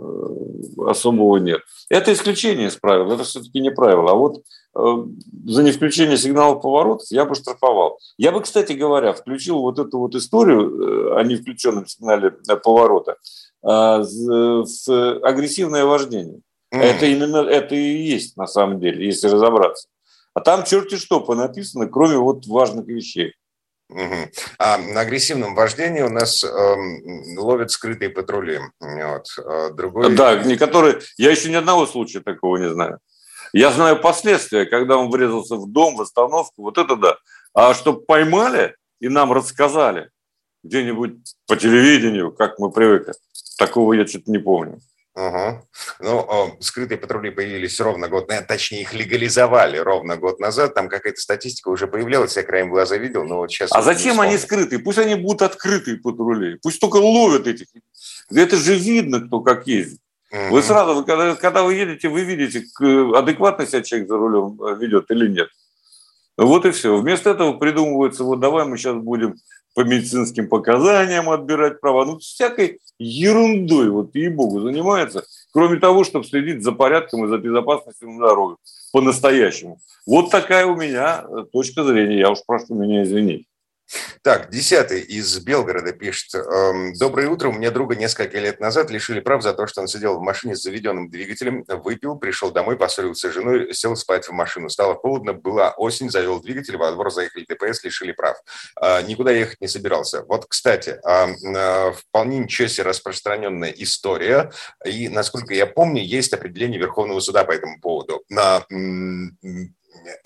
э, 0.88 0.90
особого 0.90 1.38
нет. 1.38 1.62
Это 1.90 2.12
исключение 2.12 2.68
из 2.68 2.76
правил, 2.76 3.12
это 3.12 3.24
все-таки 3.24 3.60
не 3.60 3.72
правило. 3.72 4.12
А 4.12 4.16
вот 4.16 4.44
э, 4.76 5.06
за 5.46 5.64
невключение 5.64 6.18
сигнала 6.18 6.56
поворотов 6.56 7.08
я 7.10 7.26
бы 7.26 7.36
штрафовал. 7.36 8.00
Я 8.18 8.32
бы, 8.32 8.42
кстати 8.42 8.74
говоря, 8.74 9.14
включил 9.14 9.60
вот 9.60 9.80
эту 9.80 10.00
вот 10.00 10.16
историю 10.16 11.14
э, 11.16 11.20
о 11.20 11.24
невключенном 11.24 11.88
сигнале 11.88 12.32
поворота 12.64 13.18
э, 13.64 14.04
с 14.04 14.88
агрессивное 15.22 15.86
вождение. 15.86 16.42
Mm-hmm. 16.74 16.80
Это 16.80 17.06
именно 17.06 17.38
это 17.38 17.76
и 17.76 17.98
есть 17.98 18.36
на 18.36 18.48
самом 18.48 18.80
деле, 18.80 19.06
если 19.06 19.28
разобраться. 19.28 19.88
А 20.34 20.42
там 20.42 20.64
черти 20.66 20.96
что 20.96 21.22
понаписано, 21.22 21.88
кроме 21.88 22.18
вот 22.18 22.48
важных 22.48 22.88
вещей. 22.88 23.34
Угу. 23.94 24.32
А 24.58 24.78
на 24.78 25.02
агрессивном 25.02 25.54
вождении 25.54 26.02
у 26.02 26.10
нас 26.10 26.44
э, 26.44 26.76
ловят 27.38 27.70
скрытые 27.72 28.10
патрули. 28.10 28.60
Вот. 28.80 29.28
А 29.38 29.70
другой... 29.70 30.16
Да, 30.16 30.44
не 30.44 30.58
которые... 30.58 31.00
Я 31.18 31.32
еще 31.32 31.50
ни 31.50 31.56
одного 31.56 31.86
случая 31.86 32.22
такого 32.22 32.58
не 32.58 32.70
знаю. 32.70 33.00
Я 33.54 33.72
знаю 33.72 34.02
последствия, 34.02 34.66
когда 34.66 34.98
он 34.98 35.12
врезался 35.12 35.58
в 35.58 35.72
дом, 35.72 35.96
в 35.96 36.02
остановку, 36.02 36.64
вот 36.64 36.80
это 36.80 36.96
да. 36.96 37.18
А 37.54 37.76
чтобы 37.76 38.02
поймали 38.02 38.76
и 39.00 39.10
нам 39.10 39.32
рассказали 39.32 40.10
где-нибудь 40.64 41.36
по 41.46 41.56
телевидению, 41.56 42.32
как 42.32 42.58
мы 42.58 42.72
привыкли, 42.72 43.14
такого 43.60 43.94
я 43.94 44.08
что-то 44.08 44.32
не 44.32 44.40
помню. 44.40 44.80
Угу. 45.16 45.68
Ну, 46.00 46.58
скрытые 46.60 46.98
патрули 46.98 47.30
появились 47.30 47.80
ровно 47.80 48.08
год, 48.08 48.32
точнее, 48.48 48.82
их 48.82 48.94
легализовали 48.94 49.78
ровно 49.78 50.18
год 50.18 50.40
назад. 50.40 50.74
Там 50.74 50.90
какая-то 50.90 51.22
статистика 51.22 51.70
уже 51.70 51.88
появлялась, 51.88 52.36
я 52.36 52.44
краем 52.44 52.70
глаза 52.70 52.98
видел, 52.98 53.24
но 53.24 53.38
вот 53.38 53.52
сейчас... 53.52 53.72
А 53.72 53.84
зачем 53.84 54.20
они 54.20 54.38
скрытые? 54.38 54.80
Пусть 54.80 54.98
они 54.98 55.16
будут 55.16 55.44
открытые 55.44 55.98
патрули, 55.98 56.58
пусть 56.62 56.80
только 56.80 56.98
ловят 56.98 57.46
этих. 57.46 57.68
Это 58.34 58.58
же 58.58 58.76
видно, 58.76 59.22
кто 59.22 59.42
как 59.42 59.68
ездит. 59.68 60.00
Вы 60.50 60.64
сразу, 60.64 61.06
когда, 61.06 61.36
когда 61.36 61.62
вы 61.62 61.76
едете, 61.76 62.10
вы 62.10 62.24
видите, 62.24 62.66
адекватно 63.16 63.68
себя 63.68 63.84
человек 63.84 64.08
за 64.08 64.18
рулем 64.18 64.60
э, 64.64 64.76
ведет 64.80 65.12
или 65.12 65.28
нет. 65.28 65.48
Вот 66.38 66.66
и 66.66 66.72
все. 66.72 66.98
Вместо 66.98 67.30
этого 67.30 67.54
придумывается, 67.54 68.24
вот 68.24 68.40
давай 68.40 68.66
мы 68.66 68.78
сейчас 68.78 68.96
будем 68.96 69.36
по 69.76 69.82
медицинским 69.82 70.48
показаниям 70.50 71.30
отбирать 71.30 71.80
права. 71.80 72.06
Ну, 72.06 72.20
всякой 72.20 72.80
ерундой, 73.00 73.90
вот 73.90 74.16
ей-богу, 74.16 74.62
занимается, 74.62 75.26
кроме 75.52 75.80
того, 75.80 76.04
чтобы 76.04 76.26
следить 76.26 76.64
за 76.64 76.72
порядком 76.72 77.26
и 77.26 77.28
за 77.28 77.38
безопасностью 77.38 78.10
на 78.12 78.28
дороге 78.28 78.56
по-настоящему. 78.92 79.80
Вот 80.06 80.30
такая 80.30 80.66
у 80.66 80.76
меня 80.76 81.26
э, 81.28 81.46
точка 81.52 81.84
зрения. 81.84 82.20
Я 82.20 82.30
уж 82.30 82.40
прошу 82.46 82.76
меня 82.76 83.04
извинить. 83.04 83.48
Так, 84.22 84.50
десятый 84.50 85.02
из 85.02 85.40
Белгорода 85.40 85.92
пишет. 85.92 86.36
«Эм, 86.36 86.94
Доброе 86.94 87.28
утро. 87.30 87.50
У 87.50 87.52
меня 87.52 87.72
друга 87.72 87.96
несколько 87.96 88.40
лет 88.40 88.60
назад 88.60 88.90
лишили 88.90 89.20
прав 89.20 89.44
за 89.44 89.54
то, 89.54 89.68
что 89.68 89.82
он 89.82 89.88
сидел 89.88 90.18
в 90.18 90.22
машине 90.22 90.56
с 90.56 90.62
заведенным 90.64 91.10
двигателем, 91.10 91.66
выпил, 91.68 92.16
пришел 92.16 92.52
домой, 92.52 92.78
поссорился 92.78 93.30
с 93.30 93.34
женой, 93.34 93.74
сел 93.74 93.96
спать 93.96 94.28
в 94.28 94.32
машину. 94.32 94.70
Стало 94.70 94.96
холодно, 94.96 95.34
была 95.34 95.72
осень, 95.72 96.10
завел 96.10 96.42
двигатель, 96.42 96.78
во 96.78 96.92
двор 96.92 97.12
заехали 97.12 97.46
ДПС, 97.46 97.84
лишили 97.84 98.12
прав. 98.12 98.38
А, 98.80 99.02
никуда 99.02 99.32
ехать 99.32 99.60
не 99.62 99.68
собирался. 99.68 100.24
Вот, 100.24 100.46
кстати, 100.48 101.00
а, 101.04 101.28
а, 101.56 101.92
вполне 101.92 102.40
ничего 102.40 102.68
себе 102.68 102.86
распространенная 102.86 103.72
история. 103.72 104.52
И, 104.86 105.10
насколько 105.10 105.54
я 105.54 105.66
помню, 105.66 106.04
есть 106.04 106.34
определение 106.34 106.80
Верховного 106.80 107.20
суда 107.20 107.44
по 107.44 107.52
этому 107.52 107.80
поводу. 107.82 108.24
На 108.30 108.66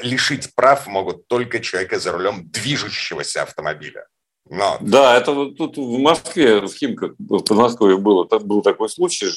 лишить 0.02 0.54
прав 0.56 0.88
могут 0.88 1.28
только 1.28 1.60
человека 1.60 2.00
за 2.00 2.12
рулем 2.12 2.50
движущегося 2.50 3.44
автомобиля. 3.44 4.08
Но... 4.50 4.78
Да, 4.82 5.18
это 5.18 5.32
вот 5.32 5.58
тут 5.58 5.78
в 5.78 5.98
Москве, 5.98 6.62
в 6.62 6.74
Химках, 6.74 7.14
в 7.20 7.40
Подмосковье 7.40 7.98
было, 7.98 8.24
был 8.24 8.62
такой 8.62 8.90
случай, 8.90 9.28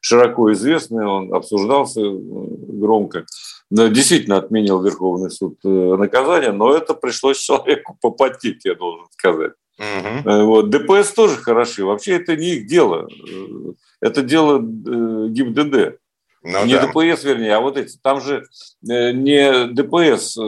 широко 0.00 0.52
известный, 0.52 1.06
он 1.06 1.34
обсуждался 1.34 2.00
э, 2.00 2.10
громко. 2.10 3.26
Действительно 3.70 4.36
отменил 4.36 4.82
Верховный 4.82 5.30
суд 5.30 5.58
э, 5.64 5.68
наказание, 5.68 6.52
но 6.52 6.74
это 6.74 6.94
пришлось 6.94 7.38
человеку 7.38 7.98
попотеть, 8.00 8.64
я 8.64 8.74
должен 8.74 9.06
сказать. 9.10 9.52
Угу. 9.78 10.44
Вот. 10.44 10.70
ДПС 10.70 11.12
тоже 11.12 11.36
хороши. 11.36 11.84
Вообще 11.84 12.16
это 12.16 12.36
не 12.36 12.54
их 12.54 12.66
дело. 12.66 13.08
Это 14.00 14.22
дело 14.22 14.60
ГИБДД. 14.60 15.98
Ну, 16.44 16.64
не 16.66 16.74
да. 16.74 16.86
ДПС, 16.86 17.24
вернее, 17.24 17.56
а 17.56 17.60
вот 17.60 17.78
эти. 17.78 17.96
Там 17.96 18.20
же 18.20 18.44
э, 18.88 19.12
не 19.12 19.66
ДПС 19.68 20.36
э, 20.36 20.40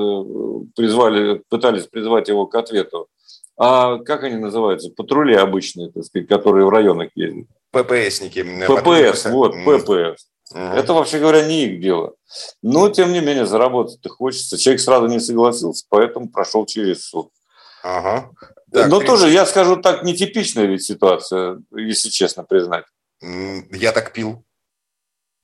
призвали, 0.76 1.42
пытались 1.48 1.86
призвать 1.86 2.28
его 2.28 2.46
к 2.46 2.54
ответу, 2.54 3.08
а 3.56 3.98
как 3.98 4.24
они 4.24 4.36
называются? 4.36 4.90
Патрули 4.90 5.34
обычные, 5.34 5.90
так 5.90 6.04
сказать, 6.04 6.28
которые 6.28 6.66
в 6.66 6.68
районах 6.68 7.08
ездят. 7.14 7.46
ППСники. 7.70 8.42
ППС, 8.66 9.24
вот, 9.26 9.54
ППС. 9.64 10.26
Угу. 10.52 10.60
Это, 10.60 10.92
вообще 10.92 11.18
говоря, 11.18 11.44
не 11.44 11.64
их 11.64 11.80
дело. 11.80 12.14
Но, 12.62 12.88
тем 12.88 13.12
не 13.12 13.20
менее, 13.20 13.46
заработать-то 13.46 14.08
хочется. 14.10 14.58
Человек 14.58 14.80
сразу 14.80 15.06
не 15.06 15.18
согласился, 15.18 15.84
поэтому 15.88 16.28
прошел 16.28 16.66
через 16.66 17.08
суд. 17.08 17.30
Ага. 17.82 18.30
Так, 18.70 18.88
Но 18.88 19.00
тоже, 19.00 19.30
я 19.30 19.46
скажу 19.46 19.76
так, 19.76 20.02
нетипичная 20.02 20.66
ведь 20.66 20.82
ситуация, 20.82 21.58
если 21.74 22.10
честно 22.10 22.44
признать. 22.44 22.84
Я 23.22 23.92
так 23.92 24.12
пил. 24.12 24.44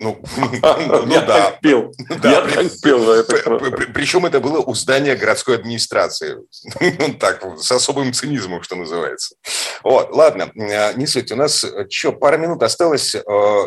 Ну, 0.03 0.21
ну 0.61 1.07
я 1.07 1.21
да. 1.21 1.27
так 1.27 1.61
пил. 1.61 1.95
Да, 2.21 2.31
я 2.31 2.41
так 2.43 2.81
пил. 2.83 3.11
Это 3.13 3.59
при, 3.71 3.87
причем 3.93 4.27
это 4.27 4.41
было 4.41 4.59
у 4.59 4.75
здания 4.75 5.15
городской 5.15 5.55
администрации. 5.55 6.39
Ну, 6.81 7.15
так, 7.19 7.45
с 7.59 7.71
особым 7.71 8.13
цинизмом, 8.13 8.63
что 8.63 8.75
называется. 8.75 9.37
Вот, 9.85 10.11
ладно, 10.11 10.51
э, 10.55 10.95
не 10.95 11.07
суть. 11.07 11.31
У 11.33 11.37
нас, 11.37 11.63
э, 11.65 11.87
что, 11.89 12.13
пара 12.13 12.37
минут 12.37 12.63
осталось. 12.63 13.15
Э, 13.15 13.21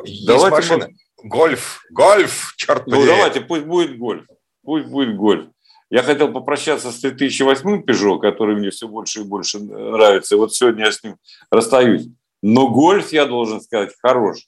есть 0.03 0.27
давайте 0.27 0.55
машина. 0.55 0.87
Мы... 0.89 1.29
Гольф, 1.29 1.81
гольф, 1.89 2.53
черт 2.57 2.85
Ну, 2.85 2.97
подери. 2.97 3.07
давайте, 3.07 3.41
пусть 3.41 3.63
будет 3.63 3.97
гольф. 3.97 4.25
Пусть 4.63 4.87
будет 4.87 5.15
гольф. 5.15 5.47
Я 5.89 6.03
хотел 6.03 6.31
попрощаться 6.33 6.91
с 6.91 6.99
2008 6.99 7.83
Peugeot, 7.83 8.19
который 8.19 8.55
мне 8.57 8.71
все 8.71 8.87
больше 8.87 9.21
и 9.21 9.23
больше 9.23 9.59
нравится. 9.59 10.35
И 10.35 10.37
вот 10.37 10.53
сегодня 10.53 10.85
я 10.85 10.91
с 10.91 11.01
ним 11.03 11.15
расстаюсь. 11.49 12.07
Но 12.41 12.67
гольф, 12.67 13.13
я 13.13 13.25
должен 13.25 13.61
сказать, 13.61 13.93
хорош. 14.01 14.39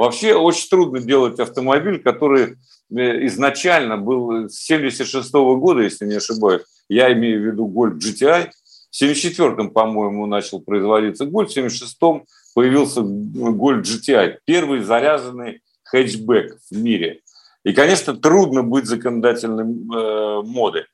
Вообще 0.00 0.34
очень 0.34 0.66
трудно 0.70 0.98
делать 0.98 1.38
автомобиль, 1.40 2.02
который 2.02 2.56
э, 2.90 3.26
изначально 3.26 3.98
был 3.98 4.48
с 4.48 4.54
76 4.54 5.30
года, 5.30 5.82
если 5.82 6.06
не 6.06 6.14
ошибаюсь. 6.14 6.62
Я 6.88 7.12
имею 7.12 7.42
в 7.42 7.44
виду 7.44 7.68
Golf 7.68 7.98
GTI. 7.98 8.48
В 8.90 9.02
74-м, 9.02 9.70
по-моему, 9.72 10.24
начал 10.24 10.62
производиться 10.62 11.26
Golf, 11.26 11.48
в 11.48 11.54
76-м 11.54 12.24
появился 12.54 13.00
Golf 13.00 13.82
GTI. 13.82 14.38
Первый 14.46 14.80
заряженный 14.80 15.60
хэтчбэк 15.82 16.56
в 16.70 16.78
мире. 16.78 17.20
И, 17.64 17.74
конечно, 17.74 18.16
трудно 18.16 18.62
быть 18.62 18.86
законодательным 18.86 19.92
э, 19.92 20.42
моды, 20.46 20.86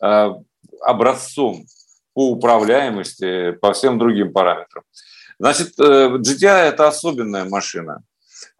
э, 0.00 0.28
образцом 0.80 1.66
по 2.12 2.30
управляемости, 2.30 3.50
по 3.60 3.72
всем 3.72 3.98
другим 3.98 4.32
параметрам. 4.32 4.84
Значит, 5.40 5.72
э, 5.80 6.18
GTI– 6.18 6.68
это 6.68 6.86
особенная 6.86 7.46
машина. 7.46 8.04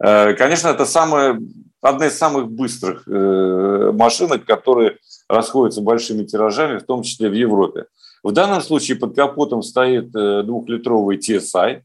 Э, 0.03 0.33
конечно, 0.33 0.69
это 0.69 0.85
самая, 0.85 1.39
одна 1.81 2.07
из 2.07 2.17
самых 2.17 2.49
быстрых 2.49 3.07
э, 3.07 3.91
машинок, 3.93 4.45
которые 4.45 4.97
расходятся 5.29 5.81
большими 5.81 6.23
тиражами, 6.23 6.79
в 6.79 6.85
том 6.85 7.03
числе 7.03 7.29
в 7.29 7.33
Европе. 7.33 7.85
В 8.23 8.31
данном 8.31 8.61
случае 8.61 8.97
под 8.97 9.15
капотом 9.15 9.61
стоит 9.61 10.15
э, 10.15 10.43
двухлитровый 10.43 11.17
TSI, 11.17 11.81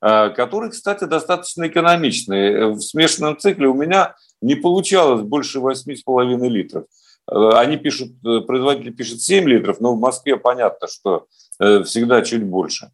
который, 0.00 0.68
кстати, 0.68 1.04
достаточно 1.04 1.66
экономичный. 1.66 2.74
В 2.74 2.80
смешанном 2.80 3.38
цикле 3.38 3.68
у 3.68 3.72
меня 3.74 4.16
не 4.42 4.54
получалось 4.54 5.22
больше 5.22 5.60
8,5 5.60 6.46
литров. 6.46 6.84
Они 7.26 7.78
пишут, 7.78 8.10
производитель 8.20 8.92
пишет 8.92 9.22
7 9.22 9.48
литров, 9.48 9.80
но 9.80 9.94
в 9.94 9.98
Москве 9.98 10.36
понятно, 10.36 10.88
что 10.88 11.24
всегда 11.58 12.20
чуть 12.20 12.44
больше. 12.44 12.90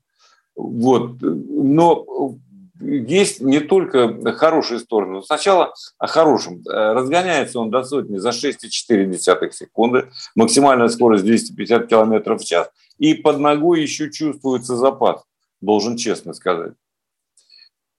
Вот. 0.55 1.17
Но 1.21 2.37
есть 2.81 3.41
не 3.41 3.61
только 3.61 4.33
хорошие 4.33 4.81
стороны. 4.81 5.23
Сначала 5.23 5.75
о 5.99 6.07
хорошем. 6.07 6.63
Э, 6.67 6.93
разгоняется 6.93 7.61
он 7.61 7.71
до 7.71 7.85
сотни 7.85 8.17
за 8.17 8.31
6,4 8.31 9.51
секунды, 9.53 10.11
максимальная 10.35 10.89
скорость 10.89 11.25
250 11.25 11.87
км 11.87 12.37
в 12.37 12.45
час. 12.45 12.71
И 12.99 13.15
под 13.15 13.39
ногой 13.39 13.83
еще 13.83 14.11
чувствуется 14.11 14.77
запас, 14.77 15.23
должен 15.61 15.97
честно 15.97 16.33
сказать. 16.33 16.73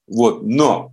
Вот. 0.06 0.42
Но 0.42 0.92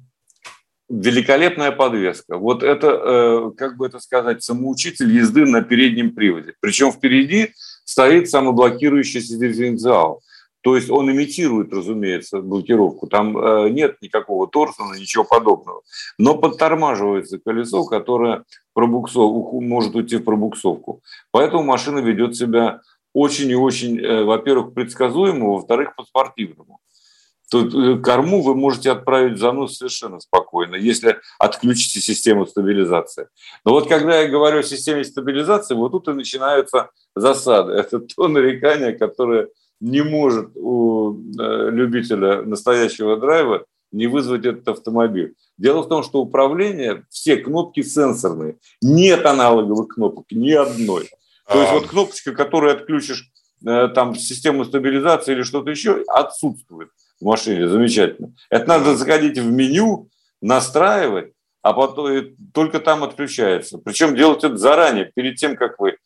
великолепная 0.90 1.72
подвеска. 1.72 2.38
Вот 2.38 2.64
это, 2.64 2.88
э, 2.88 3.52
как 3.58 3.78
бы 3.78 3.86
это 3.86 4.00
сказать, 4.00 4.44
самоучитель 4.44 5.12
езды 5.12 5.46
на 5.46 5.62
переднем 5.62 6.16
приводе. 6.16 6.54
Причем 6.60 6.92
впереди 6.92 7.54
стоит 7.86 8.30
самоблокирующийся 8.30 9.38
дифференциал. 9.38 10.22
То 10.62 10.76
есть 10.76 10.90
он 10.90 11.10
имитирует, 11.10 11.72
разумеется, 11.72 12.42
блокировку. 12.42 13.08
Там 13.08 13.38
э, 13.38 13.70
нет 13.70 13.98
никакого 14.02 14.48
торсона, 14.48 14.96
ничего 14.96 15.24
подобного. 15.24 15.82
Но 16.18 16.38
подтормаживается 16.38 17.40
колесо, 17.40 17.86
которое 17.86 18.44
пробуксов, 18.74 19.32
может 19.54 19.96
уйти 19.96 20.18
в 20.18 20.24
пробуксовку. 20.24 21.02
Поэтому 21.32 21.64
машина 21.64 22.00
ведет 22.00 22.36
себя 22.36 22.82
очень 23.14 23.50
и 23.50 23.56
очень, 23.56 24.00
э, 24.00 24.24
во-первых, 24.24 24.74
предсказуемо, 24.74 25.54
во-вторых, 25.54 25.96
по-спортивному. 25.96 26.80
Тут 27.50 27.74
э, 27.74 27.98
корму 28.00 28.42
вы 28.42 28.56
можете 28.56 28.92
отправить 28.92 29.40
занос 29.40 29.78
совершенно 29.78 30.20
спокойно, 30.20 30.76
если 30.76 31.20
отключите 31.40 32.00
систему 32.00 32.46
стабилизации. 32.46 33.28
Но 33.66 33.72
вот 33.72 33.88
когда 33.88 34.20
я 34.22 34.28
говорю 34.28 34.60
о 34.60 34.64
системе 34.64 35.04
стабилизации, 35.04 35.74
вот 35.74 35.92
тут 35.92 36.08
и 36.10 36.14
начинаются 36.14 36.90
засады. 37.16 37.74
Это 37.80 38.00
то 38.00 38.28
нарекание, 38.28 38.94
которое 38.94 39.50
не 39.80 40.04
может 40.04 40.52
у 40.56 41.14
э, 41.14 41.70
любителя 41.72 42.42
настоящего 42.42 43.18
драйва 43.18 43.66
не 43.92 44.08
вызвать 44.08 44.46
этот 44.46 44.68
автомобиль. 44.68 45.36
Дело 45.58 45.82
в 45.82 45.88
том, 45.88 46.04
что 46.04 46.22
управление, 46.22 47.06
все 47.10 47.38
кнопки 47.38 47.82
сенсорные. 47.82 48.58
Нет 48.82 49.26
аналоговых 49.26 49.96
кнопок, 49.96 50.26
ни 50.32 50.52
одной. 50.52 51.10
То 51.48 51.60
есть 51.60 51.72
вот 51.72 51.88
кнопочка, 51.88 52.34
которую 52.34 52.74
отключишь 52.74 53.32
э, 53.66 53.88
там 53.88 54.16
систему 54.16 54.66
стабилизации 54.66 55.34
или 55.34 55.44
что-то 55.44 55.72
еще, 55.72 56.04
отсутствует 56.08 56.90
в 57.20 57.26
машине. 57.26 57.68
Замечательно. 57.68 58.34
Это 58.50 58.68
надо 58.68 58.96
заходить 58.96 59.40
в 59.40 59.52
меню, 59.52 60.10
настраивать, 60.42 61.34
а 61.62 61.74
потом 61.74 62.36
только 62.54 62.80
там 62.80 63.04
отключается. 63.04 63.80
Причем 63.80 64.16
делать 64.16 64.44
это 64.44 64.58
заранее, 64.58 65.12
перед 65.14 65.36
тем, 65.38 65.56
как 65.56 65.80
вы 65.80 65.98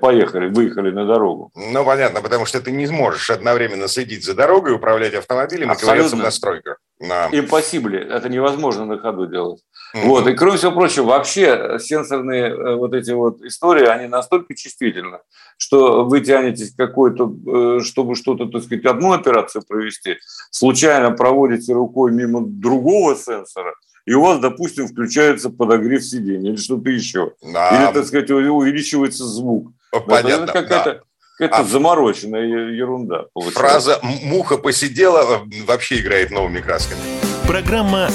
поехали, 0.00 0.48
выехали 0.48 0.90
на 0.90 1.06
дорогу. 1.06 1.50
Ну, 1.54 1.84
понятно, 1.84 2.20
потому 2.20 2.46
что 2.46 2.60
ты 2.60 2.70
не 2.70 2.86
сможешь 2.86 3.30
одновременно 3.30 3.88
следить 3.88 4.24
за 4.24 4.34
дорогой, 4.34 4.74
управлять 4.74 5.14
автомобилем 5.14 5.70
Абсолютно. 5.70 5.84
и 5.84 5.96
ковыряться 5.96 6.16
в 6.16 6.18
настройках. 6.20 6.78
Да. 7.00 7.28
Impossible. 7.30 7.96
Это 7.96 8.28
невозможно 8.28 8.84
на 8.84 8.98
ходу 8.98 9.26
делать. 9.26 9.60
Mm-hmm. 9.94 10.06
Вот. 10.06 10.26
И 10.28 10.34
кроме 10.34 10.56
всего 10.56 10.72
прочего, 10.72 11.06
вообще 11.06 11.78
сенсорные 11.80 12.44
э, 12.44 12.76
вот 12.76 12.94
эти 12.94 13.10
вот 13.10 13.42
истории, 13.42 13.86
они 13.86 14.06
настолько 14.06 14.54
чувствительны, 14.54 15.18
что 15.58 16.04
вы 16.04 16.20
тянетесь 16.20 16.74
какой-то, 16.74 17.32
э, 17.78 17.80
чтобы 17.80 18.14
что-то, 18.14 18.46
так 18.46 18.62
сказать, 18.62 18.84
одну 18.84 19.12
операцию 19.12 19.62
провести, 19.66 20.18
случайно 20.50 21.10
проводите 21.10 21.72
рукой 21.72 22.12
мимо 22.12 22.42
другого 22.46 23.16
сенсора, 23.16 23.74
и 24.06 24.14
у 24.14 24.22
вас, 24.22 24.38
допустим, 24.40 24.88
включается 24.88 25.50
подогрев 25.50 26.04
сиденья 26.04 26.50
или 26.50 26.56
что-то 26.56 26.90
еще. 26.90 27.32
Да. 27.42 27.86
Или, 27.86 27.92
так 27.92 28.06
сказать, 28.06 28.30
увеличивается 28.30 29.24
звук. 29.24 29.72
Понятно. 29.90 30.44
Это 30.44 30.52
какая-то 30.52 30.92
да. 30.94 31.00
Это 31.38 31.56
а 31.56 31.64
замороченная 31.64 32.44
ерунда. 32.44 33.24
Получается. 33.32 33.60
Фраза 33.60 34.00
«муха 34.22 34.58
посидела» 34.58 35.42
вообще 35.66 35.98
играет 36.00 36.30
новыми 36.30 36.60
красками. 36.60 37.00
Программа 37.48 38.08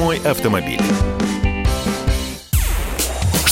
«Мой 0.00 0.20
автомобиль». 0.24 0.82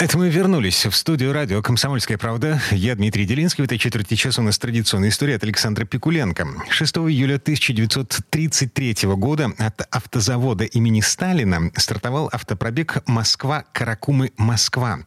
Это 0.00 0.16
мы 0.16 0.30
вернулись 0.30 0.86
в 0.86 0.94
студию 0.94 1.34
радио 1.34 1.60
«Комсомольская 1.60 2.16
правда». 2.16 2.58
Я 2.70 2.94
Дмитрий 2.94 3.26
Делинский. 3.26 3.62
В 3.62 3.66
этой 3.66 3.76
четверти 3.76 4.14
часа 4.14 4.40
у 4.40 4.44
нас 4.46 4.58
традиционная 4.58 5.10
история 5.10 5.36
от 5.36 5.44
Александра 5.44 5.84
Пикуленко. 5.84 6.48
6 6.70 6.96
июля 6.96 7.34
1933 7.34 8.96
года 9.16 9.52
от 9.58 9.82
автозавода 9.94 10.64
имени 10.64 11.02
Сталина 11.02 11.70
стартовал 11.76 12.30
автопробег 12.32 13.02
Москва-Каракумы-Москва. 13.06 15.00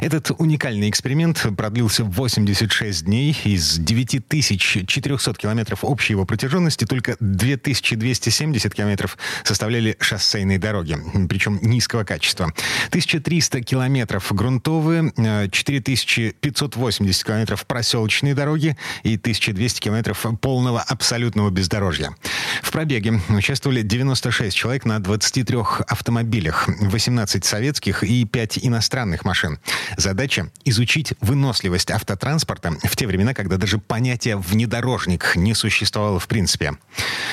Этот 0.00 0.30
уникальный 0.38 0.88
эксперимент 0.88 1.44
продлился 1.54 2.04
86 2.04 3.04
дней. 3.04 3.38
Из 3.44 3.76
9400 3.76 5.34
километров 5.34 5.84
общей 5.84 6.14
его 6.14 6.24
протяженности 6.24 6.86
только 6.86 7.18
2270 7.20 8.74
километров 8.74 9.18
составляли 9.44 9.98
шоссейные 10.00 10.58
дороги, 10.58 10.96
причем 11.28 11.58
низкого 11.60 12.04
качества. 12.04 12.46
1300 12.88 13.60
километров 13.60 14.32
грунтовые, 14.38 15.12
4580 15.50 17.22
э, 17.22 17.26
километров 17.26 17.66
проселочные 17.66 18.34
дороги 18.34 18.76
и 19.02 19.16
1200 19.16 19.80
километров 19.80 20.24
полного 20.40 20.80
абсолютного 20.80 21.50
бездорожья. 21.50 22.14
В 22.62 22.70
пробеге 22.70 23.20
участвовали 23.28 23.82
96 23.82 24.56
человек 24.56 24.84
на 24.84 25.00
23 25.00 25.58
автомобилях, 25.88 26.68
18 26.80 27.44
советских 27.44 28.04
и 28.04 28.24
5 28.24 28.60
иностранных 28.62 29.24
машин. 29.24 29.58
Задача— 29.96 30.50
изучить 30.64 31.14
выносливость 31.20 31.90
автотранспорта 31.90 32.72
в 32.84 32.96
те 32.96 33.06
времена, 33.06 33.34
когда 33.34 33.56
даже 33.56 33.78
понятие 33.78 34.36
«внедорожник» 34.36 35.34
не 35.34 35.54
существовало 35.54 36.20
в 36.20 36.28
принципе. 36.28 36.74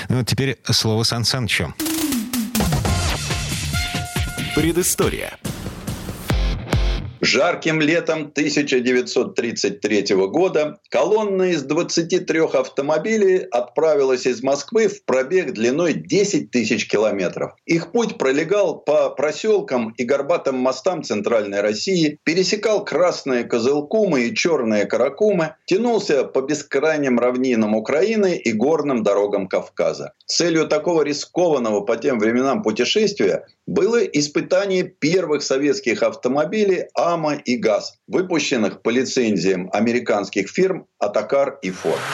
Ну, 0.09 0.23
теперь 0.23 0.57
слово 0.71 1.03
Сан 1.03 1.23
Санычу. 1.23 1.73
Предыстория. 4.55 5.37
Жарким 7.25 7.81
летом 7.81 8.31
1933 8.35 10.15
года 10.27 10.77
колонна 10.91 11.53
из 11.53 11.63
23 11.63 12.39
автомобилей 12.53 13.37
отправилась 13.39 14.27
из 14.27 14.43
Москвы 14.43 14.87
в 14.87 15.03
пробег 15.05 15.53
длиной 15.53 15.95
10 15.95 16.51
тысяч 16.51 16.87
километров. 16.87 17.55
Их 17.65 17.91
путь 17.91 18.19
пролегал 18.19 18.77
по 18.77 19.09
проселкам 19.09 19.95
и 19.97 20.03
горбатым 20.03 20.57
мостам 20.57 21.01
Центральной 21.01 21.61
России, 21.61 22.19
пересекал 22.23 22.85
красные 22.85 23.43
Козылкумы 23.43 24.27
и 24.27 24.35
черные 24.35 24.85
Каракумы, 24.85 25.55
тянулся 25.65 26.25
по 26.25 26.41
бескрайним 26.41 27.17
равнинам 27.17 27.73
Украины 27.73 28.37
и 28.37 28.51
горным 28.51 29.01
дорогам 29.01 29.47
Кавказа. 29.47 30.13
Целью 30.27 30.67
такого 30.67 31.01
рискованного 31.01 31.81
по 31.81 31.97
тем 31.97 32.19
временам 32.19 32.61
путешествия 32.61 33.47
было 33.65 34.03
испытание 34.03 34.83
первых 34.83 35.41
советских 35.41 36.03
автомобилей 36.03 36.85
АМА 37.15 37.35
и 37.45 37.55
ГАЗ, 37.55 38.01
выпущенных 38.07 38.81
по 38.81 38.89
лицензиям 38.89 39.69
американских 39.71 40.49
фирм 40.49 40.87
«Атакар» 40.99 41.57
и 41.61 41.71
«Форд». 41.71 42.07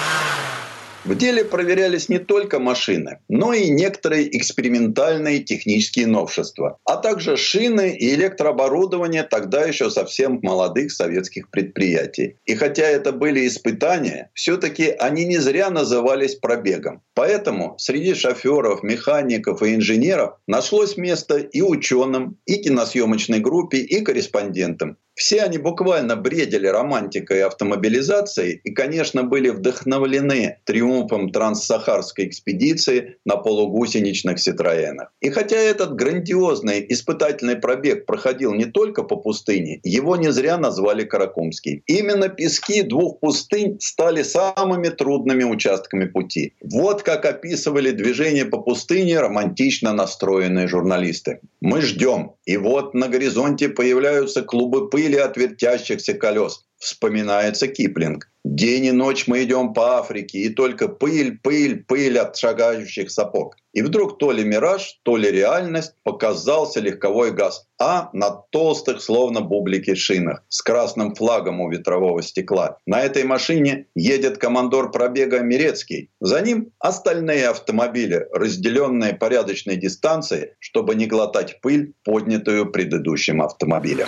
В 1.04 1.16
деле 1.16 1.44
проверялись 1.44 2.10
не 2.10 2.20
только 2.20 2.60
машины, 2.60 3.20
но 3.28 3.54
и 3.54 3.70
некоторые 3.70 4.38
экспериментальные 4.38 5.40
технические 5.40 6.06
новшества, 6.06 6.78
а 6.86 6.98
также 6.98 7.38
шины 7.38 7.96
и 7.96 8.14
электрооборудование 8.14 9.24
тогда 9.24 9.64
еще 9.64 9.90
совсем 9.90 10.40
молодых 10.44 10.92
советских 10.92 11.50
предприятий. 11.50 12.38
И 12.46 12.54
хотя 12.54 12.84
это 12.84 13.12
были 13.12 13.48
испытания, 13.48 14.30
все-таки 14.36 14.90
они 14.90 15.26
не 15.26 15.38
зря 15.38 15.72
назывались 15.72 16.36
пробегом. 16.36 17.02
Поэтому 17.16 17.76
среди 17.80 18.14
шоферов, 18.14 18.84
механиков 18.84 19.64
и 19.64 19.74
инженеров 19.74 20.36
нашлось 20.46 20.98
место 20.98 21.38
и 21.38 21.62
ученым, 21.62 22.38
и 22.46 22.58
киносъемочной 22.58 23.40
группе, 23.40 23.80
и 23.80 24.02
корреспондентам. 24.02 24.98
Все 25.22 25.44
они 25.44 25.60
буквально 25.60 26.16
бредили 26.16 26.66
романтикой 26.66 27.44
автомобилизацией 27.44 28.60
и, 28.64 28.72
конечно, 28.72 29.22
были 29.22 29.50
вдохновлены 29.50 30.58
триумфом 30.64 31.32
транссахарской 31.32 32.26
экспедиции 32.26 33.18
на 33.24 33.38
полугусеничных 33.38 34.40
Ситроенах. 34.40 35.14
И 35.22 35.30
хотя 35.30 35.58
этот 35.58 35.94
грандиозный 35.94 36.84
испытательный 36.90 37.56
пробег 37.56 38.08
проходил 38.08 38.56
не 38.56 38.66
только 38.66 39.04
по 39.04 39.16
пустыне, 39.16 39.80
его 39.84 40.16
не 40.16 40.32
зря 40.32 40.58
назвали 40.58 41.04
Каракумский. 41.04 41.84
Именно 41.86 42.30
пески 42.30 42.82
двух 42.82 43.20
пустынь 43.20 43.78
стали 43.80 44.24
самыми 44.24 44.90
трудными 44.90 45.44
участками 45.44 46.06
пути. 46.06 46.56
Вот 46.64 47.04
как 47.04 47.26
описывали 47.26 47.92
движение 47.92 48.46
по 48.46 48.58
пустыне 48.58 49.20
романтично 49.20 49.94
настроенные 49.94 50.68
журналисты. 50.68 51.42
Мы 51.62 51.84
ждем, 51.84 52.32
и 52.46 52.58
вот 52.58 52.96
на 52.96 53.08
горизонте 53.08 53.70
появляются 53.70 54.42
клубы 54.42 54.90
пыли 54.90 55.11
пыли 55.12 55.20
от 55.20 55.38
вертящихся 55.38 56.14
колес. 56.14 56.66
Вспоминается 56.78 57.68
Киплинг. 57.68 58.28
День 58.44 58.86
и 58.86 58.92
ночь 58.92 59.28
мы 59.28 59.44
идем 59.44 59.74
по 59.74 60.00
Африке, 60.00 60.40
и 60.40 60.50
только 60.50 60.88
пыль, 60.88 61.38
пыль, 61.44 61.84
пыль 61.88 62.18
от 62.18 62.36
шагающих 62.36 63.12
сапог. 63.12 63.56
И 63.74 63.84
вдруг 63.84 64.18
то 64.18 64.32
ли 64.32 64.44
мираж, 64.44 65.00
то 65.04 65.16
ли 65.16 65.30
реальность 65.30 65.94
показался 66.04 66.80
легковой 66.80 67.32
газ, 67.32 67.68
а 67.80 68.10
на 68.14 68.32
толстых, 68.32 69.02
словно 69.02 69.42
бублики 69.42 69.94
шинах, 69.94 70.44
с 70.50 70.64
красным 70.64 71.14
флагом 71.14 71.62
у 71.62 71.70
ветрового 71.70 72.24
стекла. 72.24 72.78
На 72.88 73.02
этой 73.02 73.26
машине 73.26 73.86
едет 73.96 74.40
командор 74.40 74.92
пробега 74.92 75.42
Мирецкий. 75.42 76.10
За 76.20 76.42
ним 76.42 76.72
остальные 76.80 77.48
автомобили, 77.50 78.26
разделенные 78.34 79.14
порядочной 79.14 79.76
дистанцией, 79.76 80.54
чтобы 80.60 80.96
не 80.96 81.06
глотать 81.06 81.62
пыль, 81.62 81.94
поднятую 82.04 82.72
предыдущим 82.72 83.42
автомобилем. 83.42 84.08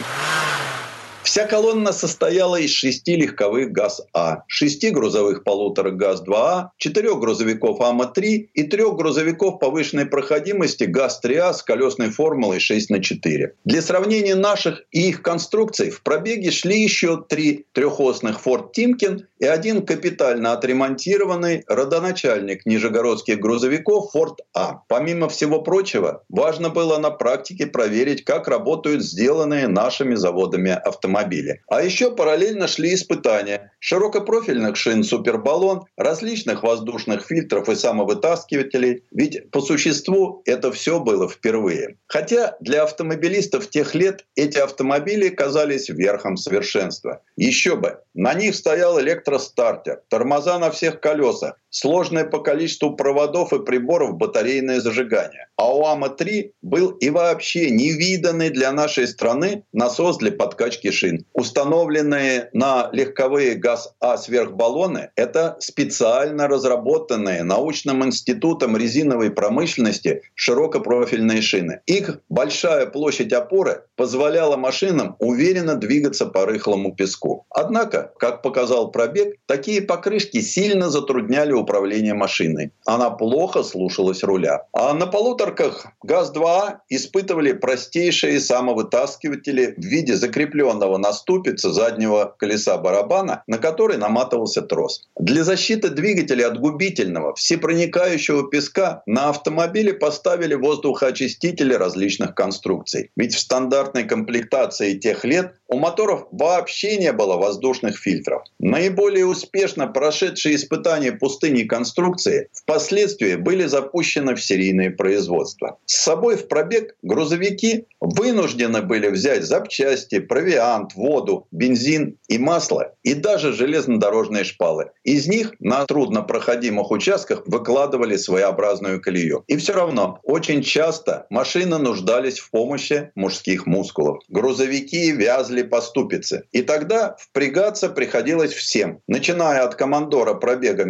Вся 1.24 1.48
колонна 1.48 1.94
состояла 1.94 2.58
из 2.58 2.72
шести 2.72 3.16
легковых 3.16 3.72
ГАЗ-А, 3.72 4.44
шести 4.48 4.90
грузовых 4.90 5.46
полуторок 5.46 5.96
ГАЗ-2А, 5.96 6.68
четырех 6.78 7.20
грузовиков 7.20 7.80
АМА-3 7.80 8.50
и 8.54 8.64
трех 8.64 8.96
грузовиков 8.98 9.58
повышенной 9.58 10.06
проходимости 10.06 10.84
ГАЗ-3А 10.84 11.54
с 11.54 11.64
колесной 11.64 12.10
формулой 12.10 12.60
6 12.60 12.90
на 12.90 13.02
4. 13.02 13.54
Для 13.64 13.82
сравнения 13.82 14.36
наших 14.36 14.84
и 14.92 15.08
их 15.08 15.22
конструкций 15.22 15.92
в 15.92 16.04
пробеге 16.04 16.52
шли 16.52 16.82
еще 16.82 17.24
три 17.28 17.68
трехосных 17.72 18.42
Форд 18.42 18.74
Тимкин 18.74 19.26
и 19.40 19.46
один 19.46 19.86
капитально 19.86 20.52
отремонтированный 20.52 21.64
родоначальник 21.68 22.66
нижегородских 22.66 23.40
грузовиков 23.40 24.12
Форд 24.12 24.42
А. 24.54 24.82
Помимо 24.90 25.30
всего 25.30 25.62
прочего, 25.62 26.24
важно 26.28 26.70
было 26.70 26.98
на 26.98 27.12
практике 27.12 27.66
проверить, 27.66 28.26
как 28.26 28.50
работают 28.50 29.04
сделанные 29.04 29.68
нашими 29.68 30.16
заводами 30.16 30.72
автомобили 30.72 31.13
автомобиле. 31.14 31.62
А 31.70 31.82
еще 31.82 32.16
параллельно 32.16 32.68
шли 32.68 32.94
испытания 32.94 33.72
широкопрофильных 33.80 34.76
шин 34.76 35.04
«Супербаллон», 35.04 35.86
различных 35.98 36.64
воздушных 36.64 37.26
фильтров 37.26 37.70
и 37.70 37.76
самовытаскивателей. 37.76 39.04
Ведь 39.12 39.52
по 39.52 39.62
существу 39.62 40.42
это 40.46 40.72
все 40.72 41.00
было 41.00 41.30
впервые. 41.30 41.98
Хотя 42.08 42.56
для 42.60 42.84
автомобилистов 42.84 43.70
тех 43.70 43.96
лет 43.96 44.26
эти 44.36 44.58
автомобили 44.58 45.30
казались 45.30 45.90
верхом 45.90 46.38
совершенства. 46.38 47.22
Еще 47.36 47.76
бы, 47.76 48.00
на 48.14 48.34
них 48.34 48.56
стоял 48.56 49.00
электростартер, 49.00 50.02
тормоза 50.10 50.60
на 50.60 50.72
всех 50.72 51.00
колесах, 51.00 51.56
сложное 51.74 52.24
по 52.24 52.40
количеству 52.40 52.96
проводов 52.96 53.52
и 53.52 53.64
приборов 53.64 54.16
батарейное 54.16 54.80
зажигание. 54.80 55.48
А 55.58 55.76
у 55.76 55.86
АМА-3 55.86 56.52
был 56.62 56.92
и 56.92 57.10
вообще 57.10 57.72
невиданный 57.72 58.50
для 58.50 58.72
нашей 58.72 59.08
страны 59.08 59.64
насос 59.74 60.18
для 60.18 60.32
подкачки 60.32 60.92
шин. 60.92 61.26
Установленные 61.34 62.50
на 62.54 62.90
легковые 62.92 63.56
ГАЗ-А 63.56 64.18
сверхбаллоны— 64.18 65.10
это 65.16 65.58
специально 65.60 66.48
разработанные 66.48 67.44
научным 67.44 68.06
институтом 68.06 68.78
резиновой 68.78 69.32
промышленности 69.32 70.22
широкопрофильные 70.36 71.42
шины. 71.42 71.82
Их 71.88 72.20
большая 72.30 72.86
площадь 72.86 73.34
опоры 73.34 73.84
позволяла 73.96 74.58
машинам 74.58 75.16
уверенно 75.20 75.76
двигаться 75.76 76.28
по 76.28 76.46
рыхлому 76.46 76.96
песку. 76.96 77.46
Однако, 77.50 78.12
как 78.20 78.44
показал 78.44 78.92
пробег, 78.92 79.38
такие 79.48 79.82
покрышки 79.82 80.42
сильно 80.42 80.90
затрудняли 80.90 81.63
управление 81.64 82.14
машиной. 82.14 82.72
Она 82.86 83.10
плохо 83.10 83.64
слушалась 83.64 84.24
руля. 84.24 84.66
А 84.74 84.94
на 84.94 85.08
полуторках 85.08 85.88
ГАЗ-2 86.04 86.78
испытывали 86.90 87.54
простейшие 87.54 88.40
самовытаскиватели 88.40 89.74
в 89.78 89.84
виде 89.84 90.16
закрепленного 90.16 90.98
на 90.98 91.14
ступице 91.14 91.72
заднего 91.72 92.36
колеса 92.38 92.78
барабана, 92.78 93.44
на 93.48 93.58
который 93.58 93.98
наматывался 93.98 94.62
трос. 94.62 95.04
Для 95.18 95.44
защиты 95.44 95.90
двигателя 95.90 96.48
от 96.48 96.60
губительного, 96.60 97.34
всепроникающего 97.36 98.50
песка 98.50 99.04
на 99.06 99.30
автомобиле 99.30 99.94
поставили 99.94 100.56
воздухоочистители 100.56 101.74
различных 101.74 102.36
конструкций. 102.36 103.12
Ведь 103.16 103.34
в 103.34 103.40
стандартной 103.40 104.04
комплектации 104.04 104.98
тех 104.98 105.24
лет 105.24 105.54
у 105.68 105.78
моторов 105.78 106.28
вообще 106.32 106.98
не 106.98 107.12
было 107.12 107.38
воздушных 107.38 107.98
фильтров. 107.98 108.44
Наиболее 108.60 109.26
успешно 109.26 109.88
прошедшие 109.88 110.56
испытания 110.56 111.12
пустыни 111.12 111.53
конструкции 111.62 112.50
впоследствии 112.54 113.36
были 113.36 113.66
запущены 113.66 114.36
в 114.36 114.44
серийное 114.44 114.90
производство. 114.90 115.78
С 115.86 115.98
собой 116.04 116.36
в 116.38 116.48
пробег 116.48 116.96
грузовики 117.04 117.86
вынуждены 118.00 118.82
были 118.82 119.08
взять 119.10 119.44
запчасти, 119.44 120.20
провиант, 120.20 120.96
воду, 120.96 121.48
бензин 121.52 122.18
и 122.28 122.40
масло, 122.40 122.96
и 123.04 123.14
даже 123.14 123.54
железнодорожные 123.54 124.44
шпалы. 124.44 124.92
Из 125.04 125.28
них 125.28 125.54
на 125.60 125.86
труднопроходимых 125.86 126.90
участках 126.92 127.44
выкладывали 127.46 128.18
своеобразную 128.18 129.02
колею. 129.02 129.44
И 129.48 129.58
все 129.58 129.74
равно 129.74 130.20
очень 130.24 130.64
часто 130.64 131.28
машины 131.30 131.78
нуждались 131.78 132.40
в 132.40 132.50
помощи 132.50 133.12
мужских 133.16 133.66
мускулов. 133.66 134.20
Грузовики 134.30 135.12
вязли 135.12 135.64
по 135.64 135.82
ступице. 135.82 136.44
И 136.52 136.62
тогда 136.62 137.16
впрягаться 137.20 137.90
приходилось 137.90 138.54
всем, 138.54 139.00
начиная 139.08 139.64
от 139.64 139.76
командора 139.76 140.34
пробега 140.34 140.86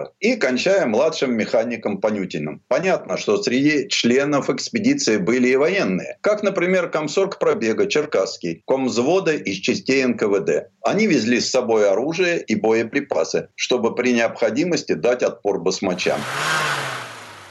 Мирецкого 0.00 0.12
и 0.20 0.36
кончая 0.36 0.86
младшим 0.86 1.36
механиком 1.36 2.00
Понютиным. 2.00 2.62
Понятно, 2.68 3.16
что 3.16 3.42
среди 3.42 3.88
членов 3.88 4.50
экспедиции 4.50 5.18
были 5.18 5.48
и 5.48 5.56
военные, 5.56 6.18
как, 6.20 6.42
например, 6.42 6.90
комсорг 6.90 7.38
пробега 7.38 7.86
Черкасский, 7.86 8.62
комвзвода 8.66 9.32
из 9.32 9.56
частей 9.56 10.04
НКВД. 10.04 10.70
Они 10.82 11.06
везли 11.06 11.40
с 11.40 11.50
собой 11.50 11.88
оружие 11.88 12.42
и 12.42 12.54
боеприпасы, 12.54 13.48
чтобы 13.54 13.94
при 13.94 14.12
необходимости 14.12 14.92
дать 14.92 15.22
отпор 15.22 15.60
басмачам. 15.60 16.20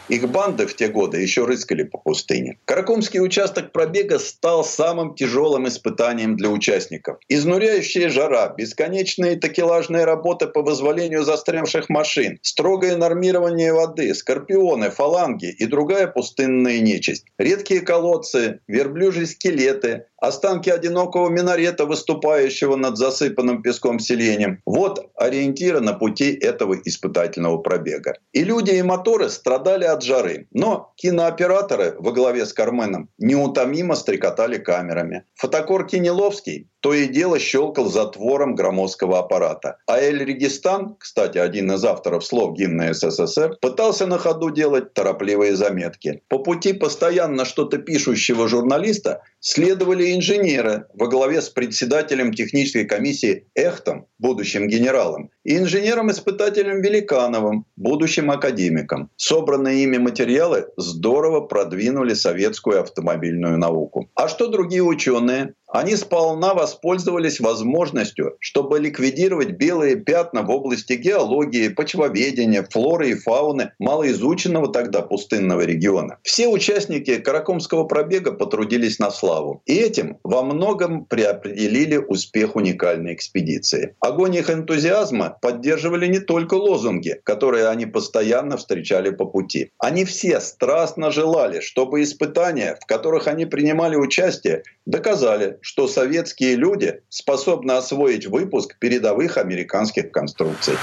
Их 0.10 0.28
банды 0.28 0.66
в 0.66 0.76
те 0.76 0.88
годы 0.88 1.22
еще 1.22 1.46
рыскали 1.46 1.84
по 1.84 2.00
пустыне. 2.00 2.58
Каракумский 2.66 3.20
участок 3.20 3.72
пробега 3.72 4.18
стал 4.18 4.64
самым 4.64 5.14
тяжелым 5.14 5.68
испытанием 5.68 6.36
для 6.36 6.50
участников. 6.50 7.18
Изнуряющая 7.30 8.10
жара, 8.10 8.50
бесконечные 8.58 9.36
такелажные 9.36 10.06
работы 10.06 10.48
по 10.48 10.64
вызволению 10.64 11.24
застрявших 11.24 11.90
машин, 11.90 12.40
строгое 12.42 12.98
нормирование 12.98 13.72
воды, 13.72 14.14
скорпионы, 14.16 14.90
фаланги 14.90 15.52
и 15.52 15.68
другая 15.68 16.08
пустынная 16.08 16.80
нечисть, 16.80 17.26
редкие 17.38 17.82
колодцы, 17.82 18.62
верблюжьи 18.68 19.26
скелеты, 19.26 20.06
останки 20.22 20.70
одинокого 20.70 21.30
минарета, 21.30 21.86
выступающего 21.86 22.76
над 22.76 22.98
засыпанным 22.98 23.62
песком 23.62 24.00
селением. 24.00 24.62
Вот 24.66 25.10
ориентиры 25.16 25.80
на 25.80 25.94
пути 25.94 26.32
этого 26.32 26.76
испытательного 26.84 27.58
пробега. 27.58 28.16
И 28.34 28.44
люди, 28.44 28.72
и 28.72 28.82
моторы 28.82 29.30
страдали 29.30 29.86
от 29.86 30.04
жары. 30.04 30.48
Но 30.52 30.94
кинооператоры 30.96 31.96
во 32.00 32.12
главе 32.12 32.46
с 32.46 32.54
Карменом 32.54 33.10
неутомимо 33.18 33.96
стрекотали 33.96 34.58
камерами. 34.58 35.24
Фотокор 35.36 35.86
Кинеловский 35.86 36.70
то 36.82 36.94
и 36.94 37.08
дело 37.08 37.40
щелкал 37.40 37.90
затвором 37.90 38.56
громоздкого 38.56 39.20
аппарата. 39.20 39.78
А 39.86 40.00
Эль-Регистан, 40.00 40.96
кстати, 41.00 41.38
один 41.38 41.72
из 41.72 41.84
авторов 41.84 42.26
слов 42.26 42.58
гимна 42.58 42.94
СССР, 42.94 43.58
пытался 43.62 44.06
на 44.06 44.18
ходу 44.18 44.50
делать 44.50 44.94
торопливые 44.94 45.56
заметки. 45.56 46.22
По 46.28 46.40
пути 46.40 46.74
постоянно 46.74 47.46
что-то 47.46 47.78
пишущего 47.78 48.48
журналиста 48.48 49.22
следовали 49.40 50.16
инженеры 50.16 50.86
во 50.94 51.08
главе 51.08 51.42
с 51.42 51.50
председателем 51.50 52.34
технической 52.34 52.86
комиссии 52.86 53.48
Эхтом, 53.56 54.08
будущим 54.18 54.68
генералом, 54.68 55.32
и 55.44 55.58
инженером-испытателем 55.58 56.82
Великановым, 56.82 57.66
будущим 57.76 58.32
академиком. 58.32 59.10
Собранные 59.16 59.84
ими 59.84 59.98
материалы 59.98 60.68
здорово 60.78 61.42
продвинули 61.42 62.14
советскую 62.14 62.82
автомобильную 62.82 63.58
науку. 63.58 64.10
А 64.16 64.28
что 64.28 64.48
другие 64.48 64.84
ученые? 64.84 65.54
Они 65.72 65.96
сполна 65.96 66.56
воспользовались 66.56 67.40
возможностью, 67.40 68.36
чтобы 68.40 68.80
ликвидировать 68.80 69.52
белые 69.52 69.98
пятна 69.98 70.42
в 70.42 70.50
области 70.50 70.94
геологии, 70.94 71.68
почвоведения, 71.68 72.64
флоры 72.64 73.12
и 73.12 73.16
фауны 73.16 73.72
малоизученного 73.78 74.70
тогда 74.74 75.04
пустынного 75.04 75.62
региона. 75.62 76.18
Все 76.24 76.48
участники 76.48 77.20
Каракумского 77.20 77.84
пробега 77.84 78.32
потрудились 78.32 78.98
на 78.98 79.12
славу. 79.12 79.62
И 79.68 79.76
этим 79.76 80.18
во 80.24 80.42
многом 80.42 81.06
преопределили 81.06 81.98
успех 81.98 82.56
уникальной 82.56 83.14
экспедиции. 83.14 83.96
Огонь 84.00 84.36
их 84.36 84.50
энтузиазма 84.50 85.29
поддерживали 85.30 86.08
не 86.08 86.20
только 86.20 86.56
лозунги, 86.56 87.20
которые 87.24 87.68
они 87.68 87.86
постоянно 87.86 88.58
встречали 88.58 89.10
по 89.10 89.26
пути. 89.26 89.72
Они 89.78 90.06
все 90.06 90.40
страстно 90.40 91.12
желали, 91.12 91.60
чтобы 91.60 92.04
испытания, 92.04 92.78
в 92.82 92.86
которых 92.86 93.28
они 93.28 93.46
принимали 93.46 93.96
участие, 93.96 94.64
доказали, 94.86 95.58
что 95.62 95.88
советские 95.88 96.56
люди 96.56 97.02
способны 97.10 97.74
освоить 97.74 98.28
выпуск 98.28 98.78
передовых 98.80 99.38
американских 99.38 100.12
конструкций. 100.12 100.76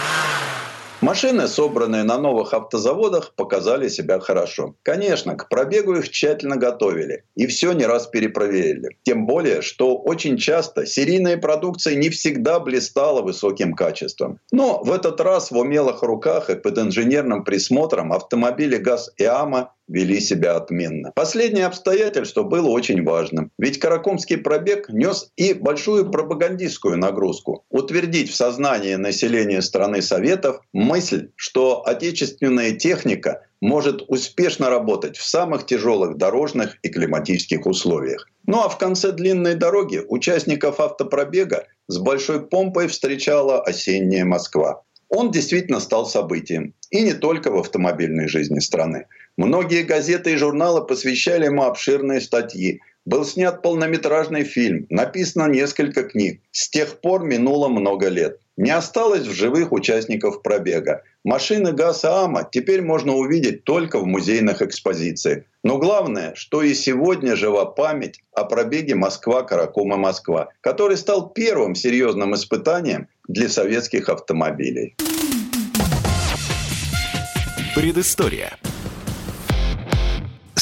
Машины, 1.02 1.46
собранные 1.46 2.04
на 2.04 2.16
новых 2.16 2.54
автозаводах, 2.54 3.34
показали 3.34 3.88
себя 3.88 4.18
хорошо. 4.18 4.74
Конечно, 4.82 5.36
к 5.36 5.48
пробегу 5.48 5.96
их 5.96 6.08
тщательно 6.10 6.56
готовили 6.56 7.24
и 7.34 7.46
все 7.46 7.72
не 7.72 7.84
раз 7.84 8.06
перепроверили. 8.06 8.96
Тем 9.02 9.26
более, 9.26 9.60
что 9.60 9.96
очень 9.96 10.38
часто 10.38 10.86
серийная 10.86 11.36
продукция 11.36 11.96
не 11.96 12.08
всегда 12.08 12.60
блистала 12.60 13.20
высоким 13.20 13.74
качеством. 13.74 14.40
Но 14.50 14.82
в 14.82 14.90
этот 14.90 15.20
раз 15.20 15.50
в 15.50 15.58
умелых 15.58 16.02
руках 16.02 16.48
и 16.48 16.54
под 16.54 16.78
инженерным 16.78 17.44
присмотром 17.44 18.12
автомобили 18.12 18.76
ГАЗ 18.76 19.12
и 19.18 19.24
АМА 19.24 19.72
вели 19.88 20.20
себя 20.20 20.56
отменно. 20.56 21.12
Последнее 21.14 21.66
обстоятельство 21.66 22.42
было 22.42 22.68
очень 22.68 23.02
важным, 23.04 23.50
ведь 23.58 23.78
Каракумский 23.78 24.36
пробег 24.36 24.88
нес 24.88 25.30
и 25.36 25.54
большую 25.54 26.10
пропагандистскую 26.10 26.96
нагрузку. 26.98 27.64
Утвердить 27.70 28.30
в 28.30 28.36
сознании 28.36 28.94
населения 28.94 29.62
страны 29.62 30.02
Советов 30.02 30.60
мысль, 30.72 31.30
что 31.36 31.86
отечественная 31.86 32.72
техника 32.72 33.42
может 33.60 34.02
успешно 34.08 34.68
работать 34.70 35.16
в 35.16 35.26
самых 35.26 35.66
тяжелых 35.66 36.16
дорожных 36.16 36.76
и 36.82 36.88
климатических 36.88 37.66
условиях. 37.66 38.28
Ну 38.46 38.60
а 38.62 38.68
в 38.68 38.78
конце 38.78 39.12
длинной 39.12 39.54
дороги 39.54 40.02
участников 40.08 40.78
автопробега 40.80 41.66
с 41.88 41.98
большой 41.98 42.46
помпой 42.46 42.88
встречала 42.88 43.62
осенняя 43.62 44.24
Москва. 44.24 44.82
Он 45.08 45.30
действительно 45.30 45.80
стал 45.80 46.06
событием. 46.06 46.74
И 46.90 47.02
не 47.02 47.14
только 47.14 47.50
в 47.50 47.58
автомобильной 47.58 48.28
жизни 48.28 48.58
страны. 48.58 49.06
Многие 49.36 49.82
газеты 49.82 50.32
и 50.32 50.36
журналы 50.36 50.86
посвящали 50.86 51.44
ему 51.44 51.64
обширные 51.64 52.22
статьи. 52.22 52.80
Был 53.04 53.24
снят 53.24 53.60
полнометражный 53.62 54.44
фильм, 54.44 54.86
написано 54.88 55.46
несколько 55.46 56.04
книг. 56.04 56.40
С 56.52 56.70
тех 56.70 57.00
пор 57.00 57.22
минуло 57.22 57.68
много 57.68 58.08
лет. 58.08 58.40
Не 58.56 58.70
осталось 58.70 59.26
в 59.26 59.34
живых 59.34 59.72
участников 59.72 60.40
пробега. 60.40 61.02
Машины 61.22 61.72
ГАЗа 61.72 62.24
АМА 62.24 62.48
теперь 62.50 62.80
можно 62.80 63.12
увидеть 63.12 63.64
только 63.64 63.98
в 63.98 64.06
музейных 64.06 64.62
экспозициях. 64.62 65.44
Но 65.62 65.76
главное, 65.76 66.34
что 66.34 66.62
и 66.62 66.72
сегодня 66.72 67.36
жива 67.36 67.66
память 67.66 68.20
о 68.32 68.44
пробеге 68.44 68.94
Москва-Каракума-Москва, 68.94 70.48
который 70.62 70.96
стал 70.96 71.28
первым 71.28 71.74
серьезным 71.74 72.34
испытанием 72.34 73.08
для 73.28 73.50
советских 73.50 74.08
автомобилей. 74.08 74.96
Предыстория. 77.74 78.58